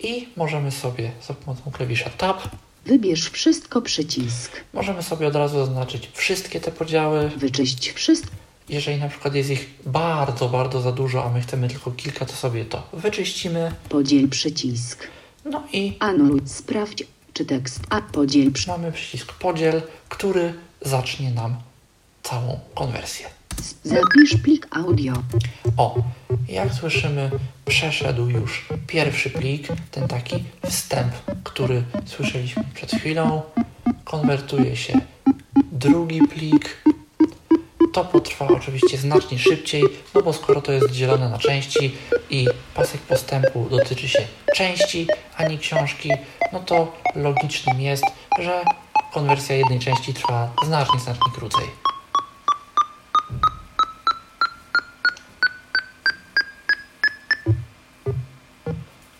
I 0.00 0.28
możemy 0.36 0.70
sobie 0.70 1.12
za 1.28 1.34
pomocą 1.34 1.70
klawisza 1.70 2.10
Tab, 2.10 2.40
Wybierz 2.86 3.30
wszystko 3.30 3.82
przycisk. 3.82 4.52
możemy 4.72 5.02
sobie 5.02 5.26
od 5.26 5.36
razu 5.36 5.58
zaznaczyć 5.58 6.10
wszystkie 6.14 6.60
te 6.60 6.72
podziały. 6.72 7.28
Wyczyść 7.28 7.90
wszystko. 7.92 8.32
Jeżeli 8.68 9.00
na 9.00 9.08
przykład 9.08 9.34
jest 9.34 9.50
ich 9.50 9.70
bardzo, 9.86 10.48
bardzo 10.48 10.80
za 10.80 10.92
dużo, 10.92 11.24
a 11.24 11.28
my 11.28 11.40
chcemy 11.40 11.68
tylko 11.68 11.90
kilka, 11.90 12.26
to 12.26 12.32
sobie 12.32 12.64
to 12.64 12.88
wyczyścimy. 12.92 13.72
Podziel 13.88 14.28
przycisk. 14.28 15.08
No 15.44 15.62
i 15.72 15.96
Anuluj. 15.98 16.40
Sprawdź, 16.44 17.04
czy 17.32 17.44
tekst. 17.44 17.80
A 17.90 18.00
podziel 18.00 18.50
mamy 18.68 18.92
przycisk 18.92 19.32
podziel, 19.32 19.82
który 20.08 20.54
zacznie 20.82 21.30
nam 21.30 21.56
całą 22.22 22.60
konwersję. 22.74 23.26
Zapisz 23.84 24.36
plik 24.42 24.68
audio. 24.70 25.12
O, 25.76 26.02
jak 26.48 26.74
słyszymy, 26.74 27.30
przeszedł 27.64 28.28
już 28.28 28.68
pierwszy 28.86 29.30
plik, 29.30 29.68
ten 29.90 30.08
taki 30.08 30.44
wstęp, 30.66 31.12
który 31.44 31.82
słyszeliśmy 32.06 32.64
przed 32.74 32.90
chwilą. 32.90 33.42
Konwertuje 34.04 34.76
się 34.76 35.00
drugi 35.72 36.20
plik. 36.20 36.82
To 37.98 38.04
potrwa 38.04 38.46
oczywiście 38.46 38.98
znacznie 38.98 39.38
szybciej, 39.38 39.82
no 40.14 40.22
bo 40.22 40.32
skoro 40.32 40.60
to 40.62 40.72
jest 40.72 40.90
dzielone 40.90 41.28
na 41.28 41.38
części 41.38 41.96
i 42.30 42.46
pasek 42.74 43.00
postępu 43.00 43.66
dotyczy 43.70 44.08
się 44.08 44.26
części, 44.54 45.06
a 45.36 45.44
nie 45.44 45.58
książki, 45.58 46.10
no 46.52 46.60
to 46.60 46.92
logicznym 47.14 47.80
jest, 47.80 48.04
że 48.38 48.64
konwersja 49.12 49.56
jednej 49.56 49.78
części 49.78 50.14
trwa 50.14 50.50
znacznie, 50.66 51.00
znacznie 51.00 51.32
krócej. 51.34 51.64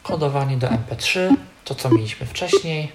Kodowanie 0.03 0.57
do 0.57 0.67
MP3, 0.67 1.35
to 1.65 1.75
co 1.75 1.91
mieliśmy 1.91 2.27
wcześniej. 2.27 2.93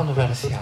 Konwersja 0.00 0.58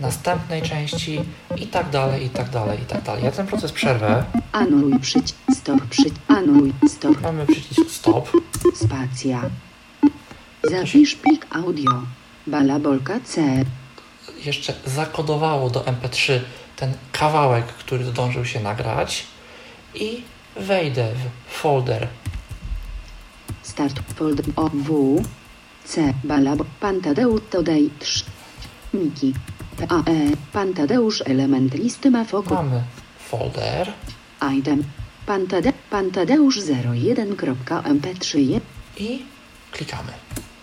następnej 0.00 0.62
części 0.62 1.20
i 1.56 1.66
tak 1.66 1.90
dalej, 1.90 2.26
i 2.26 2.30
tak 2.30 2.50
dalej, 2.50 2.82
i 2.82 2.84
tak 2.84 3.02
dalej. 3.02 3.24
Ja 3.24 3.30
ten 3.30 3.46
proces 3.46 3.72
przerwę. 3.72 4.24
Anuluj 4.52 4.98
przycisk. 5.00 5.36
Stop 5.54 5.80
przycisk. 5.90 6.16
Anuluj. 6.28 6.72
Stop. 6.88 7.20
Mamy 7.20 7.46
przycisk 7.46 7.90
stop. 7.90 8.32
Spacja. 8.74 9.42
Zapisz 10.70 11.14
plik 11.14 11.46
audio. 11.50 11.90
Balabolka 12.46 13.20
C. 13.24 13.64
jeszcze 14.44 14.74
zakodowało 14.86 15.70
do 15.70 15.80
MP3 15.80 16.40
ten 16.76 16.92
kawałek, 17.12 17.66
który 17.66 18.04
zdążył 18.04 18.44
się 18.44 18.60
nagrać 18.60 19.26
i 19.94 20.22
wejdę 20.56 21.12
w 21.48 21.52
folder 21.52 22.08
Start 23.62 24.00
folder 24.16 24.46
O 24.56 24.68
W 24.68 25.22
C 25.84 26.14
Balab 26.24 26.58
Pan 26.80 27.00
Tadeusz 27.00 27.40
dodaj 27.52 27.90
3 27.98 28.35
Miki 28.96 29.34
P 29.76 29.86
A 29.88 29.98
E 29.98 30.30
Pan 30.52 30.72
Tadeusz 30.72 31.22
element 31.26 31.74
listy 31.74 32.10
ma 32.10 32.24
fokus 32.24 32.52
Mamy 32.52 32.82
folder, 33.18 33.92
item 34.58 34.84
Pan, 35.26 35.46
Tade, 35.46 35.72
Pan 35.90 36.10
Tadeusz 36.10 36.58
01.mp3 36.58 38.60
i 38.96 39.22
klikamy. 39.72 40.12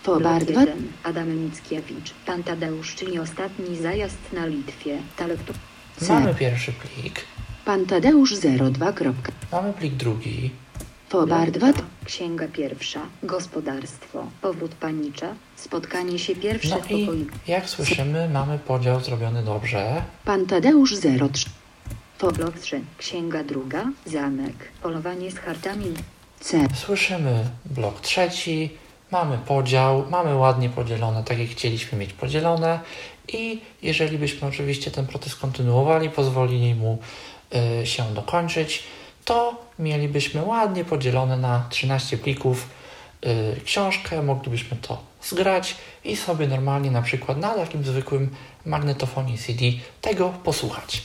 Fobar 0.02 0.44
Blok 0.44 0.52
2 0.52 0.60
1. 0.60 0.92
Adam 1.02 1.28
Mickiewicz. 1.28 2.14
Pan 2.26 2.42
Tadeusz, 2.42 2.94
czyli 2.94 3.18
ostatni 3.18 3.76
zajazd 3.76 4.18
na 4.32 4.46
Litwie. 4.46 4.98
Talektura. 5.16 5.58
C. 5.96 6.12
Mamy 6.12 6.34
pierwszy 6.34 6.72
plik, 6.72 7.24
Pan 7.64 7.86
Tadeusz 7.86 8.34
02. 8.72 8.92
mamy 9.52 9.72
plik 9.72 9.94
drugi, 9.94 10.50
Fobar 11.14 11.50
2 11.50 11.72
Księga 12.04 12.48
pierwsza. 12.48 13.00
Gospodarstwo. 13.22 14.26
Powrót 14.42 14.74
panicza. 14.74 15.34
Spotkanie 15.56 16.18
się 16.18 16.36
pierwsze 16.36 16.68
no 16.68 16.76
w 16.76 16.80
pokoju. 16.80 17.26
jak 17.46 17.68
słyszymy 17.68 18.28
mamy 18.28 18.58
podział 18.58 19.00
zrobiony 19.00 19.42
dobrze. 19.42 20.02
Pan 20.24 20.46
Tadeusz 20.46 20.94
03 21.32 21.46
Fo 22.18 22.32
Blok 22.32 22.58
3. 22.58 22.80
Księga 22.98 23.44
druga. 23.44 23.84
Zamek. 24.06 24.54
Polowanie 24.82 25.30
z 25.30 25.38
hartami. 25.38 25.94
C 26.40 26.66
Słyszymy 26.74 27.44
blok 27.64 28.00
trzeci, 28.00 28.70
mamy 29.10 29.38
podział, 29.38 30.04
mamy 30.10 30.36
ładnie 30.36 30.68
podzielone, 30.68 31.24
tak 31.24 31.38
jak 31.38 31.48
chcieliśmy 31.48 31.98
mieć 31.98 32.12
podzielone 32.12 32.80
i 33.32 33.60
jeżeli 33.82 34.18
byśmy 34.18 34.48
oczywiście 34.48 34.90
ten 34.90 35.06
proces 35.06 35.36
kontynuowali, 35.36 36.10
pozwolili 36.10 36.74
mu 36.74 36.98
y, 37.82 37.86
się 37.86 38.04
dokończyć, 38.14 38.84
to 39.24 39.56
mielibyśmy 39.78 40.42
ładnie 40.42 40.84
podzielone 40.84 41.36
na 41.36 41.66
13 41.70 42.18
plików 42.18 42.68
y, 43.26 43.60
książkę, 43.64 44.22
moglibyśmy 44.22 44.76
to 44.76 45.02
zgrać 45.22 45.76
i 46.04 46.16
sobie 46.16 46.46
normalnie 46.46 46.90
na 46.90 47.02
przykład 47.02 47.38
na 47.38 47.54
takim 47.54 47.84
zwykłym 47.84 48.30
magnetofonie 48.66 49.38
CD 49.38 49.64
tego 50.00 50.28
posłuchać. 50.28 51.02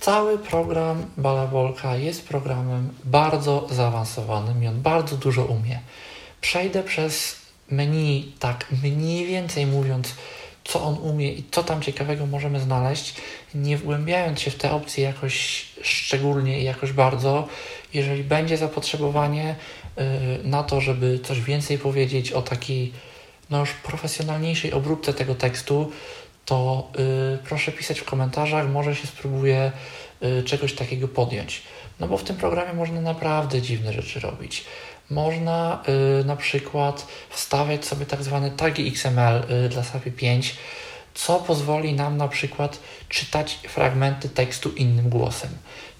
Cały 0.00 0.38
program 0.38 1.06
Balabolka 1.16 1.96
jest 1.96 2.28
programem 2.28 2.94
bardzo 3.04 3.66
zaawansowanym 3.70 4.64
i 4.64 4.66
on 4.66 4.82
bardzo 4.82 5.16
dużo 5.16 5.44
umie. 5.44 5.80
Przejdę 6.40 6.82
przez 6.82 7.36
menu, 7.70 8.32
tak 8.38 8.66
mniej 8.82 9.26
więcej 9.26 9.66
mówiąc, 9.66 10.14
co 10.68 10.82
on 10.82 10.98
umie 11.02 11.32
i 11.32 11.44
co 11.50 11.62
tam 11.62 11.82
ciekawego 11.82 12.26
możemy 12.26 12.60
znaleźć, 12.60 13.14
nie 13.54 13.76
wgłębiając 13.76 14.40
się 14.40 14.50
w 14.50 14.54
te 14.54 14.70
opcje 14.70 15.04
jakoś 15.04 15.66
szczególnie 15.82 16.60
i 16.60 16.64
jakoś 16.64 16.92
bardzo. 16.92 17.48
Jeżeli 17.94 18.24
będzie 18.24 18.56
zapotrzebowanie 18.56 19.56
yy, 19.96 20.04
na 20.44 20.62
to, 20.62 20.80
żeby 20.80 21.18
coś 21.18 21.40
więcej 21.40 21.78
powiedzieć 21.78 22.32
o 22.32 22.42
takiej 22.42 22.92
no 23.50 23.60
już 23.60 23.72
profesjonalniejszej 23.72 24.72
obróbce 24.72 25.14
tego 25.14 25.34
tekstu, 25.34 25.92
to 26.44 26.90
y, 27.34 27.38
proszę 27.48 27.72
pisać 27.72 28.00
w 28.00 28.04
komentarzach, 28.04 28.68
może 28.68 28.96
się 28.96 29.06
spróbuję 29.06 29.72
y, 30.22 30.42
czegoś 30.42 30.72
takiego 30.72 31.08
podjąć. 31.08 31.62
No 32.00 32.08
bo 32.08 32.16
w 32.18 32.24
tym 32.24 32.36
programie 32.36 32.72
można 32.72 33.00
naprawdę 33.00 33.62
dziwne 33.62 33.92
rzeczy 33.92 34.20
robić. 34.20 34.64
Można 35.10 35.82
y, 36.20 36.24
na 36.24 36.36
przykład 36.36 37.06
wstawiać 37.30 37.84
sobie 37.84 38.06
tak 38.06 38.22
zwane 38.22 38.50
tagi 38.50 38.88
XML 38.88 39.42
y, 39.66 39.68
dla 39.68 39.84
SAPI 39.84 40.12
5, 40.12 40.56
co 41.14 41.38
pozwoli 41.38 41.92
nam 41.92 42.16
na 42.16 42.28
przykład 42.28 42.78
czytać 43.08 43.58
fragmenty 43.68 44.28
tekstu 44.28 44.70
innym 44.70 45.08
głosem. 45.08 45.50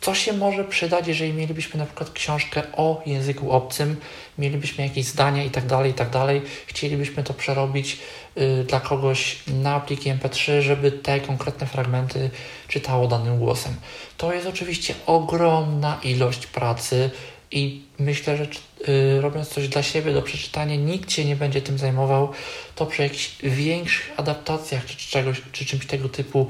Co 0.00 0.14
się 0.14 0.32
może 0.32 0.64
przydać, 0.64 1.08
jeżeli 1.08 1.32
mielibyśmy 1.32 1.78
na 1.78 1.86
przykład 1.86 2.10
książkę 2.10 2.62
o 2.76 3.02
języku 3.06 3.50
obcym, 3.50 3.96
mielibyśmy 4.38 4.84
jakieś 4.84 5.06
zdania 5.06 5.44
i 5.44 5.50
tak 5.50 5.66
dalej, 5.66 5.90
i 5.90 5.94
tak 5.94 6.10
dalej, 6.10 6.42
chcielibyśmy 6.66 7.24
to 7.24 7.34
przerobić 7.34 7.98
y, 8.38 8.64
dla 8.64 8.80
kogoś 8.80 9.38
na 9.46 9.80
pliki 9.80 10.10
MP3, 10.10 10.60
żeby 10.60 10.92
te 10.92 11.20
konkretne 11.20 11.66
fragmenty 11.66 12.30
czytało 12.68 13.08
danym 13.08 13.38
głosem. 13.38 13.74
To 14.16 14.32
jest 14.32 14.46
oczywiście 14.46 14.94
ogromna 15.06 15.98
ilość 16.02 16.46
pracy 16.46 17.10
i 17.50 17.82
myślę, 17.98 18.36
że 18.36 18.46
y, 18.88 19.20
robiąc 19.20 19.48
coś 19.48 19.68
dla 19.68 19.82
siebie 19.82 20.12
do 20.12 20.22
przeczytania, 20.22 20.76
nikt 20.76 21.12
się 21.12 21.24
nie 21.24 21.36
będzie 21.36 21.62
tym 21.62 21.78
zajmował. 21.78 22.32
To 22.74 22.86
przy 22.86 23.02
jakichś 23.02 23.36
większych 23.42 24.12
adaptacjach 24.16 24.86
czy, 24.86 24.96
czegoś, 24.96 25.42
czy 25.52 25.64
czymś 25.64 25.86
tego 25.86 26.08
typu 26.08 26.46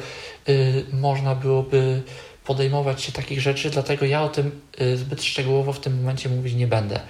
y, 0.49 0.85
można 0.93 1.35
byłoby 1.35 2.03
podejmować 2.45 3.03
się 3.03 3.13
takich 3.13 3.41
rzeczy, 3.41 3.71
dlatego 3.71 4.07
ja 4.07 4.23
o 4.23 4.29
tym 4.29 4.61
y, 4.81 4.97
zbyt 4.97 5.25
szczegółowo 5.25 5.73
w 5.73 5.81
tym 5.81 5.97
momencie 5.97 6.29
mówić 6.29 6.55
nie 6.55 6.67
będę. 6.67 7.01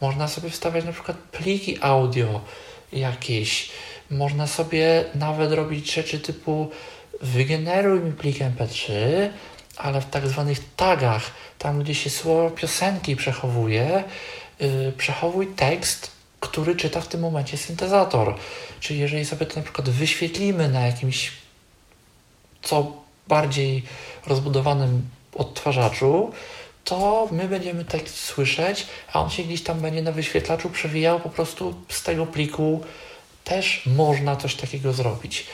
Można 0.00 0.28
sobie 0.28 0.50
wstawiać 0.50 0.84
na 0.84 0.92
przykład 0.92 1.16
pliki 1.16 1.78
audio 1.80 2.40
jakieś, 2.92 3.68
można 4.10 4.46
sobie 4.46 5.04
nawet 5.14 5.52
robić 5.52 5.94
rzeczy 5.94 6.20
typu 6.20 6.70
wygeneruj 7.22 8.00
mi 8.00 8.12
plik 8.12 8.38
MP3, 8.38 8.92
ale 9.76 10.00
w 10.00 10.10
tak 10.10 10.28
zwanych 10.28 10.74
tagach, 10.76 11.22
tam 11.58 11.82
gdzie 11.82 11.94
się 11.94 12.10
słowo 12.10 12.50
piosenki 12.50 13.16
przechowuje, 13.16 14.04
yy, 14.60 14.92
przechowuj 14.98 15.46
tekst, 15.46 16.10
który 16.40 16.76
czyta 16.76 17.00
w 17.00 17.08
tym 17.08 17.20
momencie 17.20 17.56
syntezator. 17.56 18.34
Czyli 18.80 19.00
jeżeli 19.00 19.24
sobie 19.24 19.46
to 19.46 19.56
na 19.56 19.62
przykład 19.62 19.90
wyświetlimy 19.90 20.68
na 20.68 20.80
jakimś 20.80 21.32
co 22.62 22.92
bardziej 23.28 23.82
rozbudowanym 24.26 25.08
odtwarzaczu, 25.34 26.32
to 26.84 27.28
my 27.32 27.48
będziemy 27.48 27.84
tekst 27.84 28.18
słyszeć, 28.18 28.86
a 29.12 29.22
on 29.22 29.30
się 29.30 29.42
gdzieś 29.42 29.62
tam 29.62 29.80
będzie 29.80 30.02
na 30.02 30.12
wyświetlaczu 30.12 30.70
przewijał 30.70 31.20
po 31.20 31.30
prostu 31.30 31.74
z 31.88 32.02
tego 32.02 32.26
pliku. 32.26 32.84
Też 33.44 33.82
można 33.86 34.36
coś 34.36 34.54
takiego 34.54 34.92
zrobić. 34.92 35.46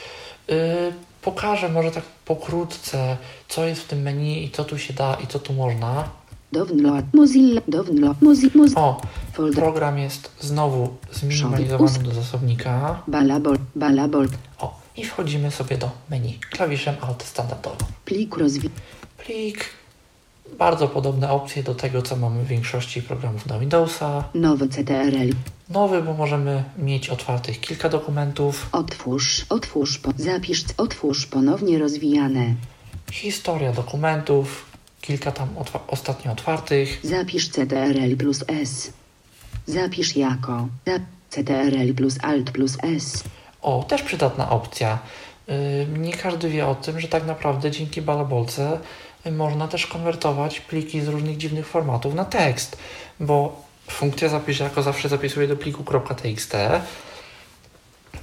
Yy, 0.47 0.93
pokażę 1.21 1.69
może 1.69 1.91
tak 1.91 2.03
pokrótce, 2.25 3.17
co 3.47 3.65
jest 3.65 3.81
w 3.81 3.87
tym 3.87 4.01
menu 4.01 4.43
i 4.43 4.51
co 4.51 4.63
tu 4.63 4.77
się 4.77 4.93
da 4.93 5.13
i 5.23 5.27
co 5.27 5.39
tu 5.39 5.53
można. 5.53 6.09
Download 6.51 7.05
Mozilla 7.13 7.61
Download 7.67 8.21
Mozilla 8.21 8.51
Moz 8.55 8.71
O, 8.75 9.01
program 9.55 9.97
jest 9.97 10.31
znowu 10.39 10.97
zminimalizowany 11.11 11.99
do 11.99 12.11
zasobnika. 12.11 13.01
Balabol 13.07 13.57
Balabol 13.75 14.27
O, 14.59 14.79
i 14.97 15.05
wchodzimy 15.05 15.51
sobie 15.51 15.77
do 15.77 15.89
menu 16.09 16.39
klawiszem 16.51 16.95
Alt 17.01 17.23
standardowo. 17.23 17.77
Plik 18.05 18.37
rozwi 18.37 18.69
Plik, 19.17 19.65
bardzo 20.59 20.87
podobne 20.87 21.31
opcje 21.31 21.63
do 21.63 21.75
tego, 21.75 22.01
co 22.01 22.15
mamy 22.15 22.43
w 22.43 22.47
większości 22.47 23.01
programów 23.01 23.45
na 23.45 23.59
Windowsa. 23.59 24.23
Nowy 24.33 24.67
CTRL 24.67 25.33
Nowy, 25.69 26.01
bo 26.03 26.13
możemy 26.13 26.63
mieć 26.77 27.09
otwartych 27.09 27.59
kilka 27.59 27.89
dokumentów. 27.89 28.69
Otwórz 28.71 29.45
Otwórz 29.49 29.99
Zapisz 30.17 30.63
Otwórz 30.77 31.25
ponownie 31.25 31.79
rozwijane 31.79 32.55
Historia 33.11 33.71
dokumentów, 33.71 34.65
kilka 35.01 35.31
tam 35.31 35.49
otwa- 35.57 35.79
ostatnio 35.87 36.31
otwartych. 36.31 36.99
Zapisz 37.03 37.49
CTRL 37.49 38.17
plus 38.17 38.43
S 38.47 38.93
Zapisz 39.65 40.15
jako 40.15 40.67
Zap 40.87 41.01
CTRL 41.29 41.93
plus 41.93 42.17
Alt 42.21 42.51
plus 42.51 42.77
S 42.83 43.23
O, 43.61 43.83
też 43.87 44.01
przydatna 44.03 44.49
opcja. 44.49 44.99
Yy, 45.47 45.55
Nie 45.99 46.13
każdy 46.13 46.49
wie 46.49 46.67
o 46.67 46.75
tym, 46.75 46.99
że 46.99 47.07
tak 47.07 47.25
naprawdę 47.25 47.71
dzięki 47.71 48.01
balabolce 48.01 48.79
można 49.31 49.67
też 49.67 49.87
konwertować 49.87 50.59
pliki 50.59 51.01
z 51.01 51.07
różnych 51.07 51.37
dziwnych 51.37 51.67
formatów 51.67 52.13
na 52.13 52.25
tekst, 52.25 52.77
bo 53.19 53.61
funkcja 53.89 54.29
zapisz 54.29 54.59
jako 54.59 54.83
zawsze 54.83 55.09
zapisuje 55.09 55.47
do 55.47 55.55
pliku 55.55 55.83
.txt, 56.15 56.55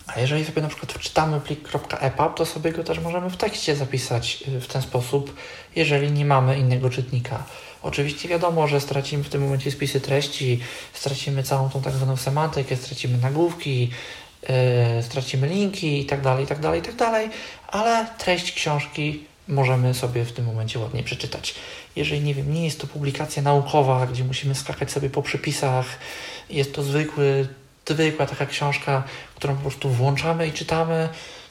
a 0.06 0.20
jeżeli 0.20 0.44
sobie 0.44 0.62
na 0.62 0.68
przykład 0.68 0.92
wczytamy 0.92 1.40
plik 1.40 1.68
.epub, 2.00 2.34
to 2.36 2.46
sobie 2.46 2.72
go 2.72 2.84
też 2.84 2.98
możemy 2.98 3.30
w 3.30 3.36
tekście 3.36 3.76
zapisać 3.76 4.44
y, 4.48 4.60
w 4.60 4.66
ten 4.66 4.82
sposób, 4.82 5.34
jeżeli 5.76 6.12
nie 6.12 6.24
mamy 6.24 6.58
innego 6.58 6.90
czytnika. 6.90 7.44
Oczywiście 7.82 8.28
wiadomo, 8.28 8.68
że 8.68 8.80
stracimy 8.80 9.24
w 9.24 9.28
tym 9.28 9.42
momencie 9.42 9.70
spisy 9.70 10.00
treści, 10.00 10.60
stracimy 10.92 11.42
całą 11.42 11.70
tą 11.70 11.82
tak 11.82 11.92
zwaną 11.92 12.16
semantykę, 12.16 12.76
stracimy 12.76 13.18
nagłówki, 13.18 13.90
yy, 14.42 15.02
stracimy 15.02 15.48
linki 15.48 16.00
i 16.00 16.06
tak 16.06 16.20
dalej, 16.20 16.44
i 16.44 16.46
tak 16.46 16.60
dalej, 16.60 16.80
i 16.80 16.82
tak 16.82 16.94
dalej, 16.94 17.30
ale 17.68 18.06
treść 18.18 18.52
książki 18.52 19.24
możemy 19.48 19.94
sobie 19.94 20.24
w 20.24 20.32
tym 20.32 20.44
momencie 20.44 20.78
ładnie 20.78 21.02
przeczytać. 21.02 21.54
Jeżeli, 21.96 22.20
nie 22.20 22.34
wiem, 22.34 22.54
nie 22.54 22.64
jest 22.64 22.80
to 22.80 22.86
publikacja 22.86 23.42
naukowa, 23.42 24.06
gdzie 24.06 24.24
musimy 24.24 24.54
skakać 24.54 24.90
sobie 24.90 25.10
po 25.10 25.22
przypisach, 25.22 25.86
jest 26.50 26.74
to 26.74 26.82
zwykły, 26.82 27.48
zwykła 27.88 28.26
taka 28.26 28.46
książka, 28.46 29.02
którą 29.34 29.54
po 29.54 29.60
prostu 29.60 29.88
włączamy 29.88 30.48
i 30.48 30.52
czytamy, 30.52 31.08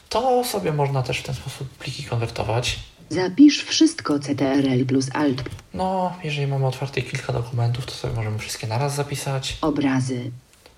to 0.08 0.44
sobie 0.44 0.72
można 0.72 1.02
też 1.02 1.18
w 1.18 1.22
ten 1.22 1.34
sposób 1.34 1.68
pliki 1.68 2.04
konwertować. 2.04 2.78
Zapisz 3.08 3.64
wszystko 3.64 4.18
CTRL 4.18 4.86
plus 4.86 5.08
Alt 5.14 5.42
No, 5.74 6.16
jeżeli 6.24 6.46
mamy 6.46 6.66
otwarte 6.66 7.02
kilka 7.02 7.32
dokumentów, 7.32 7.86
to 7.86 7.92
sobie 7.92 8.14
możemy 8.14 8.38
wszystkie 8.38 8.66
naraz 8.66 8.94
zapisać. 8.94 9.58
Obrazy 9.60 10.30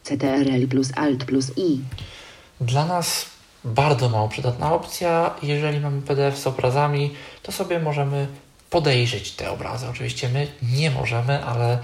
CTRL 0.03 0.69
plus 0.69 0.89
Alt 0.97 1.25
plus 1.25 1.53
I 1.57 1.81
Dla 2.61 2.87
nas 2.87 3.27
bardzo 3.69 4.09
mało 4.09 4.29
przydatna 4.29 4.75
opcja. 4.75 5.35
Jeżeli 5.43 5.81
mamy 5.81 6.03
PDF 6.03 6.39
z 6.39 6.47
obrazami, 6.47 7.15
to 7.43 7.53
sobie 7.53 7.79
możemy 7.79 8.27
podejrzeć 8.71 9.33
te 9.33 9.51
obrazy. 9.51 9.87
Oczywiście 9.89 10.29
my 10.29 10.47
nie 10.63 10.91
możemy, 10.91 11.45
ale 11.45 11.79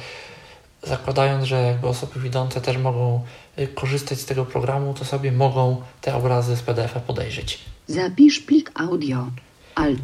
zakładając, 0.82 1.44
że 1.44 1.62
jakby 1.62 1.88
osoby 1.88 2.20
widzące 2.20 2.60
też 2.60 2.76
mogą 2.76 3.20
y, 3.58 3.66
korzystać 3.68 4.20
z 4.20 4.24
tego 4.24 4.44
programu, 4.44 4.94
to 4.94 5.04
sobie 5.04 5.32
mogą 5.32 5.82
te 6.00 6.14
obrazy 6.14 6.56
z 6.56 6.62
PDF-a 6.62 7.00
podejrzeć. 7.00 7.58
Zapisz 7.86 8.40
plik 8.40 8.70
audio. 8.74 9.26
Alt. 9.74 10.00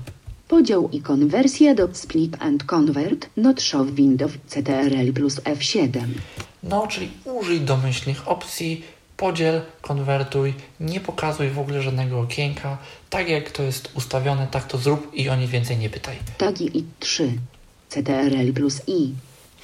Podział 0.48 0.88
i 0.88 1.02
konwersja 1.02 1.74
do 1.74 1.88
split 1.92 2.36
and 2.40 2.64
convert 2.64 3.26
not 3.36 3.62
show 3.62 3.90
window 3.90 4.32
CTRL 4.46 5.12
plus 5.12 5.40
F7. 5.40 6.06
No, 6.62 6.86
czyli 6.86 7.10
użyj 7.24 7.60
domyślnych 7.60 8.28
opcji, 8.28 8.84
podziel, 9.20 9.62
konwertuj, 9.80 10.54
nie 10.80 11.00
pokazuj 11.00 11.48
w 11.48 11.58
ogóle 11.58 11.82
żadnego 11.82 12.20
okienka. 12.20 12.78
Tak 13.10 13.28
jak 13.28 13.50
to 13.50 13.62
jest 13.62 13.90
ustawione, 13.94 14.46
tak 14.46 14.66
to 14.66 14.78
zrób 14.78 15.14
i 15.14 15.28
o 15.28 15.36
nic 15.36 15.50
więcej 15.50 15.76
nie 15.76 15.90
pytaj. 15.90 16.16
Tagi 16.38 16.78
i 16.78 16.84
3. 17.00 17.32
CTRL 17.88 18.52
plus 18.52 18.82
I. 18.86 19.14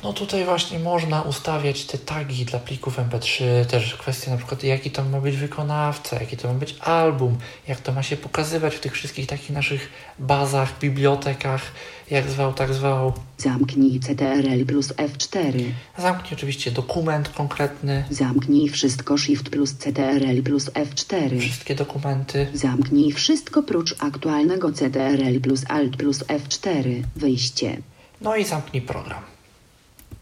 No 0.04 0.12
tutaj 0.12 0.44
właśnie 0.44 0.78
można 0.78 1.22
ustawiać 1.22 1.84
te 1.84 1.98
tagi 1.98 2.44
dla 2.44 2.58
plików 2.58 2.98
MP3, 2.98 3.64
też 3.64 3.94
kwestie 3.94 4.30
na 4.30 4.36
przykład 4.36 4.64
jaki 4.64 4.90
to 4.90 5.04
ma 5.04 5.20
być 5.20 5.36
wykonawca, 5.36 6.20
jaki 6.20 6.36
to 6.36 6.48
ma 6.48 6.54
być 6.54 6.76
album, 6.80 7.38
jak 7.68 7.80
to 7.80 7.92
ma 7.92 8.02
się 8.02 8.16
pokazywać 8.16 8.74
w 8.74 8.80
tych 8.80 8.92
wszystkich 8.92 9.26
takich 9.26 9.50
naszych 9.50 9.88
bazach, 10.18 10.78
bibliotekach, 10.78 11.62
jak 12.10 12.30
zwał, 12.30 12.52
tak 12.52 12.74
zwał. 12.74 13.12
Zamknij 13.38 14.00
CTRL 14.00 14.66
plus 14.66 14.92
F4. 14.92 15.64
Zamknij 15.98 16.32
oczywiście 16.32 16.70
dokument 16.70 17.28
konkretny, 17.28 18.04
Zamknij 18.10 18.68
wszystko 18.68 19.18
Shift 19.18 19.50
plus 19.50 19.74
CTRL 19.74 20.42
plus 20.42 20.70
F4. 20.70 21.40
wszystkie 21.40 21.74
dokumenty. 21.74 22.46
Zamknij 22.54 23.12
wszystko 23.12 23.62
prócz 23.62 23.94
aktualnego 23.98 24.72
CTRL 24.72 25.40
plus 25.42 25.64
Alt 25.68 25.96
plus 25.96 26.24
F4. 26.24 27.02
Wyjście. 27.16 27.76
No 28.20 28.36
i 28.36 28.44
zamknij 28.44 28.82
program. 28.82 29.35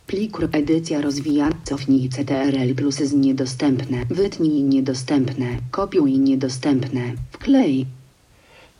Plik 0.07 0.37
edycja 0.53 1.01
rozwijana. 1.01 1.57
Cofnij 1.65 2.09
CTRL 2.09 2.75
plus 2.77 2.95
z 2.95 3.13
niedostępne. 3.13 4.05
Wytnij 4.11 4.63
niedostępne. 4.63 5.47
Kopiuj 5.71 6.19
niedostępne. 6.19 7.01
Wklej. 7.33 7.87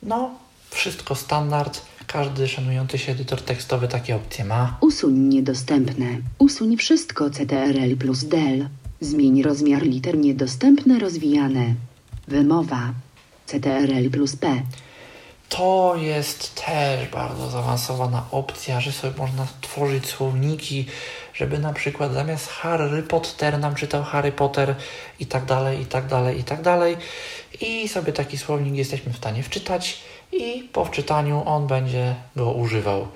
No, 0.03 0.29
wszystko 0.69 1.15
standard. 1.15 1.81
Każdy 2.07 2.47
szanujący 2.47 2.97
się 2.97 3.11
edytor 3.11 3.41
tekstowy 3.41 3.87
takie 3.87 4.15
opcje 4.15 4.45
ma. 4.45 4.77
Usuń 4.81 5.17
niedostępne. 5.17 6.07
Usuń 6.37 6.77
wszystko 6.77 7.29
CTRL 7.29 7.95
plus 7.99 8.23
del. 8.23 8.67
Zmień 9.01 9.43
rozmiar 9.43 9.83
liter 9.83 10.17
niedostępne 10.17 10.99
rozwijane. 10.99 11.75
Wymowa. 12.27 12.93
CTRL 13.45 14.09
plus 14.11 14.35
P. 14.35 14.61
To 15.49 15.95
jest 15.95 16.65
też 16.65 17.09
bardzo 17.09 17.49
zaawansowana 17.49 18.25
opcja, 18.31 18.81
że 18.81 18.91
sobie 18.91 19.13
można 19.17 19.47
tworzyć 19.61 20.05
słowniki, 20.05 20.85
żeby 21.33 21.59
na 21.59 21.73
przykład 21.73 22.13
zamiast 22.13 22.49
Harry 22.49 23.03
Potter 23.03 23.59
nam 23.59 23.75
czytał 23.75 24.03
Harry 24.03 24.31
Potter 24.31 24.75
i 25.19 25.25
tak 25.25 25.45
dalej, 25.45 25.81
i 25.81 25.85
tak 25.85 26.07
dalej, 26.07 26.39
i 26.39 26.43
tak 26.43 26.61
dalej. 26.61 26.97
I 27.61 27.87
sobie 27.87 28.13
taki 28.13 28.37
słownik 28.37 28.75
jesteśmy 28.75 29.13
w 29.13 29.17
stanie 29.17 29.43
wczytać 29.43 30.01
i 30.31 30.69
po 30.73 30.85
wczytaniu 30.85 31.43
on 31.45 31.67
będzie 31.67 32.15
go 32.35 32.51
używał. 32.51 33.07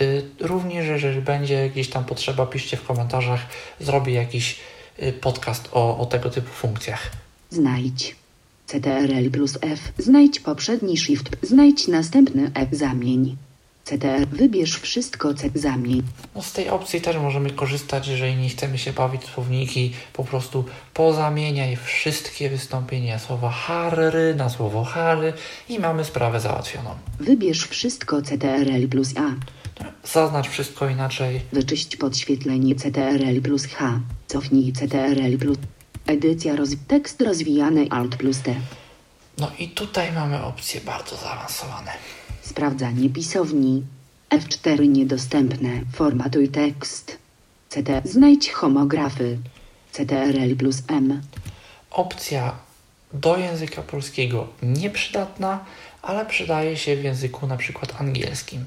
Y, 0.00 0.28
Również, 0.40 0.88
jeżeli 0.88 1.20
będzie 1.20 1.70
gdzieś 1.70 1.90
tam 1.90 2.04
potrzeba, 2.04 2.46
piszcie 2.46 2.76
w 2.76 2.86
komentarzach, 2.86 3.40
zrobię 3.80 4.12
jakiś 4.12 4.60
y, 5.02 5.12
podcast 5.12 5.68
o, 5.72 5.98
o 5.98 6.06
tego 6.06 6.30
typu 6.30 6.50
funkcjach. 6.50 7.10
Znajdź. 7.50 8.21
CTRL 8.72 9.30
plus 9.30 9.58
F. 9.60 9.92
Znajdź 9.98 10.40
poprzedni 10.40 10.96
Shift. 10.96 11.36
Znajdź 11.42 11.88
następny 11.88 12.50
F. 12.54 12.68
Zamień. 12.72 13.36
CTR. 13.84 14.26
Wybierz 14.32 14.80
wszystko 14.80 15.34
C. 15.34 15.50
Zamień. 15.54 16.02
No 16.34 16.42
z 16.42 16.52
tej 16.52 16.68
opcji 16.68 17.00
też 17.00 17.16
możemy 17.16 17.50
korzystać, 17.50 18.08
jeżeli 18.08 18.36
nie 18.36 18.48
chcemy 18.48 18.78
się 18.78 18.92
bawić 18.92 19.24
słowniki, 19.24 19.92
po 20.12 20.24
prostu 20.24 20.64
pozamieniaj 20.94 21.76
wszystkie 21.76 22.50
wystąpienia 22.50 23.18
słowa 23.18 23.50
Harry 23.50 24.34
na 24.34 24.48
słowo 24.50 24.84
Harry 24.84 25.32
i 25.68 25.78
mamy 25.78 26.04
sprawę 26.04 26.40
załatwioną. 26.40 26.90
Wybierz 27.20 27.66
wszystko 27.66 28.22
CTRL 28.22 28.88
plus 28.88 29.14
A. 29.16 29.30
Zaznacz 30.04 30.48
wszystko 30.48 30.88
inaczej. 30.88 31.40
Wyczyść 31.52 31.96
podświetlenie 31.96 32.74
CTRL 32.74 33.42
plus 33.42 33.66
H. 33.66 34.00
Cofnij 34.26 34.72
CTRL 34.72 35.38
plus. 35.38 35.58
Edycja 36.06 36.56
roz... 36.56 36.70
Tekst 36.88 37.22
rozwijany 37.22 37.86
Alt 37.90 38.16
plus 38.16 38.40
T. 38.40 38.54
No 39.38 39.50
i 39.58 39.68
tutaj 39.68 40.12
mamy 40.12 40.44
opcje 40.44 40.80
bardzo 40.80 41.16
zaawansowane. 41.16 41.92
Sprawdzanie 42.42 43.10
pisowni. 43.10 43.82
F4 44.30 44.88
niedostępne. 44.88 45.68
Formatuj 45.92 46.48
tekst. 46.48 47.18
CT. 47.68 47.88
Znajdź 48.04 48.50
homografy. 48.50 49.38
CTRL 49.92 50.56
plus 50.56 50.82
M. 50.88 51.22
Opcja 51.90 52.52
do 53.12 53.36
języka 53.36 53.82
polskiego 53.82 54.48
nieprzydatna, 54.62 55.64
ale 56.02 56.26
przydaje 56.26 56.76
się 56.76 56.96
w 56.96 57.04
języku 57.04 57.46
na 57.46 57.56
przykład 57.56 58.00
angielskim, 58.00 58.64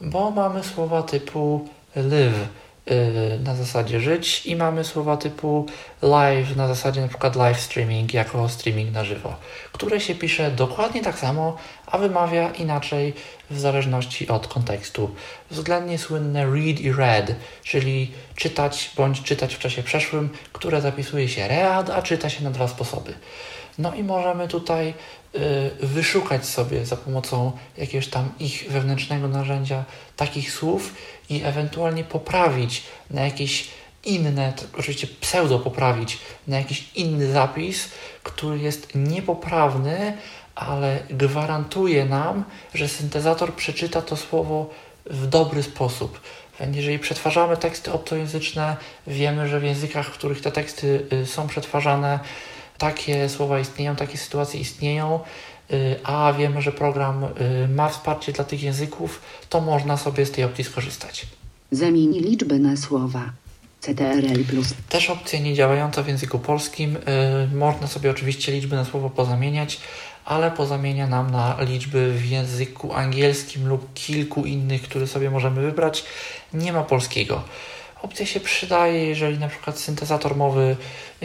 bo 0.00 0.30
mamy 0.30 0.64
słowa 0.64 1.02
typu 1.02 1.68
live 1.96 2.48
na 3.44 3.54
zasadzie 3.54 4.00
żyć 4.00 4.46
i 4.46 4.56
mamy 4.56 4.84
słowa 4.84 5.16
typu 5.16 5.66
live 6.02 6.56
na 6.56 6.68
zasadzie 6.68 7.00
na 7.00 7.08
przykład 7.08 7.36
live 7.36 7.60
streaming 7.60 8.14
jako 8.14 8.48
streaming 8.48 8.92
na 8.92 9.04
żywo, 9.04 9.36
które 9.72 10.00
się 10.00 10.14
pisze 10.14 10.50
dokładnie 10.50 11.02
tak 11.02 11.18
samo, 11.18 11.56
a 11.86 11.98
wymawia 11.98 12.50
inaczej 12.50 13.14
w 13.50 13.58
zależności 13.58 14.28
od 14.28 14.46
kontekstu. 14.46 15.10
Względnie 15.50 15.98
słynne 15.98 16.44
read 16.44 16.80
i 16.80 16.92
read, 16.92 17.34
czyli 17.62 18.12
czytać 18.36 18.90
bądź 18.96 19.22
czytać 19.22 19.54
w 19.54 19.58
czasie 19.58 19.82
przeszłym, 19.82 20.30
które 20.52 20.80
zapisuje 20.80 21.28
się 21.28 21.48
read, 21.48 21.90
a 21.90 22.02
czyta 22.02 22.30
się 22.30 22.44
na 22.44 22.50
dwa 22.50 22.68
sposoby. 22.68 23.14
No 23.78 23.94
i 23.94 24.04
możemy 24.04 24.48
tutaj 24.48 24.94
y, 25.34 25.86
wyszukać 25.86 26.46
sobie 26.46 26.86
za 26.86 26.96
pomocą 26.96 27.52
jakiegoś 27.76 28.08
tam 28.08 28.30
ich 28.40 28.66
wewnętrznego 28.70 29.28
narzędzia 29.28 29.84
takich 30.26 30.52
słów 30.52 30.94
i 31.30 31.42
ewentualnie 31.44 32.04
poprawić 32.04 32.82
na 33.10 33.20
jakieś 33.24 33.68
inne, 34.04 34.52
oczywiście 34.78 35.06
pseudo 35.20 35.58
poprawić 35.58 36.18
na 36.46 36.58
jakiś 36.58 36.84
inny 36.94 37.32
zapis, 37.32 37.88
który 38.22 38.58
jest 38.58 38.94
niepoprawny, 38.94 40.16
ale 40.54 40.98
gwarantuje 41.10 42.04
nam, 42.04 42.44
że 42.74 42.88
syntezator 42.88 43.54
przeczyta 43.54 44.02
to 44.02 44.16
słowo 44.16 44.70
w 45.06 45.26
dobry 45.26 45.62
sposób. 45.62 46.20
Jeżeli 46.72 46.98
przetwarzamy 46.98 47.56
teksty 47.56 47.92
obcojęzyczne, 47.92 48.76
wiemy, 49.06 49.48
że 49.48 49.60
w 49.60 49.64
językach, 49.64 50.06
w 50.06 50.12
których 50.12 50.40
te 50.40 50.52
teksty 50.52 51.06
y, 51.12 51.26
są 51.26 51.48
przetwarzane, 51.48 52.20
takie 52.78 53.28
słowa 53.28 53.60
istnieją, 53.60 53.96
takie 53.96 54.18
sytuacje 54.18 54.60
istnieją, 54.60 55.20
a 56.04 56.32
wiemy, 56.38 56.62
że 56.62 56.72
program 56.72 57.24
y, 57.24 57.68
ma 57.68 57.88
wsparcie 57.88 58.32
dla 58.32 58.44
tych 58.44 58.62
języków, 58.62 59.20
to 59.48 59.60
można 59.60 59.96
sobie 59.96 60.26
z 60.26 60.30
tej 60.30 60.44
opcji 60.44 60.64
skorzystać. 60.64 61.26
Zamień 61.70 62.18
liczby 62.18 62.58
na 62.58 62.76
słowa. 62.76 63.32
CTRL 63.80 64.44
Też 64.88 65.10
opcja 65.10 65.40
nie 65.40 65.54
działająca 65.54 66.02
w 66.02 66.08
języku 66.08 66.38
polskim. 66.38 66.96
y, 66.96 67.56
można 67.56 67.86
sobie 67.86 68.10
oczywiście 68.10 68.52
liczby 68.52 68.76
na 68.76 68.84
słowo 68.84 69.10
pozamieniać, 69.10 69.80
ale 70.24 70.50
pozamienia 70.50 71.06
nam 71.06 71.30
na 71.30 71.56
liczby 71.60 72.12
w 72.12 72.26
języku 72.26 72.92
angielskim 72.92 73.68
lub 73.68 73.94
kilku 73.94 74.44
innych, 74.46 74.82
które 74.82 75.06
sobie 75.06 75.30
możemy 75.30 75.62
wybrać. 75.62 76.04
Nie 76.54 76.72
ma 76.72 76.82
polskiego. 76.82 77.42
Opcja 78.02 78.26
się 78.26 78.40
przydaje, 78.40 79.06
jeżeli 79.06 79.38
na 79.38 79.48
przykład 79.48 79.78
syntezator 79.78 80.36
mowy 80.36 80.76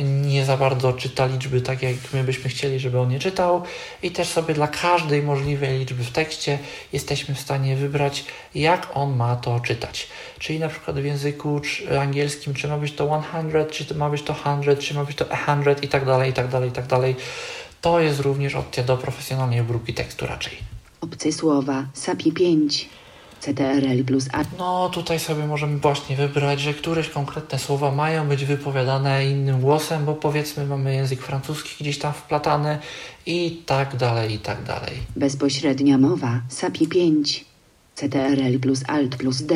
nie 0.03 0.45
za 0.45 0.57
bardzo 0.57 0.93
czyta 0.93 1.25
liczby 1.25 1.61
tak, 1.61 1.82
jak 1.84 1.95
my 2.13 2.23
byśmy 2.23 2.49
chcieli, 2.49 2.80
żeby 2.80 2.99
on 2.99 3.11
je 3.11 3.19
czytał 3.19 3.63
i 4.03 4.11
też 4.11 4.28
sobie 4.28 4.53
dla 4.53 4.67
każdej 4.67 5.21
możliwej 5.23 5.80
liczby 5.80 6.03
w 6.03 6.11
tekście 6.11 6.59
jesteśmy 6.93 7.36
w 7.36 7.39
stanie 7.39 7.75
wybrać, 7.75 8.25
jak 8.55 8.89
on 8.93 9.15
ma 9.15 9.36
to 9.36 9.59
czytać. 9.59 10.07
Czyli 10.39 10.59
na 10.59 10.69
przykład 10.69 10.99
w 10.99 11.05
języku 11.05 11.59
czy 11.59 11.99
angielskim, 11.99 12.53
czy 12.53 12.67
ma 12.67 12.78
być 12.78 12.93
to 12.93 13.23
100, 13.49 13.65
czy 13.86 13.95
ma 13.95 14.09
być 14.09 14.23
to 14.23 14.36
100, 14.36 14.75
czy 14.80 14.93
ma 14.93 15.05
być 15.05 15.15
to 15.15 15.25
100 15.25 15.71
i 15.82 15.88
tak 15.88 16.05
dalej, 16.05 16.30
i 16.30 16.34
tak 16.34 16.47
dalej, 16.47 16.69
i 16.69 16.73
tak 16.73 16.88
dalej. 16.88 17.15
To 17.82 17.99
jest 17.99 18.19
również 18.19 18.55
opcja 18.55 18.84
do 18.84 18.97
profesjonalnej 18.97 19.59
obróbki 19.59 19.93
tekstu 19.93 20.25
raczej. 20.25 20.53
Obce 21.01 21.32
słowa. 21.32 21.86
SAPI 21.93 22.32
5. 22.32 22.89
CTRL 23.47 24.03
plus 24.05 24.27
A. 24.33 24.43
No 24.57 24.89
tutaj 24.89 25.19
sobie 25.19 25.47
możemy 25.47 25.77
właśnie 25.77 26.15
wybrać, 26.15 26.59
że 26.59 26.73
któreś 26.73 27.09
konkretne 27.09 27.59
słowa 27.59 27.91
mają 27.91 28.27
być 28.27 28.45
wypowiadane 28.45 29.25
innym 29.25 29.61
głosem, 29.61 30.05
bo 30.05 30.13
powiedzmy 30.13 30.65
mamy 30.65 30.95
język 30.95 31.21
francuski 31.21 31.83
gdzieś 31.83 31.99
tam 31.99 32.13
wplatany 32.13 32.77
i 33.25 33.61
tak 33.65 33.95
dalej, 33.95 34.33
i 34.33 34.39
tak 34.39 34.63
dalej. 34.63 34.93
Bezpośrednia 35.15 35.97
mowa. 35.97 36.41
SAPI 36.49 36.87
5. 36.87 37.45
CTRL 37.95 38.59
plus 38.59 38.83
Alt 38.87 39.15
plus 39.15 39.41
D. 39.41 39.55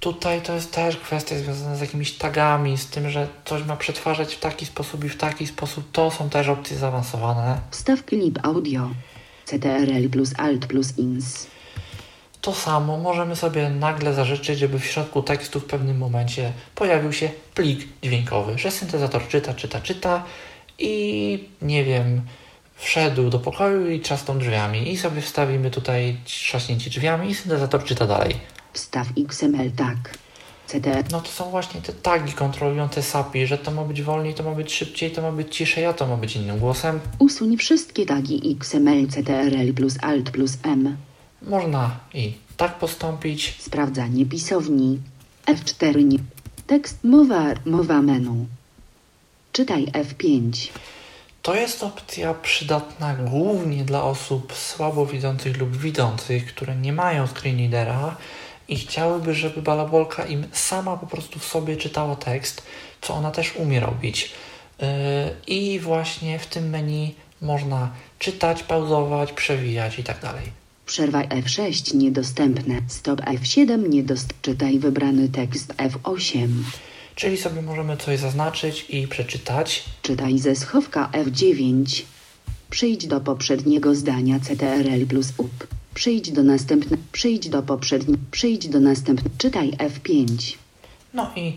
Tutaj 0.00 0.42
to 0.42 0.54
jest 0.54 0.72
też 0.72 0.96
kwestia 0.96 1.38
związana 1.38 1.76
z 1.76 1.80
jakimiś 1.80 2.12
tagami, 2.12 2.78
z 2.78 2.86
tym, 2.86 3.10
że 3.10 3.28
coś 3.44 3.64
ma 3.64 3.76
przetwarzać 3.76 4.34
w 4.34 4.40
taki 4.40 4.66
sposób 4.66 5.04
i 5.04 5.08
w 5.08 5.16
taki 5.16 5.46
sposób. 5.46 5.84
To 5.92 6.10
są 6.10 6.30
też 6.30 6.48
opcje 6.48 6.76
zaawansowane. 6.76 7.60
Wstaw 7.70 8.04
klip 8.04 8.38
audio. 8.42 8.90
CTRL 9.44 10.08
plus 10.10 10.32
Alt 10.38 10.66
plus 10.66 10.98
Ins. 10.98 11.55
To 12.46 12.54
samo 12.54 12.98
możemy 12.98 13.36
sobie 13.36 13.70
nagle 13.70 14.14
zażyczyć, 14.14 14.58
żeby 14.58 14.78
w 14.78 14.84
środku 14.84 15.22
tekstu 15.22 15.60
w 15.60 15.64
pewnym 15.64 15.98
momencie 15.98 16.52
pojawił 16.74 17.12
się 17.12 17.30
plik 17.54 17.88
dźwiękowy, 18.02 18.58
że 18.58 18.70
syntezator 18.70 19.28
czyta, 19.28 19.54
czyta, 19.54 19.80
czyta 19.80 20.24
i 20.78 21.48
nie 21.62 21.84
wiem, 21.84 22.22
wszedł 22.76 23.30
do 23.30 23.38
pokoju 23.38 23.90
i 23.90 24.00
trzasnął 24.00 24.38
drzwiami 24.38 24.92
i 24.92 24.96
sobie 24.96 25.20
wstawimy 25.20 25.70
tutaj 25.70 26.16
trzaśnięcie 26.24 26.90
drzwiami 26.90 27.30
i 27.30 27.34
syntezator 27.34 27.84
czyta 27.84 28.06
dalej. 28.06 28.36
Wstaw 28.72 29.06
XML 29.18 29.70
tag. 29.70 30.18
CTRL 30.66 31.04
No 31.12 31.20
to 31.20 31.28
są 31.28 31.50
właśnie 31.50 31.80
te 31.80 31.92
tagi 31.92 32.32
kontrolujące 32.32 33.02
SAPI, 33.02 33.46
że 33.46 33.58
to 33.58 33.70
ma 33.70 33.84
być 33.84 34.02
wolniej, 34.02 34.34
to 34.34 34.42
ma 34.42 34.52
być 34.52 34.74
szybciej, 34.74 35.10
to 35.10 35.22
ma 35.22 35.32
być 35.32 35.56
ciszej, 35.56 35.86
a 35.86 35.92
to 35.92 36.06
ma 36.06 36.16
być 36.16 36.36
innym 36.36 36.58
głosem. 36.58 37.00
Usuń 37.18 37.56
wszystkie 37.56 38.06
tagi 38.06 38.56
XML 38.60 39.08
CTRL 39.08 39.74
plus 39.74 39.96
Alt 40.02 40.30
plus 40.30 40.58
M. 40.62 40.96
Można 41.46 42.00
i 42.14 42.32
tak 42.56 42.78
postąpić. 42.78 43.56
Sprawdzanie 43.58 44.26
pisowni. 44.26 44.98
F4 45.46 46.04
nie. 46.04 46.18
Tekst 46.66 47.04
mowa, 47.04 47.44
mowa 47.66 48.02
menu. 48.02 48.46
Czytaj 49.52 49.86
F5. 49.86 50.68
To 51.42 51.54
jest 51.54 51.82
opcja 51.82 52.34
przydatna 52.34 53.14
głównie 53.14 53.84
dla 53.84 54.02
osób 54.04 54.52
słabowidzących 54.52 55.58
lub 55.58 55.76
widzących, 55.76 56.46
które 56.46 56.76
nie 56.76 56.92
mają 56.92 57.26
screen 57.26 57.58
readera 57.58 58.16
i 58.68 58.76
chciałyby, 58.76 59.34
żeby 59.34 59.62
balabolka 59.62 60.26
im 60.26 60.46
sama 60.52 60.96
po 60.96 61.06
prostu 61.06 61.38
w 61.38 61.44
sobie 61.44 61.76
czytała 61.76 62.16
tekst, 62.16 62.62
co 63.00 63.14
ona 63.14 63.30
też 63.30 63.56
umie 63.56 63.80
robić. 63.80 64.32
Yy, 64.78 64.86
I 65.46 65.80
właśnie 65.80 66.38
w 66.38 66.46
tym 66.46 66.68
menu 66.70 67.14
można 67.42 67.90
czytać, 68.18 68.62
pauzować, 68.62 69.32
przewijać 69.32 69.98
i 69.98 70.04
tak 70.04 70.20
dalej. 70.20 70.65
Przerwa 70.86 71.22
F6 71.22 71.94
niedostępne. 71.94 72.80
Stop 72.88 73.20
F7 73.20 73.88
niedostępny. 73.88 74.36
Czytaj 74.42 74.78
wybrany 74.78 75.28
tekst 75.28 75.74
F8. 75.74 76.48
Czyli 77.14 77.36
sobie 77.36 77.62
możemy 77.62 77.96
coś 77.96 78.18
zaznaczyć 78.18 78.86
i 78.88 79.08
przeczytać. 79.08 79.84
Czytaj 80.02 80.38
ze 80.38 80.56
schowka 80.56 81.10
F9. 81.12 82.02
Przyjdź 82.70 83.06
do 83.06 83.20
poprzedniego 83.20 83.94
zdania 83.94 84.40
CTRL 84.40 85.06
plus 85.06 85.32
up. 85.38 85.66
Przyjdź 85.94 86.30
do 86.30 86.42
następne. 86.42 86.96
Przyjdź 87.12 87.48
do 87.48 87.62
poprzedni. 87.62 88.16
Przyjdź 88.30 88.68
do 88.68 88.80
następne. 88.80 89.30
Czytaj 89.38 89.70
F5. 89.70 90.56
No 91.14 91.30
i 91.36 91.56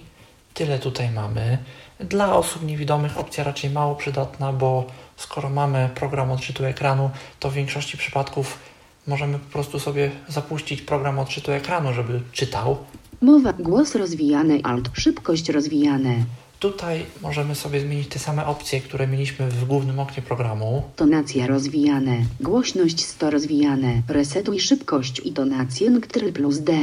tyle 0.53 0.79
tutaj 0.79 1.09
mamy. 1.11 1.57
Dla 1.99 2.35
osób 2.35 2.63
niewidomych 2.63 3.17
opcja 3.17 3.43
raczej 3.43 3.69
mało 3.69 3.95
przydatna, 3.95 4.53
bo 4.53 4.85
skoro 5.17 5.49
mamy 5.49 5.89
program 5.95 6.31
odczytu 6.31 6.65
ekranu, 6.65 7.09
to 7.39 7.49
w 7.49 7.53
większości 7.53 7.97
przypadków 7.97 8.57
możemy 9.09 9.39
po 9.39 9.51
prostu 9.51 9.79
sobie 9.79 10.11
zapuścić 10.27 10.81
program 10.81 11.19
odczytu 11.19 11.51
ekranu, 11.51 11.93
żeby 11.93 12.21
czytał. 12.31 12.77
Mowa. 13.21 13.53
Głos 13.53 13.95
rozwijany. 13.95 14.59
Alt. 14.63 14.89
Szybkość 14.93 15.49
rozwijane. 15.49 16.15
Tutaj 16.59 17.05
możemy 17.21 17.55
sobie 17.55 17.81
zmienić 17.81 18.07
te 18.07 18.19
same 18.19 18.45
opcje, 18.45 18.81
które 18.81 19.07
mieliśmy 19.07 19.49
w 19.49 19.65
głównym 19.65 19.99
oknie 19.99 20.23
programu. 20.23 20.83
Tonacja 20.95 21.47
rozwijane. 21.47 22.17
Głośność 22.39 23.05
100 23.05 23.29
rozwijane. 23.29 24.01
Resetuj 24.07 24.59
szybkość 24.59 25.21
i 25.25 25.33
tonację 25.33 25.91
Ctrl 26.01 26.31
plus 26.31 26.59
D. 26.59 26.73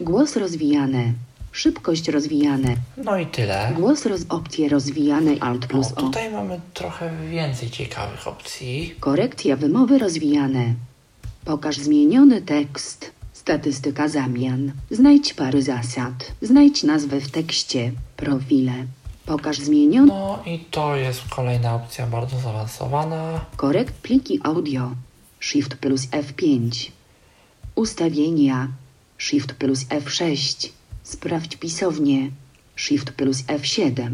Głos 0.00 0.36
rozwijane. 0.36 1.12
Szybkość 1.52 2.08
rozwijane. 2.08 2.76
No 2.96 3.18
i 3.18 3.26
tyle. 3.26 3.72
Głos 3.76 4.06
roz... 4.06 4.20
Opcje 4.28 4.68
rozwijane 4.68 5.30
Alt 5.40 5.66
plus 5.66 5.92
O. 5.92 6.00
tutaj 6.00 6.30
mamy 6.30 6.60
trochę 6.74 7.10
więcej 7.30 7.70
ciekawych 7.70 8.28
opcji. 8.28 8.94
Korekcja 9.00 9.56
wymowy 9.56 9.98
rozwijane. 9.98 10.74
Pokaż 11.44 11.76
zmieniony 11.76 12.42
tekst. 12.42 13.10
Statystyka 13.32 14.08
zamian. 14.08 14.72
Znajdź 14.90 15.34
pary 15.34 15.62
zasad. 15.62 16.32
Znajdź 16.42 16.82
nazwę 16.82 17.20
w 17.20 17.30
tekście. 17.30 17.92
Profile. 18.16 18.72
Pokaż 19.26 19.58
zmieniony. 19.58 20.06
No 20.06 20.42
i 20.46 20.58
to 20.70 20.96
jest 20.96 21.22
kolejna 21.28 21.74
opcja 21.74 22.06
bardzo 22.06 22.40
zaawansowana. 22.40 23.44
Korekt 23.56 23.94
pliki 23.94 24.40
audio. 24.42 24.90
Shift 25.40 25.74
plus 25.74 26.06
F5. 26.06 26.90
Ustawienia. 27.74 28.68
Shift 29.18 29.52
plus 29.52 29.84
F6. 29.84 30.68
Sprawdź 31.02 31.56
pisownię. 31.56 32.30
Shift 32.76 33.10
plus 33.12 33.42
F7. 33.42 34.10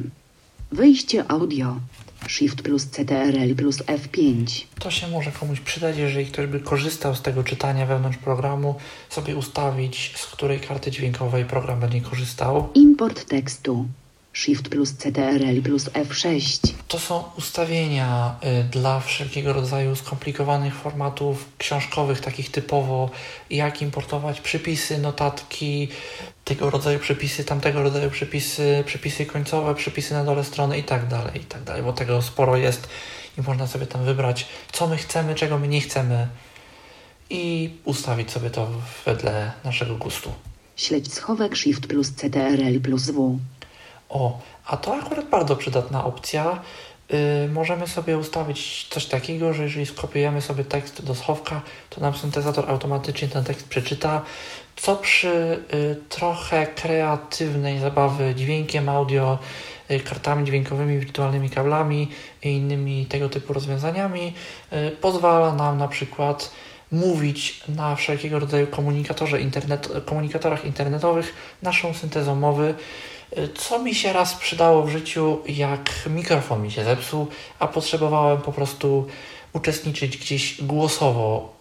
Wyjście 0.72 1.30
audio. 1.30 1.76
Shift 2.28 2.62
plus 2.62 2.86
CTRL 2.86 3.54
plus 3.56 3.82
F5. 3.82 4.64
To 4.80 4.90
się 4.90 5.08
może 5.08 5.32
komuś 5.32 5.60
przydać, 5.60 5.96
jeżeli 5.96 6.26
ktoś 6.26 6.46
by 6.46 6.60
korzystał 6.60 7.14
z 7.14 7.22
tego 7.22 7.44
czytania 7.44 7.86
wewnątrz 7.86 8.18
programu, 8.18 8.74
sobie 9.08 9.36
ustawić, 9.36 10.14
z 10.16 10.26
której 10.26 10.60
karty 10.60 10.90
dźwiękowej 10.90 11.44
program 11.44 11.80
będzie 11.80 12.00
korzystał. 12.00 12.68
Import 12.74 13.24
tekstu. 13.24 13.86
Shift 14.32 14.68
plus 14.68 14.92
CTRL 14.92 15.62
plus 15.62 15.84
F6. 15.84 16.72
To 16.88 16.98
są 16.98 17.24
ustawienia 17.38 18.36
y, 18.60 18.64
dla 18.64 19.00
wszelkiego 19.00 19.52
rodzaju 19.52 19.96
skomplikowanych 19.96 20.74
formatów 20.74 21.48
książkowych, 21.58 22.20
takich 22.20 22.50
typowo, 22.50 23.10
jak 23.50 23.82
importować 23.82 24.40
przypisy, 24.40 24.98
notatki, 24.98 25.88
tego 26.44 26.70
rodzaju 26.70 26.98
przepisy, 26.98 27.44
tamtego 27.44 27.82
rodzaju 27.82 28.10
przepisy, 28.10 28.84
przepisy 28.86 29.26
końcowe, 29.26 29.74
przepisy 29.74 30.14
na 30.14 30.24
dole 30.24 30.44
strony 30.44 30.78
i 30.78 30.82
tak 30.84 31.08
dalej, 31.08 31.40
i 31.40 31.44
tak 31.44 31.62
dalej, 31.62 31.82
bo 31.82 31.92
tego 31.92 32.22
sporo 32.22 32.56
jest 32.56 32.88
i 33.38 33.42
można 33.42 33.66
sobie 33.66 33.86
tam 33.86 34.04
wybrać, 34.04 34.46
co 34.72 34.86
my 34.86 34.96
chcemy, 34.96 35.34
czego 35.34 35.58
my 35.58 35.68
nie 35.68 35.80
chcemy 35.80 36.28
i 37.30 37.70
ustawić 37.84 38.30
sobie 38.30 38.50
to 38.50 38.68
wedle 39.06 39.52
naszego 39.64 39.96
gustu. 39.96 40.32
Śledź 40.76 41.12
schowek 41.12 41.56
Shift 41.56 41.86
plus 41.86 42.12
CTRL 42.12 42.80
plus 42.80 43.10
W. 43.10 43.38
O, 44.08 44.40
a 44.66 44.76
to 44.76 44.94
akurat 44.94 45.28
bardzo 45.28 45.56
przydatna 45.56 46.04
opcja. 46.04 46.58
Yy, 47.10 47.48
możemy 47.48 47.86
sobie 47.86 48.18
ustawić 48.18 48.86
coś 48.90 49.06
takiego, 49.06 49.52
że 49.52 49.62
jeżeli 49.62 49.86
skopiujemy 49.86 50.40
sobie 50.42 50.64
tekst 50.64 51.04
do 51.04 51.14
schowka, 51.14 51.60
to 51.90 52.00
nam 52.00 52.14
syntezator 52.14 52.70
automatycznie 52.70 53.28
ten 53.28 53.44
tekst 53.44 53.68
przeczyta, 53.68 54.22
co 54.76 54.96
przy 54.96 55.64
y, 55.74 55.96
trochę 56.08 56.66
kreatywnej 56.66 57.78
zabawy 57.78 58.34
dźwiękiem, 58.34 58.88
audio, 58.88 59.38
y, 59.90 60.00
kartami 60.00 60.44
dźwiękowymi, 60.44 60.98
wirtualnymi 60.98 61.50
kablami 61.50 62.08
i 62.42 62.48
innymi 62.48 63.06
tego 63.06 63.28
typu 63.28 63.52
rozwiązaniami 63.52 64.34
y, 64.72 64.90
pozwala 64.90 65.54
nam 65.54 65.78
na 65.78 65.88
przykład 65.88 66.50
mówić 66.92 67.60
na 67.68 67.96
wszelkiego 67.96 68.38
rodzaju 68.38 68.66
komunikatorze 68.66 69.40
internet, 69.40 69.88
komunikatorach 70.04 70.64
internetowych 70.64 71.34
naszą 71.62 71.94
syntezą 71.94 72.34
mowy, 72.34 72.74
co 73.54 73.78
mi 73.78 73.94
się 73.94 74.12
raz 74.12 74.34
przydało 74.34 74.82
w 74.82 74.88
życiu, 74.88 75.38
jak 75.48 75.90
mikrofon 76.10 76.62
mi 76.62 76.70
się 76.70 76.84
zepsuł, 76.84 77.26
a 77.58 77.66
potrzebowałem 77.68 78.40
po 78.40 78.52
prostu 78.52 79.06
uczestniczyć 79.52 80.16
gdzieś 80.16 80.62
głosowo 80.62 81.54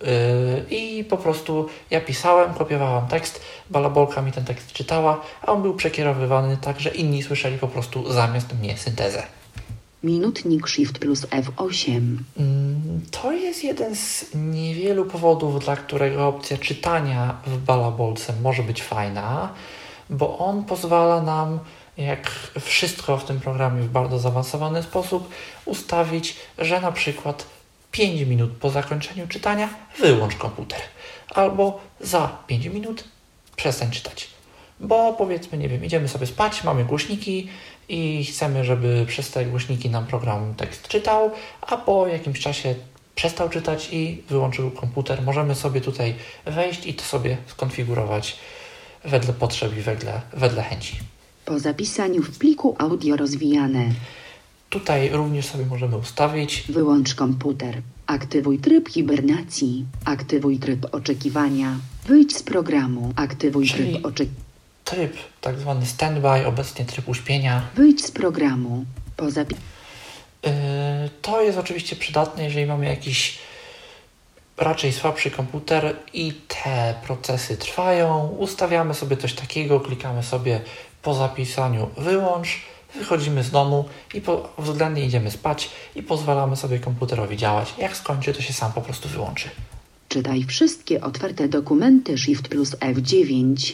yy, 0.69 0.77
i 0.77 1.03
po 1.03 1.17
prostu 1.17 1.67
ja 1.89 2.01
pisałem, 2.01 2.53
kopiowałam 2.53 3.07
tekst, 3.07 3.41
balabolka 3.69 4.21
mi 4.21 4.31
ten 4.31 4.45
tekst 4.45 4.71
czytała, 4.71 5.21
a 5.41 5.51
on 5.51 5.61
był 5.61 5.73
przekierowywany 5.75 6.57
tak, 6.57 6.79
że 6.79 6.89
inni 6.89 7.23
słyszeli 7.23 7.57
po 7.57 7.67
prostu 7.67 8.13
zamiast 8.13 8.53
mnie 8.53 8.77
syntezę. 8.77 9.23
Minutnik 10.03 10.67
Shift 10.69 10.99
plus 10.99 11.25
F8. 11.25 12.17
Mm, 12.39 13.01
To 13.11 13.31
jest 13.31 13.63
jeden 13.63 13.95
z 13.95 14.25
niewielu 14.35 15.05
powodów, 15.05 15.65
dla 15.65 15.75
którego 15.75 16.27
opcja 16.27 16.57
czytania 16.57 17.37
w 17.47 17.57
balabolce 17.57 18.33
może 18.43 18.63
być 18.63 18.83
fajna, 18.83 19.53
bo 20.09 20.37
on 20.37 20.63
pozwala 20.63 21.21
nam, 21.21 21.59
jak 21.97 22.31
wszystko 22.59 23.17
w 23.17 23.23
tym 23.23 23.39
programie 23.39 23.81
w 23.81 23.89
bardzo 23.89 24.19
zaawansowany 24.19 24.83
sposób, 24.83 25.29
ustawić, 25.65 26.35
że 26.57 26.81
na 26.81 26.91
przykład 26.91 27.45
5 27.91 28.21
minut 28.21 28.51
po 28.51 28.69
zakończeniu 28.69 29.27
czytania 29.27 29.69
wyłącz 29.99 30.35
komputer, 30.35 30.79
albo 31.29 31.79
za 31.99 32.37
5 32.47 32.65
minut 32.65 33.03
przestań 33.55 33.91
czytać. 33.91 34.27
Bo 34.79 35.13
powiedzmy, 35.13 35.57
nie 35.57 35.69
wiem, 35.69 35.85
idziemy 35.85 36.07
sobie 36.07 36.27
spać, 36.27 36.63
mamy 36.63 36.85
głośniki 36.85 37.49
i 37.89 38.25
chcemy, 38.25 38.63
żeby 38.63 39.05
przez 39.07 39.31
te 39.31 39.45
głośniki 39.45 39.89
nam 39.89 40.07
program 40.07 40.55
tekst 40.55 40.87
czytał, 40.87 41.31
a 41.61 41.77
po 41.77 42.07
jakimś 42.07 42.39
czasie 42.39 42.75
przestał 43.15 43.49
czytać 43.49 43.89
i 43.91 44.23
wyłączył 44.29 44.71
komputer. 44.71 45.21
Możemy 45.21 45.55
sobie 45.55 45.81
tutaj 45.81 46.15
wejść 46.45 46.85
i 46.85 46.93
to 46.93 47.03
sobie 47.03 47.37
skonfigurować 47.47 48.37
wedle 49.07 49.33
potrzeb 49.33 49.77
i 49.77 49.81
wedle, 49.81 50.21
wedle 50.33 50.63
chęci. 50.63 50.99
Po 51.45 51.59
zapisaniu 51.59 52.23
w 52.23 52.37
pliku 52.37 52.75
audio 52.79 53.15
rozwijane. 53.15 53.85
Tutaj 54.69 55.09
również 55.09 55.45
sobie 55.45 55.65
możemy 55.65 55.97
ustawić 55.97 56.63
Wyłącz 56.69 57.15
komputer. 57.15 57.81
Aktywuj 58.07 58.59
tryb 58.59 58.89
hibernacji. 58.89 59.85
Aktywuj 60.05 60.59
tryb 60.59 60.85
oczekiwania. 60.91 61.75
Wyjdź 62.05 62.37
z 62.37 62.43
programu. 62.43 63.13
Aktywuj 63.15 63.67
Czyli- 63.67 63.91
tryb 63.93 64.05
oczekiwania. 64.05 64.43
tryb 64.83 65.13
tak 65.41 65.59
zwany 65.59 65.85
standby, 65.85 66.45
obecnie 66.45 66.85
tryb 66.85 67.09
uśpienia. 67.09 67.61
Wyjdź 67.75 68.05
z 68.05 68.11
programu. 68.11 68.85
Poza 69.17 69.41
Yy, 69.41 70.49
To 71.21 71.41
jest 71.41 71.57
oczywiście 71.57 71.95
przydatne, 71.95 72.43
jeżeli 72.43 72.65
mamy 72.65 72.85
jakiś 72.85 73.37
raczej 74.57 74.93
słabszy 74.93 75.31
komputer 75.31 75.95
i 76.13 76.33
te 76.33 76.95
procesy 77.05 77.57
trwają. 77.57 78.27
Ustawiamy 78.27 78.93
sobie 78.93 79.17
coś 79.17 79.33
takiego, 79.33 79.79
klikamy 79.79 80.23
sobie 80.23 80.61
po 81.01 81.13
zapisaniu 81.13 81.89
wyłącz, 81.97 82.61
wychodzimy 82.95 83.43
z 83.43 83.51
domu 83.51 83.85
i 84.13 84.21
po, 84.21 84.49
względnie 84.57 85.05
idziemy 85.05 85.31
spać 85.31 85.69
i 85.95 86.03
pozwalamy 86.03 86.55
sobie 86.55 86.79
komputerowi 86.79 87.37
działać. 87.37 87.73
Jak 87.77 87.97
skończy, 87.97 88.33
to 88.33 88.41
się 88.41 88.53
sam 88.53 88.73
po 88.73 88.81
prostu 88.81 89.09
wyłączy. 89.09 89.49
Czytaj 90.09 90.43
wszystkie 90.43 91.01
otwarte 91.01 91.47
dokumenty 91.47 92.17
Shift 92.17 92.47
plus 92.47 92.75
F9. 92.75 93.73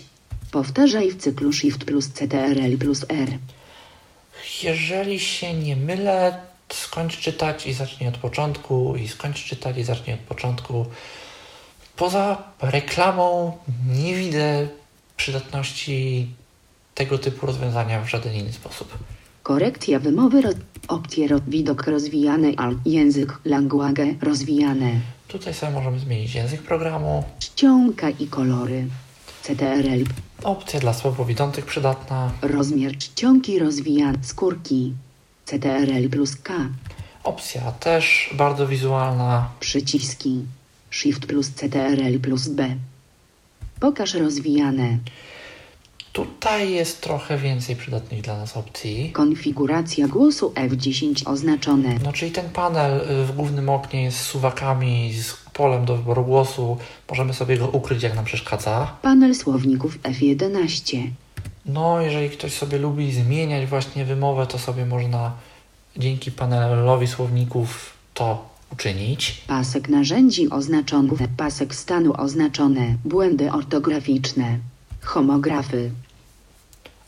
Powtarzaj 0.51 1.11
w 1.11 1.17
cyklu 1.17 1.53
Shift 1.53 1.85
plus 1.85 2.09
CTRL 2.09 2.77
plus 2.77 3.05
R. 3.09 3.29
Jeżeli 4.63 5.19
się 5.19 5.53
nie 5.53 5.75
mylę, 5.75 6.41
skończ 6.73 7.19
czytać 7.19 7.67
i 7.67 7.73
zacznij 7.73 8.09
od 8.09 8.17
początku, 8.17 8.95
i 8.95 9.07
skończ 9.07 9.43
czytać 9.43 9.77
i 9.77 9.83
zacznij 9.83 10.13
od 10.13 10.21
początku. 10.21 10.85
Poza 11.95 12.43
reklamą 12.61 13.57
nie 13.87 14.15
widzę 14.15 14.67
przydatności 15.17 16.27
tego 16.95 17.17
typu 17.17 17.45
rozwiązania 17.45 18.01
w 18.01 18.09
żaden 18.09 18.33
inny 18.33 18.53
sposób. 18.53 18.97
Korekcja 19.43 19.99
wymowy 19.99 20.41
roz... 20.41 20.55
opcje 20.87 21.27
widok 21.47 21.87
rozwijany 21.87 22.53
al 22.57 22.75
język 22.85 23.39
language 23.45 24.05
rozwijane. 24.21 24.91
Tutaj 25.27 25.53
sobie 25.53 25.71
możemy 25.71 25.99
zmienić 25.99 26.35
język 26.35 26.61
programu, 26.61 27.23
Czcionka 27.39 28.09
i 28.09 28.27
kolory. 28.27 28.85
CTRL 29.43 30.03
opcja 30.43 30.79
dla 30.79 30.93
słabowidzących 30.93 31.65
przydatna, 31.65 32.31
rozmiar 32.41 32.97
czcionki 32.97 33.59
rozwijane 33.59 34.17
skórki. 34.21 34.93
CTRL 35.45 36.09
plus 36.09 36.35
K 36.35 36.53
opcja 37.23 37.71
też 37.71 38.29
bardzo 38.33 38.67
wizualna, 38.67 39.49
przyciski. 39.59 40.45
Shift 40.91 41.25
plus 41.25 41.49
CTRL 41.49 42.19
plus 42.19 42.47
B. 42.47 42.75
Pokaż 43.79 44.13
rozwijane. 44.13 44.97
Tutaj 46.13 46.71
jest 46.71 47.01
trochę 47.01 47.37
więcej 47.37 47.75
przydatnych 47.75 48.21
dla 48.21 48.37
nas 48.37 48.57
opcji. 48.57 49.11
Konfiguracja 49.11 50.07
głosu 50.07 50.53
F10 50.55 51.29
oznaczone. 51.29 51.95
No, 52.03 52.13
czyli 52.13 52.31
ten 52.31 52.49
panel 52.49 53.21
y, 53.21 53.25
w 53.25 53.31
głównym 53.35 53.69
oknie 53.69 54.03
jest 54.03 54.17
z 54.17 54.21
suwakami, 54.21 55.13
z 55.13 55.33
polem 55.53 55.85
do 55.85 55.97
wyboru 55.97 56.25
głosu. 56.25 56.77
Możemy 57.09 57.33
sobie 57.33 57.57
go 57.57 57.67
ukryć, 57.67 58.03
jak 58.03 58.15
nam 58.15 58.25
przeszkadza. 58.25 58.97
Panel 59.01 59.35
słowników 59.35 59.99
F11. 59.99 61.07
No, 61.65 62.01
jeżeli 62.01 62.29
ktoś 62.29 62.53
sobie 62.53 62.77
lubi 62.77 63.11
zmieniać 63.11 63.65
właśnie 63.69 64.05
wymowę, 64.05 64.47
to 64.47 64.59
sobie 64.59 64.85
można 64.85 65.31
dzięki 65.97 66.31
panelowi 66.31 67.07
słowników 67.07 67.93
to 68.13 68.49
uczynić. 68.73 69.41
Pasek 69.47 69.89
narzędzi 69.89 70.49
oznaczony. 70.49 71.11
Pasek 71.37 71.75
stanu 71.75 72.13
oznaczone. 72.21 72.95
Błędy 73.05 73.51
ortograficzne. 73.51 74.59
Homografy. 75.01 75.91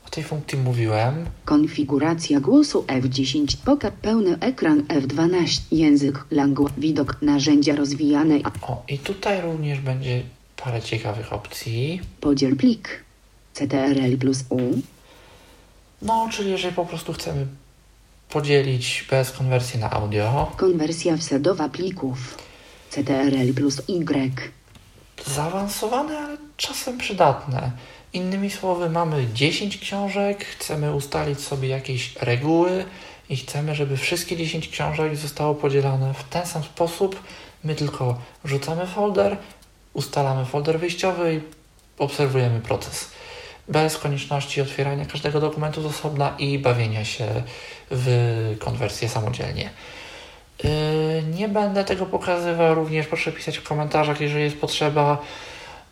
O 0.07 0.09
tej 0.09 0.23
funkcji 0.23 0.57
mówiłem. 0.57 1.25
Konfiguracja 1.45 2.39
głosu 2.39 2.85
F10. 2.87 3.57
Pokaż 3.65 3.91
pełny 4.01 4.39
ekran 4.39 4.81
F12. 4.81 5.61
Język, 5.71 6.25
langu, 6.31 6.69
widok, 6.77 7.17
narzędzia 7.21 7.75
rozwijane. 7.75 8.35
O, 8.61 8.83
i 8.87 8.99
tutaj 8.99 9.41
również 9.41 9.79
będzie 9.79 10.21
parę 10.55 10.81
ciekawych 10.81 11.33
opcji. 11.33 12.01
Podziel 12.21 12.55
plik. 12.55 13.04
CTRL 13.55 14.17
plus 14.17 14.43
U. 14.49 14.59
No, 16.01 16.29
czyli 16.31 16.51
jeżeli 16.51 16.75
po 16.75 16.85
prostu 16.85 17.13
chcemy 17.13 17.47
podzielić 18.29 19.05
bez 19.09 19.31
konwersji 19.31 19.79
na 19.79 19.91
audio, 19.91 20.51
Konwersja 20.57 21.17
wsadowa 21.17 21.69
plików. 21.69 22.37
CTRL 22.89 23.53
plus 23.53 23.81
Y. 23.89 24.51
zaawansowane, 25.25 26.17
ale 26.19 26.37
czasem 26.57 26.97
przydatne. 26.97 27.71
Innymi 28.13 28.51
słowy, 28.51 28.89
mamy 28.89 29.27
10 29.33 29.77
książek, 29.77 30.45
chcemy 30.45 30.95
ustalić 30.95 31.39
sobie 31.39 31.67
jakieś 31.67 32.15
reguły 32.15 32.85
i 33.29 33.37
chcemy, 33.37 33.75
żeby 33.75 33.97
wszystkie 33.97 34.37
10 34.37 34.67
książek 34.67 35.15
zostało 35.15 35.55
podzielone 35.55 36.13
w 36.13 36.23
ten 36.23 36.45
sam 36.45 36.63
sposób. 36.63 37.19
My 37.63 37.75
tylko 37.75 38.21
rzucamy 38.45 38.87
folder, 38.87 39.37
ustalamy 39.93 40.45
folder 40.45 40.79
wyjściowy 40.79 41.35
i 41.35 41.41
obserwujemy 41.97 42.59
proces. 42.59 43.14
Bez 43.67 43.97
konieczności 43.97 44.61
otwierania 44.61 45.05
każdego 45.05 45.39
dokumentu 45.39 45.81
z 45.81 45.85
osobna 45.85 46.35
i 46.39 46.59
bawienia 46.59 47.05
się 47.05 47.27
w 47.91 48.55
konwersję 48.59 49.09
samodzielnie. 49.09 49.69
Yy, 50.63 50.69
Nie 51.33 51.49
będę 51.49 51.83
tego 51.83 52.05
pokazywał, 52.05 52.75
również 52.75 53.07
proszę 53.07 53.31
pisać 53.31 53.57
w 53.57 53.63
komentarzach, 53.63 54.21
jeżeli 54.21 54.43
jest 54.43 54.57
potrzeba, 54.57 55.17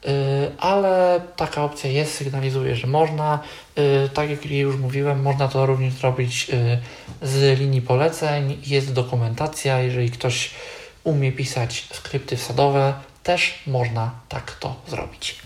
Yy, 0.05 0.11
ale 0.57 1.21
taka 1.35 1.63
opcja 1.63 1.89
jest, 1.89 2.13
sygnalizuje, 2.13 2.75
że 2.75 2.87
można. 2.87 3.39
Yy, 3.75 4.09
Tak 4.13 4.29
jak 4.29 4.45
już 4.45 4.77
mówiłem, 4.77 5.21
można 5.21 5.47
to 5.47 5.65
również 5.65 5.93
zrobić 5.93 6.47
z 7.21 7.59
linii 7.59 7.81
poleceń. 7.81 8.57
Jest 8.65 8.93
dokumentacja, 8.93 9.79
jeżeli 9.79 10.11
ktoś 10.11 10.51
umie 11.03 11.31
pisać 11.31 11.87
skrypty 11.93 12.37
wsadowe, 12.37 12.93
też 13.23 13.63
można 13.67 14.11
tak 14.29 14.51
to 14.51 14.75
zrobić. 14.87 15.42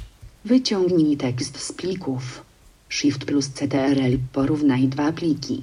Wyciągnij 0.48 1.18
tekst 1.18 1.60
z 1.62 1.74
plików. 1.74 2.44
Shift 2.90 3.26
plus 3.26 3.50
CTRL. 3.50 4.18
Porównaj 4.34 4.88
dwa 4.88 5.12
pliki. 5.12 5.62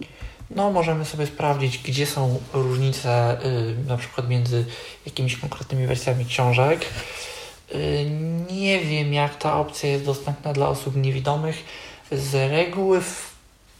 No, 0.50 0.70
możemy 0.70 1.04
sobie 1.04 1.26
sprawdzić, 1.26 1.78
gdzie 1.78 2.06
są 2.06 2.40
różnice, 2.52 3.38
y, 3.46 3.88
na 3.88 3.96
przykład 3.96 4.28
między 4.28 4.64
jakimiś 5.06 5.36
konkretnymi 5.36 5.86
wersjami 5.86 6.24
książek. 6.24 6.86
Y, 7.74 8.10
nie 8.52 8.80
wiem, 8.80 9.12
jak 9.12 9.38
ta 9.38 9.60
opcja 9.60 9.90
jest 9.90 10.04
dostępna 10.04 10.52
dla 10.52 10.68
osób 10.68 10.96
niewidomych. 10.96 11.64
Z 12.12 12.34
reguły 12.50 13.00
w 13.00 13.30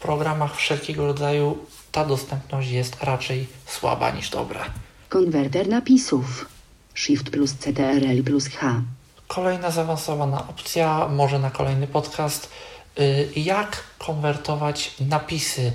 programach 0.00 0.56
wszelkiego 0.56 1.06
rodzaju 1.06 1.58
ta 1.92 2.04
dostępność 2.04 2.70
jest 2.70 3.02
raczej 3.02 3.46
słaba 3.66 4.10
niż 4.10 4.30
dobra. 4.30 4.64
Konwerter 5.08 5.68
napisów. 5.68 6.46
Shift 6.94 7.30
plus 7.30 7.54
CTRL 7.54 8.22
plus 8.22 8.48
H. 8.48 8.82
Kolejna 9.34 9.70
zaawansowana 9.70 10.48
opcja, 10.48 11.08
może 11.08 11.38
na 11.38 11.50
kolejny 11.50 11.86
podcast, 11.86 12.50
y, 13.00 13.28
jak 13.36 13.84
konwertować 13.98 14.94
napisy 15.00 15.72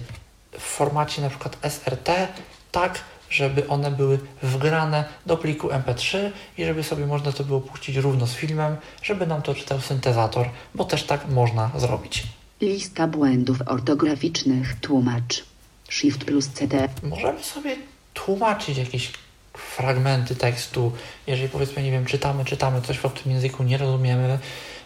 w 0.51 0.62
formacie 0.62 1.22
na 1.22 1.30
przykład 1.30 1.57
SRT 1.62 2.28
tak, 2.72 2.99
żeby 3.30 3.68
one 3.68 3.91
były 3.91 4.20
wgrane 4.43 5.03
do 5.26 5.38
pliku 5.38 5.68
MP3 5.68 6.32
i 6.57 6.66
żeby 6.66 6.84
sobie 6.84 7.05
można 7.05 7.32
to 7.32 7.43
było 7.43 7.62
puścić 7.62 7.95
równo 7.95 8.28
z 8.28 8.34
filmem, 8.34 8.78
żeby 9.01 9.28
nam 9.28 9.41
to 9.41 9.55
czytał 9.55 9.82
syntezator, 9.82 10.49
bo 10.76 10.86
też 10.86 11.03
tak 11.03 11.30
można 11.30 11.72
zrobić. 11.78 12.24
Lista 12.62 13.07
błędów 13.07 13.57
ortograficznych. 13.66 14.80
Tłumacz. 14.80 15.43
Shift 15.89 16.26
plus 16.26 16.47
CT. 16.47 17.03
Możemy 17.03 17.43
sobie 17.43 17.76
tłumaczyć 18.14 18.78
jakieś 18.78 19.12
fragmenty 19.60 20.36
tekstu, 20.36 20.91
jeżeli 21.28 21.49
powiedzmy, 21.49 21.84
nie 21.84 21.91
wiem, 21.91 22.05
czytamy, 22.05 22.45
czytamy 22.45 22.82
coś 22.82 22.97
w 22.97 23.05
obcym 23.05 23.32
języku, 23.32 23.63
nie 23.63 23.78
rozumiemy. 23.78 24.39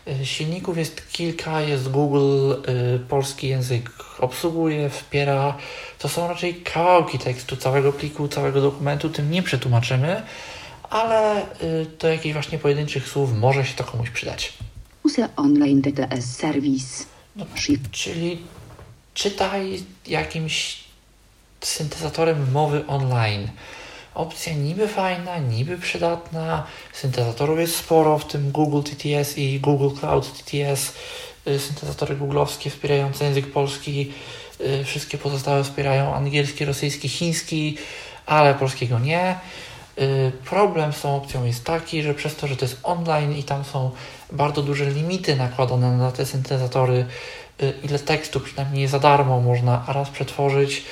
Y, 0.07 0.26
Silników 0.26 0.77
jest 0.77 1.11
kilka, 1.11 1.61
jest 1.61 1.91
Google, 1.91 2.52
y, 2.95 2.99
polski 2.99 3.48
język 3.48 3.89
obsługuje, 4.19 4.89
wspiera. 4.89 5.57
To 5.99 6.10
są 6.10 6.27
raczej 6.27 6.56
kawałki 6.56 7.19
tekstu, 7.19 7.57
całego 7.57 7.93
pliku, 7.93 8.27
całego 8.27 8.61
dokumentu, 8.61 9.10
tym 9.10 9.31
nie 9.31 9.43
przetłumaczymy, 9.43 10.22
ale 10.89 11.41
y, 11.41 11.85
do 11.99 12.07
jakichś 12.07 12.34
właśnie 12.34 12.57
pojedynczych 12.60 13.07
słów 13.07 13.34
może 13.34 13.65
się 13.65 13.73
to 13.73 13.84
komuś 13.84 14.10
przydać. 14.10 14.53
USE 15.03 15.30
Online 15.35 15.81
DTS 15.81 16.35
Service. 16.35 17.03
No. 17.35 17.45
Czyli 17.91 18.41
czytaj 19.14 19.84
jakimś 20.07 20.84
syntezatorem 21.61 22.52
mowy 22.52 22.88
online. 22.88 23.48
Opcja 24.15 24.53
niby 24.53 24.88
fajna, 24.88 25.38
niby 25.38 25.77
przydatna. 25.77 26.64
Syntezatorów 26.94 27.60
jest 27.60 27.76
sporo, 27.76 28.19
w 28.19 28.26
tym 28.27 28.52
Google 28.52 28.81
TTS 28.90 29.38
i 29.38 29.60
Google 29.60 29.99
Cloud 29.99 30.34
TTS. 30.34 30.94
y, 31.48 31.60
Syntezatory 31.60 32.15
googlowskie 32.15 32.69
wspierające 32.69 33.26
język 33.26 33.52
polski. 33.52 34.11
y, 34.61 34.84
Wszystkie 34.84 35.18
pozostałe 35.18 35.64
wspierają 35.64 36.14
angielski, 36.15 36.65
rosyjski, 36.65 37.10
chiński, 37.10 37.77
ale 38.26 38.53
polskiego 38.53 38.99
nie. 38.99 39.35
Y, 39.99 40.31
Problem 40.45 40.94
z 40.94 41.02
tą 41.02 41.15
opcją 41.15 41.45
jest 41.45 41.64
taki, 41.64 42.03
że 42.03 42.14
przez 42.14 42.35
to, 42.35 42.48
że 42.48 42.56
to 42.56 42.65
jest 42.65 42.80
online 42.84 43.38
i 43.38 43.44
tam 43.44 43.64
są 43.64 43.91
bardzo 44.31 44.61
duże 44.61 44.85
limity 44.85 45.35
nakładane 45.35 45.98
na 45.98 46.11
te 46.11 46.26
syntezatory, 46.26 47.06
ile 47.84 47.99
tekstu 47.99 48.40
przynajmniej 48.40 48.88
za 48.88 48.99
darmo 48.99 49.41
można 49.41 49.85
raz 49.88 50.10
przetworzyć, 50.10 50.84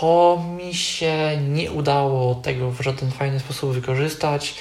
to 0.00 0.44
mi 0.56 0.74
się 0.74 1.38
nie 1.48 1.70
udało 1.70 2.34
tego 2.34 2.70
w 2.70 2.80
żaden 2.80 3.10
fajny 3.10 3.40
sposób 3.40 3.72
wykorzystać, 3.72 4.54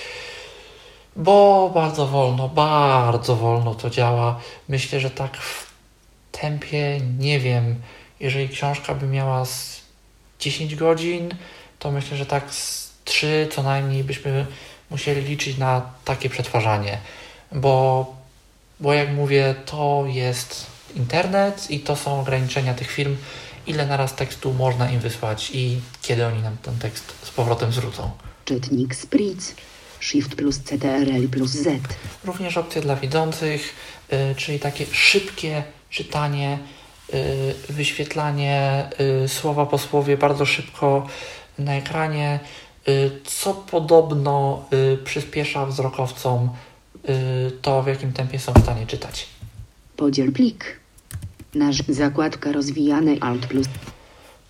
bo 1.15 1.72
bardzo 1.73 2.07
wolno, 2.07 2.49
bardzo 2.49 3.35
wolno 3.35 3.76
to 3.76 3.89
działa. 3.89 4.39
Myślę, 4.69 4.99
że 4.99 5.10
tak 5.10 5.38
w 5.38 5.72
tempie 6.31 6.99
nie 7.19 7.39
wiem. 7.39 7.76
Jeżeli 8.19 8.49
książka 8.49 8.95
by 8.95 9.07
miała 9.07 9.45
z 9.45 9.81
10 10.39 10.76
godzin, 10.76 11.35
to 11.80 11.91
myślę, 11.91 12.18
że 12.18 12.26
tak 12.26 12.53
z 12.53 12.91
3 13.05 13.47
co 13.51 13.64
najmniej 13.64 14.03
byśmy 14.03 14.45
musieli 14.89 15.22
liczyć 15.22 15.57
na 15.57 15.81
takie 16.05 16.30
przetwarzanie, 16.30 16.97
bo, 17.51 18.05
bo 18.80 18.93
jak 18.93 19.11
mówię, 19.11 19.55
to 19.65 20.03
jest 20.07 20.65
internet 20.95 21.72
i 21.72 21.80
to 21.80 21.95
są 21.95 22.19
ograniczenia 22.19 22.73
tych 22.73 22.91
firm, 22.91 23.15
ile 23.68 23.85
naraz 23.85 24.15
tekstu 24.15 24.53
można 24.53 24.91
im 24.91 24.99
wysłać 24.99 25.52
i 25.53 25.80
kiedy 26.02 26.26
oni 26.26 26.41
nam 26.41 26.57
ten 26.57 26.80
tekst 26.80 27.14
z 27.23 27.31
powrotem 27.31 27.72
zwrócą. 27.72 28.11
Czytnik 28.45 28.95
Spritz. 28.95 29.56
Shift 29.99 30.35
plus 30.35 30.60
CTRL 30.60 31.27
plus 31.31 31.52
Z. 31.52 31.68
Również 32.26 32.57
opcje 32.57 32.81
dla 32.81 32.95
widzących, 32.95 33.76
y, 34.14 34.35
czyli 34.35 34.60
takie 34.60 34.85
szybkie 34.91 35.64
czytanie, 35.90 36.60
y, 37.14 37.73
wyświetlanie 37.73 38.90
y, 39.23 39.27
słowa 39.27 39.65
po 39.65 39.77
słowie 39.77 40.18
bardzo 40.18 40.45
szybko 40.45 41.07
na 41.60 41.76
ekranie, 41.76 42.40
y, 42.88 43.11
co 43.23 43.53
podobno 43.53 44.65
y, 44.73 44.98
przyspiesza 44.98 45.65
wzrokowcom 45.65 46.49
y, 47.10 47.52
to, 47.61 47.84
w 47.84 47.88
jakim 47.88 48.14
tempie 48.14 48.40
są 48.40 48.53
w 48.53 48.64
stanie 48.64 48.88
czytać. 48.88 49.27
Podziel 49.98 50.31
plik. 50.31 50.82
Nasz 51.56 51.84
zakładka 51.90 52.52
rozwijane 52.52 53.12
Alt 53.22 53.46
plus 53.46 53.68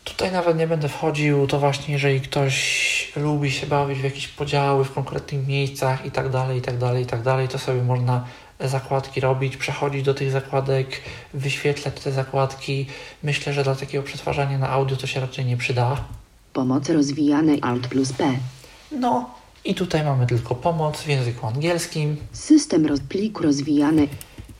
Tutaj 0.03 0.31
nawet 0.31 0.57
nie 0.57 0.67
będę 0.67 0.89
wchodził, 0.89 1.47
to 1.47 1.59
właśnie 1.59 1.93
jeżeli 1.93 2.21
ktoś 2.21 3.13
lubi 3.15 3.51
się 3.51 3.67
bawić 3.67 3.99
w 3.99 4.03
jakieś 4.03 4.27
podziały 4.27 4.85
w 4.85 4.91
konkretnych 4.91 5.47
miejscach 5.47 6.05
i 6.05 6.11
tak 6.11 6.29
dalej, 6.29 6.59
i 6.59 6.61
tak 6.61 6.77
dalej, 6.77 7.03
i 7.03 7.05
tak 7.05 7.21
dalej, 7.21 7.47
to 7.47 7.59
sobie 7.59 7.83
można 7.83 8.25
zakładki 8.59 9.19
robić, 9.19 9.57
przechodzić 9.57 10.03
do 10.03 10.13
tych 10.13 10.31
zakładek, 10.31 11.01
wyświetlać 11.33 11.99
te 11.99 12.11
zakładki. 12.11 12.85
Myślę, 13.23 13.53
że 13.53 13.63
dla 13.63 13.75
takiego 13.75 14.03
przetwarzania 14.03 14.57
na 14.57 14.69
audio 14.69 14.97
to 14.97 15.07
się 15.07 15.19
raczej 15.19 15.45
nie 15.45 15.57
przyda. 15.57 15.97
Pomoc 16.53 16.89
rozwijane 16.89 17.53
Alt 17.61 17.87
plus 17.87 18.13
P. 18.13 18.33
No 18.91 19.29
i 19.65 19.75
tutaj 19.75 20.03
mamy 20.03 20.27
tylko 20.27 20.55
pomoc 20.55 21.01
w 21.01 21.07
języku 21.07 21.47
angielskim 21.47 22.17
System 22.31 22.85
roz 22.85 22.99
plik 22.99 23.39
rozwijany. 23.39 24.07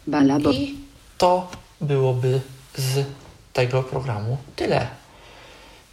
Balabo. 0.08 0.52
i 0.52 0.76
to 1.18 1.48
byłoby 1.84 2.42
z 2.76 3.06
tego 3.54 3.84
programu 3.84 4.38
tyle. 4.56 4.88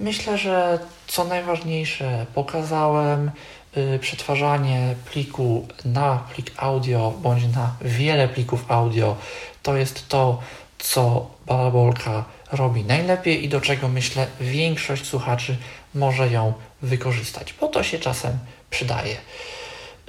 Myślę, 0.01 0.39
że 0.39 0.79
co 1.07 1.25
najważniejsze 1.25 2.27
pokazałem. 2.35 3.31
y, 3.77 3.99
Przetwarzanie 3.99 4.95
pliku 5.11 5.69
na 5.85 6.25
plik 6.35 6.53
audio 6.57 7.15
bądź 7.23 7.43
na 7.55 7.75
wiele 7.81 8.29
plików 8.29 8.65
audio 8.71 9.17
to 9.63 9.77
jest 9.77 10.09
to, 10.09 10.41
co 10.79 11.31
Balabolka 11.47 12.25
robi 12.53 12.85
najlepiej 12.85 13.45
i 13.45 13.49
do 13.49 13.61
czego 13.61 13.89
myślę 13.89 14.27
większość 14.41 15.07
słuchaczy 15.07 15.57
może 15.95 16.29
ją 16.31 16.53
wykorzystać, 16.83 17.55
bo 17.61 17.69
to 17.69 17.83
się 17.83 17.99
czasem 17.99 18.39
przydaje. 18.71 19.17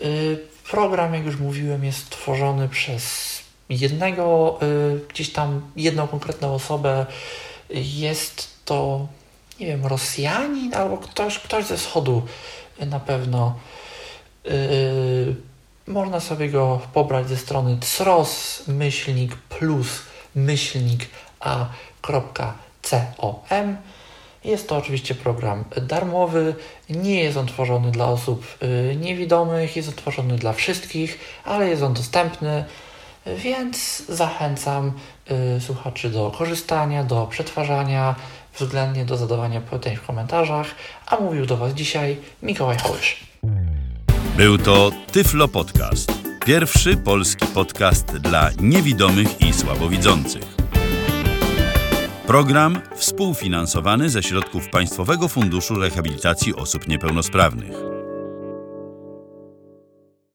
Y, 0.02 0.52
Program, 0.72 1.14
jak 1.14 1.26
już 1.26 1.38
mówiłem, 1.40 1.84
jest 1.84 2.10
tworzony 2.10 2.70
przez 2.70 3.41
jednego, 3.72 4.60
y, 4.64 5.00
gdzieś 5.10 5.30
tam 5.30 5.62
jedną 5.76 6.08
konkretną 6.08 6.54
osobę. 6.54 7.06
Jest 7.74 8.48
to, 8.66 9.08
nie 9.60 9.66
wiem, 9.66 9.86
Rosjanin 9.86 10.74
albo 10.74 10.98
ktoś, 10.98 11.40
ktoś 11.40 11.66
ze 11.66 11.78
wschodu 11.78 12.22
y, 12.82 12.86
na 12.86 13.00
pewno. 13.00 13.56
Y, 14.46 15.36
Można 15.88 16.20
sobie 16.20 16.50
go 16.50 16.82
pobrać 16.94 17.30
ze 17.30 17.38
strony 17.38 17.78
cros 17.98 18.64
myślnik 18.68 19.36
plus 19.36 19.88
myślnik 20.36 21.06
a.com. 21.40 22.58
Jest 24.44 24.70
to 24.70 24.78
oczywiście 24.78 25.16
program 25.16 25.64
darmowy, 25.82 26.56
nie 26.90 27.24
jest 27.24 27.38
on 27.38 27.48
tworzony 27.48 27.92
dla 27.92 28.06
osób 28.06 28.58
niewidomych, 28.96 29.76
jest 29.76 29.90
on 29.90 29.96
tworzony 29.96 30.36
dla 30.36 30.54
wszystkich, 30.54 31.20
ale 31.46 31.70
jest 31.70 31.84
on 31.84 31.94
dostępny, 31.94 32.66
więc 33.26 34.04
zachęcam 34.10 34.92
y, 35.58 35.62
słuchaczy 35.62 36.10
do 36.10 36.32
korzystania, 36.38 37.04
do 37.04 37.28
przetwarzania, 37.28 38.16
względnie 38.60 39.06
do 39.06 39.18
zadawania 39.18 39.62
pytań 39.62 39.96
w 39.96 40.06
komentarzach, 40.06 40.68
a 41.08 41.16
mówił 41.16 41.46
do 41.46 41.58
Was 41.58 41.74
dzisiaj 41.74 42.18
Mikołaj 42.44 42.78
Hołysz. 42.78 43.20
Był 44.38 44.58
to 44.58 44.92
Tyflo 45.12 45.48
Podcast. 45.48 46.12
Pierwszy 46.46 46.98
polski 46.98 47.46
podcast 47.46 48.18
dla 48.18 48.50
niewidomych 48.60 49.42
i 49.42 49.54
słabowidzących. 49.54 50.44
Program 52.28 52.82
współfinansowany 52.96 54.10
ze 54.10 54.24
środków 54.24 54.70
Państwowego 54.70 55.28
Funduszu 55.28 55.76
Rehabilitacji 55.76 56.56
Osób 56.56 56.88
Niepełnosprawnych. 56.88 58.01